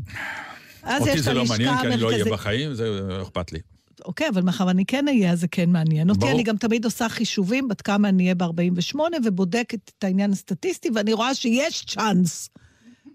אז 0.83 1.01
אותי 1.01 1.13
יש 1.13 1.19
את 1.19 1.23
זה 1.23 1.33
לא 1.33 1.45
מעניין, 1.45 1.77
כי 1.81 1.87
אני 1.87 1.97
לא 1.97 2.11
אהיה 2.11 2.25
בחיים, 2.25 2.73
זה 2.73 2.89
לא 2.89 3.21
אכפת 3.21 3.51
לי. 3.51 3.59
אוקיי, 4.05 4.29
אבל 4.29 4.41
מאחר 4.41 4.67
ואני 4.67 4.85
כן 4.85 5.07
אהיה, 5.07 5.31
אז 5.31 5.39
זה 5.39 5.47
כן 5.47 5.69
מעניין 5.69 6.09
אותי. 6.09 6.19
ברור. 6.19 6.31
אני 6.31 6.43
גם 6.43 6.57
תמיד 6.57 6.85
עושה 6.85 7.09
חישובים 7.09 7.67
בת 7.67 7.81
כמה 7.81 8.09
אני 8.09 8.23
אהיה 8.23 8.35
ב-48, 8.35 8.95
ובודקת 9.25 9.91
את 9.97 10.03
העניין 10.03 10.31
הסטטיסטי, 10.31 10.89
ואני 10.95 11.13
רואה 11.13 11.35
שיש 11.35 11.85
צ'אנס. 11.85 12.49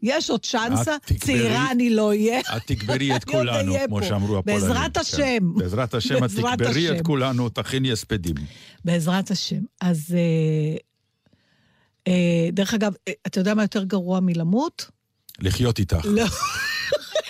יש 0.03 0.31
עוד 0.31 0.47
צ'אנסה, 0.47 0.97
צעירה 1.21 1.71
אני 1.71 1.91
לא 1.91 2.09
אהיה. 2.09 2.41
את 2.41 2.63
תגברי 2.67 3.17
את 3.17 3.25
עוד 3.25 3.25
כולנו, 3.25 3.75
כמו. 3.87 4.03
שאמרו 4.03 4.39
הפולנים. 4.39 4.61
בעזרת 4.61 4.95
כן. 4.95 5.01
השם. 5.01 5.55
בעזרת 5.55 5.95
השם, 5.95 6.25
את 6.25 6.31
תגברי. 6.31 6.91
את 6.91 7.07
כולנו, 7.07 7.49
תכיני 7.49 7.93
הספדים. 7.93 8.35
בעזרת 8.85 9.31
השם. 9.31 9.61
אז 9.81 10.17
אה, 10.17 10.77
אה, 12.09 12.49
דרך 12.53 12.75
אגב, 12.75 12.93
אה, 13.09 13.13
אתה 13.27 13.41
יודע 13.41 13.55
מה 13.55 13.63
יותר 13.63 13.85
גרוע 13.85 14.21
מלמות? 14.21 14.91
לחיות 15.41 15.79
איתך. 15.79 16.05
לא. 16.05 16.23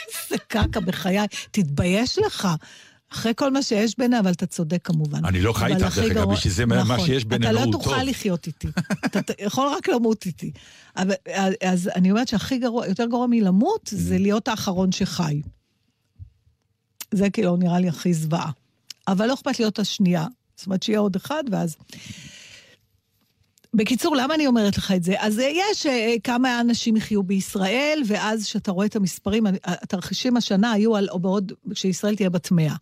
איזה 0.06 0.38
קקע 0.48 0.80
בחיי. 0.80 1.26
תתבייש 1.50 2.18
לך. 2.18 2.48
אחרי 3.16 3.32
כל 3.36 3.52
מה 3.52 3.62
שיש 3.62 3.94
בינינו, 3.98 4.20
אבל 4.20 4.32
אתה 4.32 4.46
צודק 4.46 4.78
כמובן. 4.84 5.24
אני 5.24 5.40
לא 5.40 5.52
חי 5.52 5.66
איתך, 5.66 5.80
דרך 5.82 5.98
אגב, 5.98 6.12
גרוע- 6.14 6.34
בשביל 6.34 6.52
זה 6.52 6.66
מה 6.66 6.82
נכון. 6.82 7.06
שיש 7.06 7.24
בינינו 7.24 7.50
אתה 7.50 7.58
הוא 7.60 7.66
לא 7.66 7.72
טוב. 7.72 7.82
תוכל 7.84 8.02
לחיות 8.02 8.46
איתי. 8.46 8.68
אתה 9.06 9.32
יכול 9.38 9.68
רק 9.76 9.88
למות 9.88 10.26
איתי. 10.26 10.52
אבל, 10.96 11.14
אז 11.62 11.90
אני 11.96 12.10
אומרת 12.10 12.28
שהכי 12.28 12.58
גרוע, 12.58 12.86
יותר 12.86 13.06
גרוע 13.06 13.26
מלמות, 13.26 13.88
Mm. 13.88 13.96
זה 13.96 14.18
להיות 14.18 14.48
האחרון 14.48 14.92
שחי. 14.92 15.40
זה 17.14 17.30
כאילו 17.30 17.56
נראה 17.56 17.80
לי 17.80 17.88
הכי 17.88 18.14
זוועה. 18.14 18.50
אבל 19.08 19.26
לא 19.26 19.34
אכפת 19.34 19.58
להיות 19.60 19.78
השנייה. 19.78 20.26
זאת 20.56 20.66
אומרת 20.66 20.82
שיהיה 20.82 20.98
עוד 20.98 21.16
אחד, 21.16 21.44
ואז... 21.50 21.76
בקיצור, 23.74 24.16
למה 24.16 24.34
אני 24.34 24.46
אומרת 24.46 24.78
לך 24.78 24.92
את 24.96 25.02
זה? 25.02 25.14
אז 25.18 25.38
יש 25.38 25.86
אה, 25.86 26.14
כמה 26.24 26.60
אנשים 26.60 26.96
יחיו 26.96 27.22
בישראל, 27.22 28.02
ואז 28.06 28.44
כשאתה 28.44 28.70
רואה 28.72 28.86
את 28.86 28.96
המספרים, 28.96 29.44
התרחישים 29.64 30.36
השנה 30.36 30.72
היו 30.72 30.96
על, 30.96 31.08
או 31.10 31.18
בעוד, 31.18 31.52
כשישראל 31.74 32.16
תהיה 32.16 32.30
בת 32.30 32.50
100. 32.50 32.74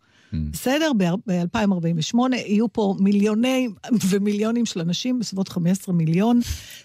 בסדר? 0.51 0.93
ב-2048 0.97 2.17
יהיו 2.35 2.73
פה 2.73 2.95
מיליוני 2.99 3.69
ומיליונים 4.09 4.67
של 4.67 4.81
אנשים, 4.81 5.19
בסביבות 5.19 5.49
15 5.49 5.95
מיליון. 5.95 6.41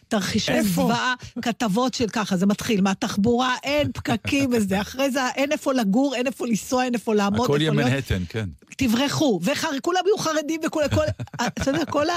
תרחישי? 0.07 0.63
זוועה, 0.63 1.13
כתבות 1.41 1.93
של 1.93 2.09
ככה, 2.09 2.37
זה 2.37 2.45
מתחיל 2.45 2.81
מהתחבורה, 2.81 3.55
אין 3.63 3.91
פקקים 3.91 4.49
וזה, 4.53 4.81
אחרי 4.81 5.11
זה 5.11 5.19
אין 5.35 5.51
איפה 5.51 5.73
לגור, 5.73 6.15
אין 6.15 6.27
איפה 6.27 6.47
לנסוע, 6.47 6.83
אין 6.83 6.93
איפה 6.93 7.15
לעמוד, 7.15 7.45
הכל 7.45 7.57
יהיה. 7.61 7.71
מנהטן, 7.71 8.23
כן. 8.29 8.49
תברחו, 8.77 9.39
וכולם 9.43 10.01
יהיו 10.05 10.17
חרדים 10.17 10.61
וכולם, 10.67 10.87
כל, 10.89 11.05
אתה 11.41 11.71
יודע, 11.71 11.85
כל 11.85 12.09
ה... 12.09 12.15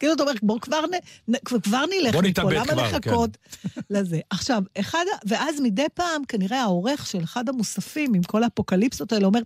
כאילו, 0.00 0.12
אתה 0.12 0.22
אומר, 0.22 0.32
בוא 0.42 0.60
כבר, 0.60 0.80
נ, 1.28 1.34
כבר 1.62 1.84
נלך 1.90 2.14
בוא 2.14 2.22
נתאבד 2.22 2.52
למה 2.52 2.64
כבר, 2.64 2.82
לחכות 2.82 3.36
לזה? 3.90 4.20
עכשיו, 4.30 4.62
אחד, 4.80 5.04
ואז 5.26 5.60
מדי 5.60 5.86
פעם, 5.94 6.24
כנראה 6.28 6.60
העורך 6.62 7.06
של 7.06 7.24
אחד 7.24 7.48
המוספים, 7.48 8.14
עם 8.14 8.22
כל 8.22 8.42
האפוקליפסות 8.42 9.12
האלה, 9.12 9.26
אומר, 9.26 9.40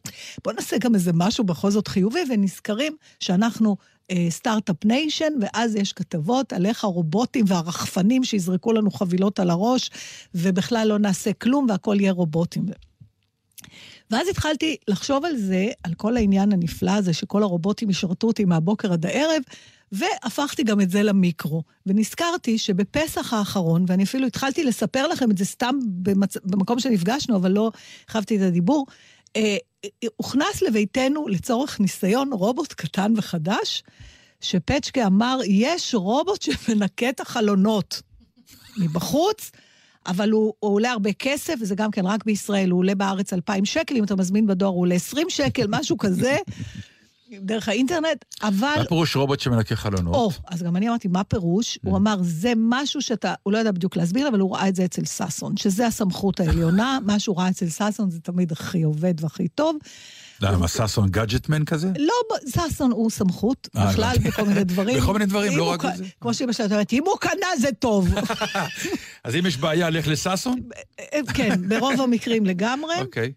בוא 0.45 0.53
נעשה 0.53 0.79
גם 0.79 0.95
איזה 0.95 1.11
משהו 1.15 1.45
בכל 1.45 1.71
זאת 1.71 1.89
חיובי, 1.89 2.21
ונזכרים 2.31 2.97
שאנחנו 3.21 3.77
אה, 4.11 4.27
start-up 4.31 4.85
nation, 4.85 5.33
ואז 5.41 5.75
יש 5.75 5.93
כתבות 5.93 6.53
על 6.53 6.67
איך 6.67 6.85
הרובוטים 6.85 7.45
והרחפנים 7.49 8.25
שיזרקו 8.25 8.73
לנו 8.73 8.91
חבילות 8.91 9.41
על 9.41 9.51
הראש, 9.51 9.91
ובכלל 10.35 10.89
לא 10.89 10.99
נעשה 10.99 11.33
כלום, 11.33 11.67
והכל 11.69 11.97
יהיה 12.01 12.13
רובוטים. 12.13 12.65
ואז 14.11 14.29
התחלתי 14.29 14.77
לחשוב 14.89 15.25
על 15.25 15.37
זה, 15.37 15.67
על 15.83 15.95
כל 15.95 16.17
העניין 16.17 16.53
הנפלא 16.53 16.91
הזה, 16.91 17.13
שכל 17.13 17.43
הרובוטים 17.43 17.91
ישרתו 17.91 18.27
אותי 18.27 18.45
מהבוקר 18.45 18.93
עד 18.93 19.07
הערב, 19.07 19.43
והפכתי 19.93 20.63
גם 20.63 20.81
את 20.81 20.91
זה 20.91 21.03
למיקרו. 21.03 21.63
ונזכרתי 21.87 22.59
שבפסח 22.59 23.33
האחרון, 23.33 23.85
ואני 23.89 24.05
אפילו 24.05 24.27
התחלתי 24.27 24.65
לספר 24.65 25.07
לכם 25.07 25.31
את 25.31 25.39
זה 25.39 25.45
סתם 25.45 25.79
במצ... 25.85 26.37
במקום 26.45 26.81
שנפגשנו, 26.81 27.37
אבל 27.37 27.53
לא 27.53 27.71
הרחבתי 28.09 28.37
את 28.37 28.43
הדיבור, 28.43 28.87
אה, 29.37 29.57
אה, 29.85 30.09
הוכנס 30.17 30.63
לביתנו 30.63 31.29
לצורך 31.29 31.81
ניסיון 31.81 32.33
רובוט 32.33 32.73
קטן 32.73 33.13
וחדש, 33.17 33.83
שפצ'קה 34.41 35.07
אמר, 35.07 35.39
יש 35.47 35.95
רובוט 35.95 36.43
שמנקה 36.43 37.09
את 37.09 37.21
החלונות 37.21 38.03
מבחוץ, 38.79 39.51
אבל 40.07 40.31
הוא, 40.31 40.53
הוא 40.61 40.75
עולה 40.75 40.91
הרבה 40.91 41.13
כסף, 41.13 41.55
וזה 41.61 41.75
גם 41.75 41.91
כן 41.91 42.07
רק 42.07 42.25
בישראל, 42.25 42.71
הוא 42.71 42.79
עולה 42.79 42.95
בארץ 42.95 43.33
2,000 43.33 43.65
שקל, 43.65 43.97
אם 43.97 44.05
אתה 44.05 44.17
מזמין 44.17 44.47
בדואר 44.47 44.71
הוא 44.71 44.81
עולה 44.81 44.95
20 44.95 45.31
שקל, 45.31 45.67
משהו 45.69 45.99
כזה, 45.99 46.37
דרך 47.41 47.69
האינטרנט, 47.69 48.25
אבל... 48.43 48.75
מה 48.79 48.85
פירוש 48.85 49.17
רובוט 49.17 49.41
שמנקה 49.41 49.77
חלונות? 49.77 50.15
או, 50.15 50.31
אז 50.47 50.63
גם 50.63 50.77
אני 50.77 50.89
אמרתי, 50.89 51.09
מה 51.09 51.25
פירוש? 51.25 51.79
הוא 51.85 51.97
אמר, 51.97 52.17
זה 52.21 52.53
משהו 52.57 53.03
שאתה, 53.03 53.35
הוא 53.43 53.53
לא 53.53 53.59
ידע 53.59 53.73
בדיוק 53.73 53.97
להסביר, 53.97 54.29
אבל 54.29 54.41
הוא 54.41 54.57
ראה 54.57 54.69
את 54.69 54.77
זה 54.77 54.85
אצל 54.85 55.05
ששון, 55.05 55.57
שזה 55.57 55.87
הסמכות 55.87 56.41
העליונה, 56.41 56.99
מה 57.07 57.19
שהוא 57.19 57.39
ראה 57.39 57.49
אצל 57.49 57.69
ששון 57.69 58.11
זה 58.11 58.21
תמיד 58.21 58.53
הכי 58.53 58.83
עובד 58.83 59.15
והכי 59.21 59.49
טוב. 59.49 59.77
למה, 60.41 60.69
ששון 60.69 61.09
גאדג'טמן 61.09 61.65
כזה? 61.65 61.89
לא, 61.99 62.37
ששון 62.49 62.91
הוא 62.91 63.11
סמכות, 63.11 63.69
אה, 63.77 63.91
בכלל 63.91 64.15
הבנתי. 64.15 64.29
בכל 64.29 64.45
מיני 64.45 64.65
דברים. 64.65 64.97
בכל 65.01 65.13
מיני 65.13 65.27
דברים, 65.27 65.59
לא 65.59 65.71
רק 65.71 65.85
בזה. 65.85 66.05
כמו 66.21 66.35
שאמא 66.35 66.53
שלי 66.53 66.67
אומרת, 66.67 66.93
אם 66.93 67.03
הוא 67.07 67.19
קנה 67.21 67.47
זה 67.61 67.69
טוב. 67.79 68.15
אז 69.25 69.35
אם 69.35 69.47
יש 69.47 69.57
בעיה, 69.57 69.91
לך 69.91 70.09
לששון? 70.09 70.61
אה, 71.01 71.21
כן, 71.35 71.69
ברוב 71.69 72.01
המקרים 72.01 72.47
לגמרי. 72.47 72.95
אוקיי. 73.01 73.33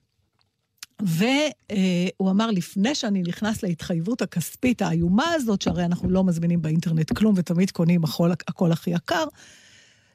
והוא 1.02 2.32
אמר, 2.32 2.52
לפני 2.52 2.95
שאני 2.95 3.22
נכנס 3.22 3.64
להתחייבות 3.64 4.22
הכספית 4.22 4.82
האיומה 4.82 5.32
הזאת, 5.34 5.62
שהרי 5.62 5.86
אנחנו 5.86 6.10
לא 6.10 6.24
מזמינים 6.24 6.62
באינטרנט 6.62 7.14
כלום 7.14 7.34
ותמיד 7.38 7.72
קונים 7.72 8.04
הכל, 8.04 8.32
הכל 8.48 8.72
הכי 8.72 8.89
יקר, 8.89 9.24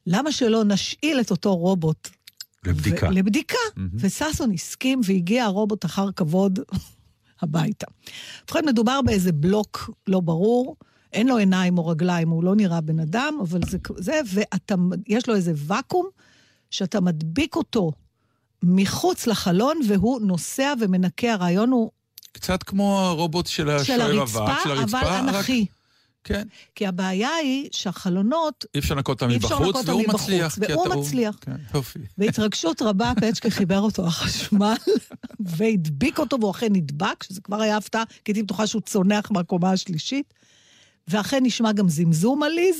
למה 0.06 0.32
שלא 0.32 0.64
נשאיל 0.64 1.20
את 1.20 1.30
אותו 1.30 1.56
רובוט? 1.56 2.08
לבדיקה. 2.66 3.06
ו- 3.08 3.10
לבדיקה. 3.10 3.58
וששון 3.94 4.52
הסכים 4.52 5.00
והגיע 5.04 5.44
הרובוט 5.44 5.84
אחר 5.84 6.12
כבוד 6.12 6.58
הביתה. 7.42 7.86
ובכן, 8.44 8.60
מדובר 8.66 9.00
באיזה 9.02 9.32
בלוק 9.32 9.90
לא 10.06 10.20
ברור, 10.20 10.76
אין 11.12 11.28
לו 11.28 11.36
עיניים 11.36 11.78
או 11.78 11.86
רגליים, 11.86 12.28
הוא 12.28 12.44
לא 12.44 12.54
נראה 12.56 12.80
בן 12.80 13.00
אדם, 13.00 13.34
אבל 13.42 13.60
זה, 13.70 13.78
זה 13.98 14.20
ויש 15.06 15.28
לו 15.28 15.34
איזה 15.34 15.52
ואקום 15.56 16.06
שאתה 16.70 17.00
מדביק 17.00 17.56
אותו 17.56 17.92
מחוץ 18.62 19.26
לחלון, 19.26 19.76
והוא 19.88 20.20
נוסע 20.20 20.72
ומנקה. 20.80 21.32
הרעיון 21.32 21.70
הוא 21.70 21.90
קצת 22.32 22.62
כמו 22.62 23.00
הרובוט 23.00 23.46
של 23.46 23.70
השוער 23.70 24.22
אבק, 24.22 24.52
של 24.64 24.70
הרצפה, 24.70 24.82
אבל 25.00 25.08
רק- 25.08 25.34
אנכי. 25.34 25.66
כן. 26.24 26.42
כי 26.74 26.86
הבעיה 26.86 27.34
היא 27.34 27.68
שהחלונות, 27.72 28.64
אי 28.74 28.80
אפשר 28.80 28.94
לנקות 28.94 29.22
אותם 29.22 29.34
מבחוץ, 29.34 29.76
והוא 29.88 30.04
מצליח. 30.08 30.54
כי 30.54 30.72
והוא 30.72 30.88
מצליח. 30.88 31.38
כן, 31.40 31.56
יופי. 31.74 31.98
בהתרגשות 32.18 32.82
רבה 32.82 33.12
פצ'קה 33.20 33.50
חיבר 33.50 33.80
אותו 33.80 34.06
החשמל, 34.06 34.74
והדביק 35.56 36.18
אותו, 36.18 36.36
והוא 36.40 36.50
אכן 36.50 36.72
נדבק, 36.72 37.22
שזה 37.22 37.40
כבר 37.40 37.60
היה 37.60 37.76
הפתעה, 37.76 38.04
כי 38.24 38.32
הייתי 38.32 38.42
בטוחה 38.42 38.66
שהוא 38.66 38.82
צונח 38.82 39.30
מהקומה 39.30 39.72
השלישית. 39.72 40.34
ואכן 41.08 41.40
נשמע 41.42 41.72
גם 41.72 41.88
זמזום 41.88 42.42
עליז, 42.42 42.76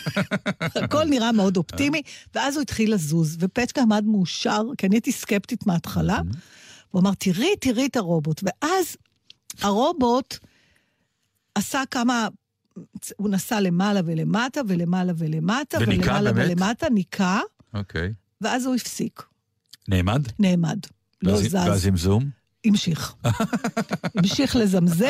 הכל 0.84 1.04
נראה 1.04 1.32
מאוד 1.32 1.56
אופטימי, 1.56 2.02
ואז 2.34 2.54
הוא 2.54 2.62
התחיל 2.62 2.94
לזוז, 2.94 3.36
ופצ'קה 3.40 3.82
עמד 3.82 4.04
מאושר, 4.04 4.62
כי 4.78 4.86
אני 4.86 4.96
הייתי 4.96 5.12
סקפטית 5.12 5.66
מההתחלה, 5.66 6.20
הוא 6.90 7.00
אמר, 7.00 7.14
תראי, 7.18 7.56
תראי 7.60 7.86
את 7.86 7.96
הרובוט. 7.96 8.42
ואז 8.42 8.96
הרובוט 9.60 10.38
עשה 11.54 11.82
כמה, 11.90 12.28
הוא 13.16 13.28
נסע 13.28 13.60
למעלה 13.60 14.00
ולמטה, 14.04 14.60
ולמעלה 14.68 15.12
ולמטה, 15.18 15.78
וניקה 15.80 16.02
ולמעלה 16.04 16.32
באמת? 16.32 16.46
ולמטה, 16.58 16.88
ניקה, 16.88 17.40
אוקיי. 17.74 18.12
ואז 18.40 18.66
הוא 18.66 18.74
הפסיק, 18.74 19.22
נעמד? 19.88 20.22
נעמד, 20.38 20.78
לא 21.22 21.32
ואז- 21.32 21.42
זז, 21.42 21.54
והזמזום? 21.54 22.30
המשיך. 22.64 23.14
המשיך 24.18 24.56
לזמזם, 24.56 25.06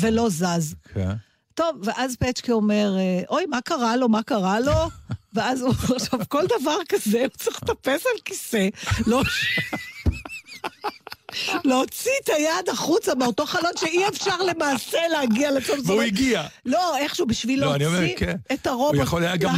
ולא 0.00 0.28
זז. 0.30 0.74
כן. 0.94 1.12
טוב, 1.54 1.80
ואז 1.84 2.16
פצ'קה 2.16 2.52
אומר, 2.52 2.96
אה, 2.98 3.22
אוי, 3.28 3.46
מה 3.46 3.60
קרה 3.60 3.96
לו, 3.96 4.08
מה 4.08 4.22
קרה 4.22 4.60
לו? 4.60 4.72
ואז 5.34 5.60
הוא, 5.62 5.74
עכשיו, 5.96 6.20
כל 6.28 6.42
דבר 6.60 6.76
כזה, 6.88 7.18
הוא 7.20 7.28
צריך 7.28 7.62
לטפס 7.62 8.06
על 8.06 8.20
כיסא, 8.24 8.68
לא... 9.06 9.22
להוציא 11.64 12.10
את 12.24 12.28
היד 12.28 12.68
החוצה 12.72 13.14
מאותו 13.14 13.46
חלון 13.46 13.70
שאי 13.76 14.08
אפשר 14.08 14.42
למעשה 14.42 14.98
להגיע 15.12 15.50
לצום. 15.50 15.76
זאת 15.78 15.86
והוא 15.86 16.02
הגיע. 16.02 16.46
לא, 16.66 16.96
איכשהו 16.98 17.26
בשביל 17.26 17.60
לא, 17.60 17.74
אני 17.74 17.86
אומר, 17.86 18.00
להוציא 18.00 18.16
כן. 18.16 18.36
את 18.52 18.66
הרובוט. 18.66 18.94
הוא 18.94 19.02
יכול 19.02 19.24
היה 19.24 19.36
גם 19.36 19.54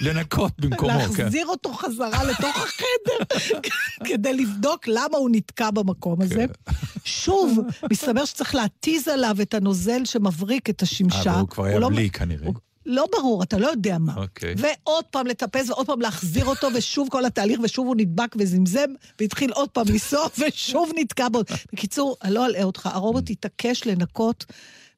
לנקות 0.00 0.52
במקומו, 0.58 0.90
כן. 0.92 0.98
להחזיר 0.98 1.46
אותו 1.46 1.72
חזרה 1.72 2.24
לתוך 2.24 2.56
החדר, 2.56 3.38
כדי 4.08 4.34
לבדוק 4.34 4.88
למה 4.88 5.16
הוא 5.18 5.30
נתקע 5.32 5.70
במקום 5.70 6.22
הזה. 6.22 6.34
כן. 6.66 6.72
שוב, 7.04 7.58
מסתבר 7.90 8.24
שצריך 8.24 8.54
להתיז 8.54 9.08
עליו 9.08 9.36
את 9.42 9.54
הנוזל 9.54 10.04
שמבריק 10.04 10.70
את 10.70 10.82
השמשה. 10.82 11.30
אבל 11.30 11.40
הוא 11.40 11.48
כבר 11.48 11.64
היה 11.64 11.78
לא- 11.78 11.88
בלי 11.88 12.10
כנראה. 12.10 12.50
לא 12.86 13.06
ברור, 13.12 13.42
אתה 13.42 13.58
לא 13.58 13.66
יודע 13.66 13.98
מה. 13.98 14.14
אוקיי. 14.16 14.54
ועוד 14.58 15.04
פעם 15.04 15.26
לטפס 15.26 15.70
ועוד 15.70 15.86
פעם 15.86 16.00
להחזיר 16.00 16.44
אותו, 16.44 16.68
ושוב 16.74 17.08
כל 17.10 17.24
התהליך, 17.24 17.60
ושוב 17.62 17.86
הוא 17.86 17.96
נדבק 17.96 18.36
וזמזם, 18.38 18.90
והתחיל 19.20 19.52
עוד 19.52 19.68
פעם 19.68 19.86
לנסוע, 19.88 20.26
ושוב 20.38 20.90
נתקע 20.96 21.28
בו. 21.28 21.40
בקיצור, 21.72 22.16
אני 22.22 22.34
לא 22.34 22.46
אלאה 22.46 22.62
אותך, 22.62 22.88
הרובוט 22.92 23.30
התעקש 23.30 23.86
לנקות. 23.86 24.44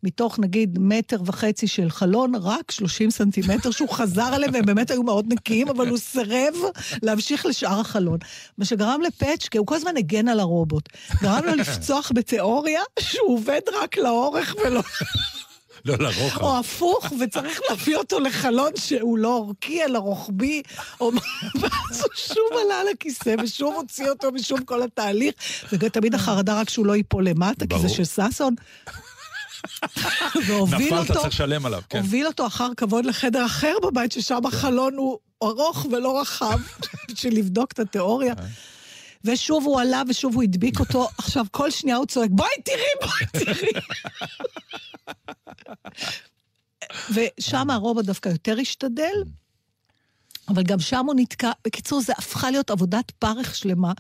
מתוך 0.05 0.39
נגיד 0.39 0.79
מטר 0.81 1.17
וחצי 1.27 1.67
של 1.67 1.91
חלון, 1.91 2.35
רק 2.35 2.71
30 2.71 3.11
סנטימטר 3.11 3.71
שהוא 3.71 3.89
חזר 3.89 4.23
עליהם, 4.23 4.55
והם 4.55 4.67
באמת 4.67 4.91
היו 4.91 5.03
מאוד 5.03 5.33
נקיים, 5.33 5.69
אבל 5.69 5.89
הוא 5.89 5.99
סירב 5.99 6.55
להמשיך 7.03 7.47
לשאר 7.47 7.81
החלון. 7.81 8.19
מה 8.59 8.65
שגרם 8.65 9.01
לפצ'קה, 9.01 9.59
הוא 9.59 9.67
כל 9.67 9.75
הזמן 9.75 9.97
הגן 9.97 10.29
על 10.29 10.41
הרובוט. 10.41 10.89
גרם 11.23 11.45
לו 11.45 11.55
לפצוח 11.55 12.13
בתיאוריה 12.15 12.81
שהוא 12.99 13.35
עובד 13.35 13.61
רק 13.83 13.97
לאורך 13.97 14.55
ולא... 14.65 14.83
לא 15.85 15.97
לרוחב. 15.99 16.41
או 16.41 16.59
הפוך, 16.59 17.13
וצריך 17.21 17.61
להביא 17.71 17.97
אותו 17.97 18.21
לחלון 18.21 18.73
שהוא 18.77 19.19
לא 19.19 19.35
אורכי, 19.35 19.85
אלא 19.85 19.99
רוחבי, 19.99 20.63
או 21.01 21.13
ואז 21.61 22.01
הוא 22.01 22.11
שוב 22.15 22.59
עלה 22.65 22.81
על 22.81 22.87
הכיסא, 22.89 23.35
ושוב 23.43 23.75
הוציא 23.75 24.09
אותו, 24.09 24.29
ושוב 24.35 24.61
כל 24.65 24.83
התהליך, 24.83 25.35
ותמיד 25.73 26.15
החרדה 26.15 26.61
רק 26.61 26.69
שהוא 26.69 26.87
לא 26.87 26.97
ייפול 26.97 27.29
למטה, 27.29 27.67
כי 27.67 27.79
זה. 27.79 27.89
של 27.89 28.05
ששון. 28.05 28.55
והוביל 30.47 30.87
נפלת, 30.87 31.11
אותו, 31.11 31.21
צריך 31.21 31.35
לשלם 31.35 31.67
עליו, 31.67 31.83
כן. 31.89 31.99
הוביל 31.99 32.27
אותו 32.27 32.47
אחר 32.47 32.69
כבוד 32.77 33.07
לחדר 33.07 33.47
אחר 33.47 33.75
בבית, 33.83 34.13
ששם 34.13 34.47
החלון 34.47 34.95
הוא 34.97 35.19
ארוך 35.43 35.87
ולא 35.93 36.21
רחב, 36.21 36.59
בשביל 37.13 37.39
לבדוק 37.39 37.73
את 37.73 37.79
התיאוריה. 37.79 38.35
ושוב 39.25 39.65
הוא 39.65 39.81
עלה 39.81 40.03
ושוב 40.09 40.35
הוא 40.35 40.43
הדביק 40.43 40.81
אותו. 40.81 41.09
עכשיו, 41.19 41.47
כל 41.51 41.71
שנייה 41.71 41.97
הוא 41.97 42.07
צועק, 42.07 42.31
בואי 42.33 42.51
תראי, 42.65 42.81
בואי 43.03 43.45
תראי. 43.45 43.71
ושם 47.15 47.71
הרובוט 47.71 48.05
דווקא 48.05 48.29
יותר 48.29 48.57
השתדל, 48.61 49.15
אבל 50.49 50.63
גם 50.63 50.81
שם 50.81 51.07
הוא 51.07 51.15
נתקע. 51.17 51.51
בקיצור, 51.65 52.01
זה 52.01 52.13
הפכה 52.19 52.51
להיות 52.51 52.71
עבודת 52.71 53.11
פרך 53.11 53.55
שלמה. 53.55 53.93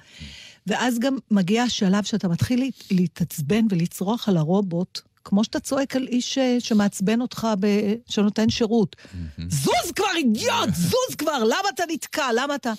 ואז 0.66 0.98
גם 0.98 1.16
מגיע 1.30 1.62
השלב 1.62 2.04
שאתה 2.04 2.28
מתחיל 2.28 2.60
להת- 2.60 2.84
להתעצבן 2.90 3.64
ולצרוח 3.70 4.28
על 4.28 4.36
הרובוט, 4.36 5.00
כמו 5.24 5.44
שאתה 5.44 5.60
צועק 5.60 5.96
על 5.96 6.06
איש 6.08 6.38
אה, 6.38 6.56
שמעצבן 6.60 7.20
אותך, 7.20 7.46
ב... 7.60 7.66
שנותן 8.08 8.50
שירות. 8.50 8.96
זוז 9.48 9.92
כבר, 9.96 10.06
אידיוט! 10.16 10.68
זוז 10.74 11.14
כבר! 11.18 11.44
למה 11.44 11.68
אתה 11.74 11.82
נתקע? 11.92 12.28
למה 12.34 12.54
אתה... 12.54 12.72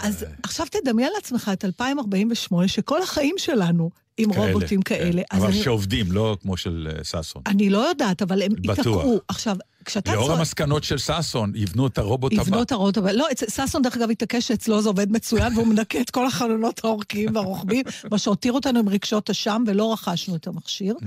אז 0.00 0.24
עכשיו 0.42 0.66
תדמיין 0.70 1.12
לעצמך 1.14 1.50
את 1.52 1.64
2048, 1.64 2.68
שכל 2.68 3.02
החיים 3.02 3.34
שלנו 3.38 3.90
עם 4.18 4.32
כאלה, 4.32 4.52
רובוטים 4.52 4.82
כן. 4.82 4.98
כאלה. 4.98 5.22
אז 5.30 5.42
אבל 5.42 5.50
אני- 5.52 5.62
שעובדים, 5.62 6.12
לא 6.12 6.36
כמו 6.42 6.56
של 6.56 6.88
אה, 6.98 7.22
ששון. 7.22 7.42
אני 7.46 7.70
לא 7.70 7.78
יודעת, 7.78 8.22
אבל 8.22 8.42
הם. 8.42 8.52
ייתקעו. 8.64 9.20
עכשיו, 9.28 9.56
כשאתה 9.84 10.14
לאור 10.14 10.26
צועק... 10.26 10.38
המסקנות 10.38 10.84
של 10.84 10.98
ששון, 10.98 11.52
יבנו 11.54 11.86
את 11.86 11.98
הרובוט 11.98 12.32
הבא. 12.32 12.42
יבנו 12.42 12.62
את 12.62 12.72
הרובוט 12.72 12.98
הבא. 12.98 13.12
לא, 13.12 13.26
ששון 13.50 13.82
דרך 13.82 13.96
אגב 13.96 14.10
התעקש 14.10 14.48
שאצלו 14.48 14.82
זה 14.82 14.88
עובד 14.88 15.12
מצוין, 15.12 15.54
והוא 15.54 15.66
מנקה 15.66 16.00
את 16.00 16.10
כל 16.10 16.26
החלונות 16.26 16.84
האורכיים 16.84 17.34
והרוחביים, 17.36 17.84
מה 18.10 18.18
שהותיר 18.18 18.52
אותנו 18.52 18.78
עם 18.78 18.88
רגשות 18.88 19.30
אשם, 19.30 19.64
ולא 19.66 19.92
רכשנו 19.92 20.36
את 20.36 20.46
המכשיר. 20.46 20.94
Mm. 21.00 21.04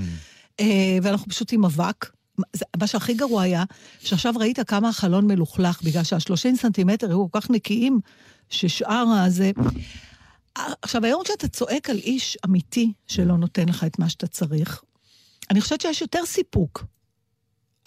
אה, 0.60 0.66
ואנחנו 1.04 1.30
פשוט 1.32 1.54
עם 1.54 1.66
אבק. 1.66 2.10
מה 2.80 2.88
שהכי 2.88 3.14
גרוע 3.14 3.42
היה, 3.42 3.64
שעכשיו 4.00 4.34
ראית 4.40 4.60
כמה 4.68 4.90
החלון 4.90 5.28
מלוכלך, 5.28 5.82
בגלל 5.84 6.04
שה-30 6.04 6.56
סנטימטר 6.56 7.08
היו 7.10 7.32
כל 7.32 7.42
כך 7.42 7.50
נקיים, 7.50 8.00
ששאר 8.52 9.06
הזה... 9.26 9.52
עכשיו, 10.82 11.06
היום 11.06 11.22
כשאתה 11.24 11.48
צועק 11.48 11.90
על 11.90 11.98
איש 11.98 12.38
אמיתי 12.46 12.94
שלא 13.08 13.38
נותן 13.38 13.70
לך 13.70 13.84
את 13.84 14.00
מה 14.00 14.10
שאתה 14.10 14.28
צריך, 14.28 14.82
אני 15.52 15.62
חושבת 15.62 15.82
שיש 15.82 16.02
יותר 16.02 16.26
סיפוק. 16.26 16.86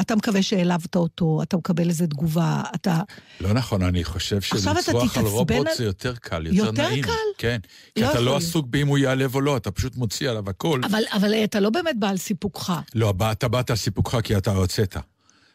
אתה 0.00 0.16
מקווה 0.16 0.42
שהעלבת 0.42 0.96
אותו, 0.96 1.42
אתה 1.42 1.56
מקבל 1.56 1.88
איזה 1.88 2.06
תגובה, 2.06 2.62
אתה... 2.74 3.00
לא 3.40 3.52
נכון, 3.52 3.82
אני 3.82 4.04
חושב 4.04 4.36
אתה 4.36 4.46
שלצרוח 4.82 5.18
על 5.18 5.24
רובוט 5.26 5.50
על- 5.50 5.74
זה 5.76 5.84
יותר 5.84 6.14
קל, 6.16 6.46
יותר 6.46 6.66
יותר 6.66 6.82
נעים. 6.88 7.04
קל? 7.04 7.10
כן. 7.38 7.58
כי 7.94 8.00
לא 8.00 8.06
אתה 8.06 8.12
יכול 8.14 8.24
לא. 8.26 8.36
עסוק 8.36 8.66
באם 8.66 8.88
הוא 8.88 8.98
ייעלב 8.98 9.34
או 9.34 9.40
לא, 9.40 9.56
אתה 9.56 9.70
פשוט 9.70 9.96
מוציא 9.96 10.30
עליו 10.30 10.50
הכל. 10.50 10.80
אבל, 10.84 11.02
אבל 11.12 11.34
אתה 11.34 11.60
לא 11.60 11.70
באמת 11.70 11.96
בעל 11.98 12.16
סיפוקך. 12.16 12.72
לא, 12.94 13.12
בא- 13.12 13.32
אתה 13.32 13.48
באת 13.48 13.70
על 13.70 13.76
סיפוקך 13.76 14.18
כי 14.24 14.36
אתה 14.36 14.50
הוצאת. 14.50 14.96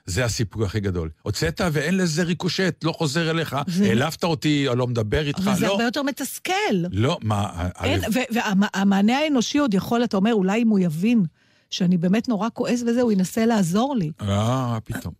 זה 0.09 0.25
הסיפוק 0.25 0.61
הכי 0.61 0.79
גדול. 0.79 1.09
הוצאת 1.21 1.61
ואין 1.71 1.97
לזה 1.97 2.23
ריקושט, 2.23 2.83
לא 2.83 2.91
חוזר 2.91 3.29
אליך, 3.29 3.55
זה- 3.67 3.85
העלבת 3.85 4.23
אותי 4.23 4.67
או 4.67 4.75
לא 4.75 4.87
מדבר 4.87 5.27
איתך, 5.27 5.39
אבל 5.39 5.55
זה 5.55 5.65
לא. 5.67 5.71
הרבה 5.71 5.83
יותר 5.83 6.03
מתסכל. 6.03 6.51
לא, 6.91 7.17
מה... 7.21 7.67
אין, 7.83 8.01
והמענה 8.31 9.17
האנושי 9.17 9.57
עוד 9.57 9.73
יכול, 9.73 10.03
אתה 10.03 10.17
אומר, 10.17 10.33
אולי 10.33 10.61
אם 10.61 10.67
הוא 10.69 10.79
יבין 10.79 11.23
שאני 11.69 11.97
באמת 11.97 12.27
נורא 12.29 12.47
כועס 12.53 12.81
וזה, 12.87 13.01
הוא 13.01 13.11
ינסה 13.11 13.45
לעזור 13.45 13.95
לי. 13.95 14.11
אה, 14.21 14.77
פתאום. 14.83 15.13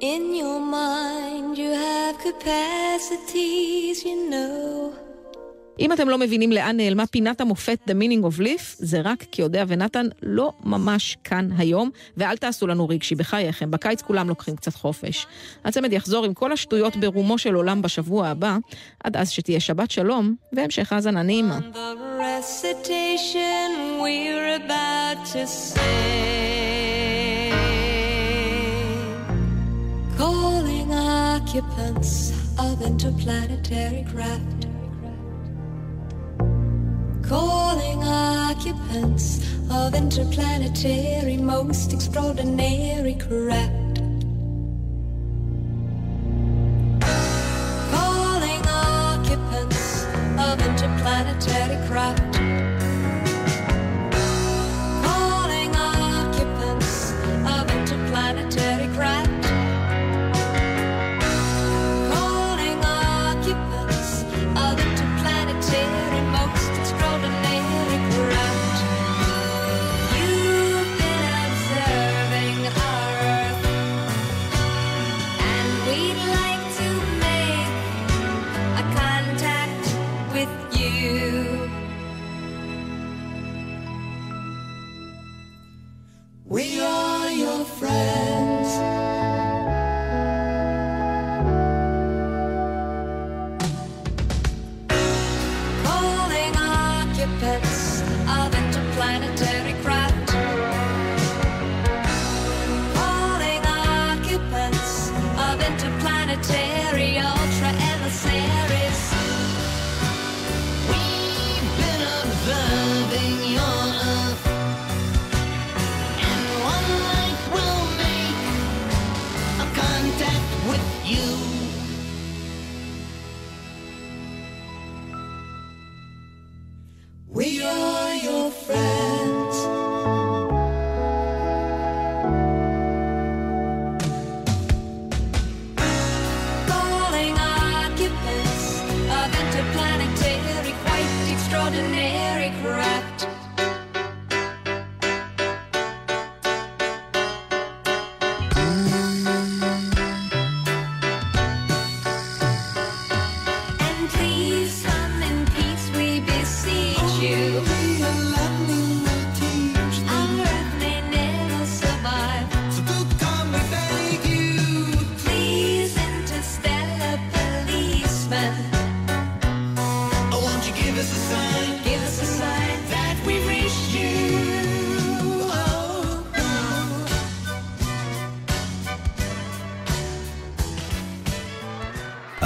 In 0.00 0.24
your 0.40 0.60
mind, 0.78 1.56
you 1.62 1.70
have 1.86 2.16
capacities, 2.28 3.96
you 4.08 4.16
know. 4.32 5.11
אם 5.78 5.92
אתם 5.92 6.08
לא 6.08 6.18
מבינים 6.18 6.52
לאן 6.52 6.76
נעלמה 6.76 7.06
פינת 7.06 7.40
המופת 7.40 7.78
The 7.88 7.92
Meaning 7.92 8.24
of 8.24 8.40
Leaf, 8.40 8.62
זה 8.78 9.00
רק 9.04 9.24
כי 9.30 9.42
אודיה 9.42 9.64
ונתן 9.68 10.06
לא 10.22 10.52
ממש 10.64 11.16
כאן 11.24 11.48
היום, 11.58 11.90
ואל 12.16 12.36
תעשו 12.36 12.66
לנו 12.66 12.88
רגשי, 12.88 13.14
בחייכם, 13.14 13.70
בקיץ 13.70 14.02
כולם 14.02 14.28
לוקחים 14.28 14.56
קצת 14.56 14.74
חופש. 14.74 15.26
הצמד 15.64 15.92
יחזור 15.92 16.24
עם 16.24 16.34
כל 16.34 16.52
השטויות 16.52 16.96
ברומו 16.96 17.38
של 17.38 17.54
עולם 17.54 17.82
בשבוע 17.82 18.28
הבא, 18.28 18.56
עד 19.04 19.16
אז 19.16 19.30
שתהיה 19.30 19.60
שבת 19.60 19.90
שלום, 19.90 20.34
והמשך 20.52 20.92
האזנה 20.92 21.22
נעימה. 21.22 21.58
Occupants 31.52 32.32
of 32.66 32.76
interplanetary 32.90 34.02
craft. 34.12 34.71
Calling 37.32 38.04
occupants 38.04 39.40
of 39.70 39.94
interplanetary 39.94 41.38
most 41.38 41.94
extraordinary 41.94 43.14
craft. 43.14 44.02
Calling 47.90 48.62
occupants 48.68 50.04
of 50.36 50.60
interplanetary 50.60 51.88
craft. 51.88 52.81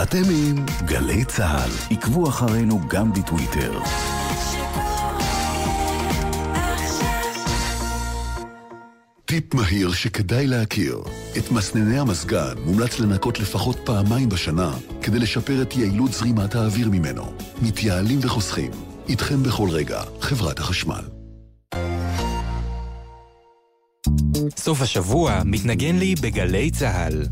אתם 0.07 0.23
עם 0.31 0.67
גלי 0.85 1.25
צה"ל, 1.25 1.97
עקבו 1.97 2.29
אחרינו 2.29 2.81
גם 2.89 3.13
בטוויטר. 3.13 3.81
טיפ 9.51 9.55
מהיר 9.55 9.93
שכדאי 9.93 10.47
להכיר. 10.47 10.99
את 11.39 11.51
מסנני 11.51 11.99
המזגן 11.99 12.55
מומלץ 12.65 12.99
לנקות 12.99 13.41
לפחות 13.41 13.77
פעמיים 13.85 14.29
בשנה 14.29 14.75
כדי 15.03 15.19
לשפר 15.19 15.63
את 15.63 15.77
יעילות 15.77 16.13
זרימת 16.13 16.55
האוויר 16.55 16.91
ממנו. 16.91 17.33
מתייעלים 17.63 18.19
וחוסכים. 18.23 18.71
איתכם 19.09 19.43
בכל 19.43 19.69
רגע, 19.71 20.03
חברת 20.21 20.59
החשמל. 20.59 21.03
סוף 24.57 24.83
השבוע 24.83 25.43
מתנגן 25.45 25.97
לי 25.97 26.15
בגלי 26.23 26.71
צה"ל. 26.71 27.23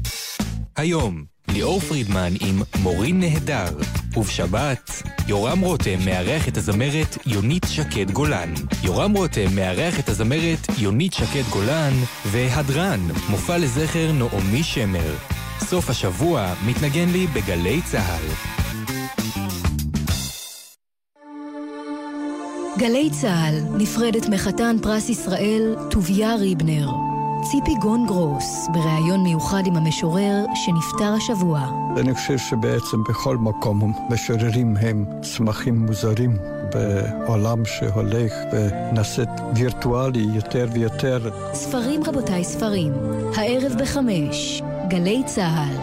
היום, 0.76 1.24
ליאור 1.48 1.80
פרידמן 1.80 2.32
עם 2.40 2.62
מורין 2.82 3.20
נהדר, 3.20 3.78
ובשבת, 4.16 5.02
יורם 5.28 5.60
רותם 5.60 5.98
מארח 6.04 6.48
את 6.48 6.56
הזמרת 6.56 7.18
יונית 7.26 7.66
שקד 7.70 8.10
גולן. 8.10 8.54
יורם 8.82 9.12
רותם 9.12 9.54
מארח 9.54 10.00
את 10.00 10.08
הזמרת 10.08 10.66
יונית 10.78 11.12
שקד 11.12 11.42
גולן, 11.50 11.92
והדרן, 12.26 13.00
מופע 13.28 13.58
לזכר 13.58 14.12
נעמי 14.12 14.62
שמר. 14.62 15.14
סוף 15.60 15.90
השבוע 15.90 16.54
מתנגן 16.66 17.08
לי 17.08 17.26
בגלי 17.26 17.80
צה"ל. 17.82 18.54
גלי 22.78 23.10
צה"ל 23.10 23.60
נפרדת 23.78 24.28
מחתן 24.28 24.76
פרס 24.82 25.08
ישראל 25.08 25.74
טוביה 25.90 26.34
ריבנר. 26.34 27.13
ציפי 27.50 27.74
גון 27.74 28.06
גרוס, 28.06 28.68
בריאיון 28.72 29.22
מיוחד 29.22 29.66
עם 29.66 29.76
המשורר 29.76 30.44
שנפטר 30.54 31.12
השבוע. 31.16 31.60
אני 31.96 32.14
חושב 32.14 32.38
שבעצם 32.38 33.02
בכל 33.08 33.36
מקום 33.36 33.92
משוררים 34.10 34.76
הם 34.76 35.04
צמחים 35.22 35.86
מוזרים 35.86 36.38
בעולם 36.72 37.64
שהולך 37.64 38.32
ונעשית 38.52 39.28
וירטואלי 39.54 40.26
יותר 40.34 40.66
ויותר. 40.72 41.30
ספרים 41.52 42.04
רבותיי 42.04 42.44
ספרים, 42.44 42.92
הערב 43.36 43.72
בחמש, 43.80 44.62
גלי 44.88 45.22
צה"ל. 45.26 45.76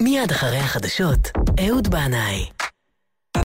מיד 0.00 0.30
אחרי 0.30 0.58
החדשות, 0.58 1.30
אהוד 1.66 1.88
בנאי. 1.88 2.46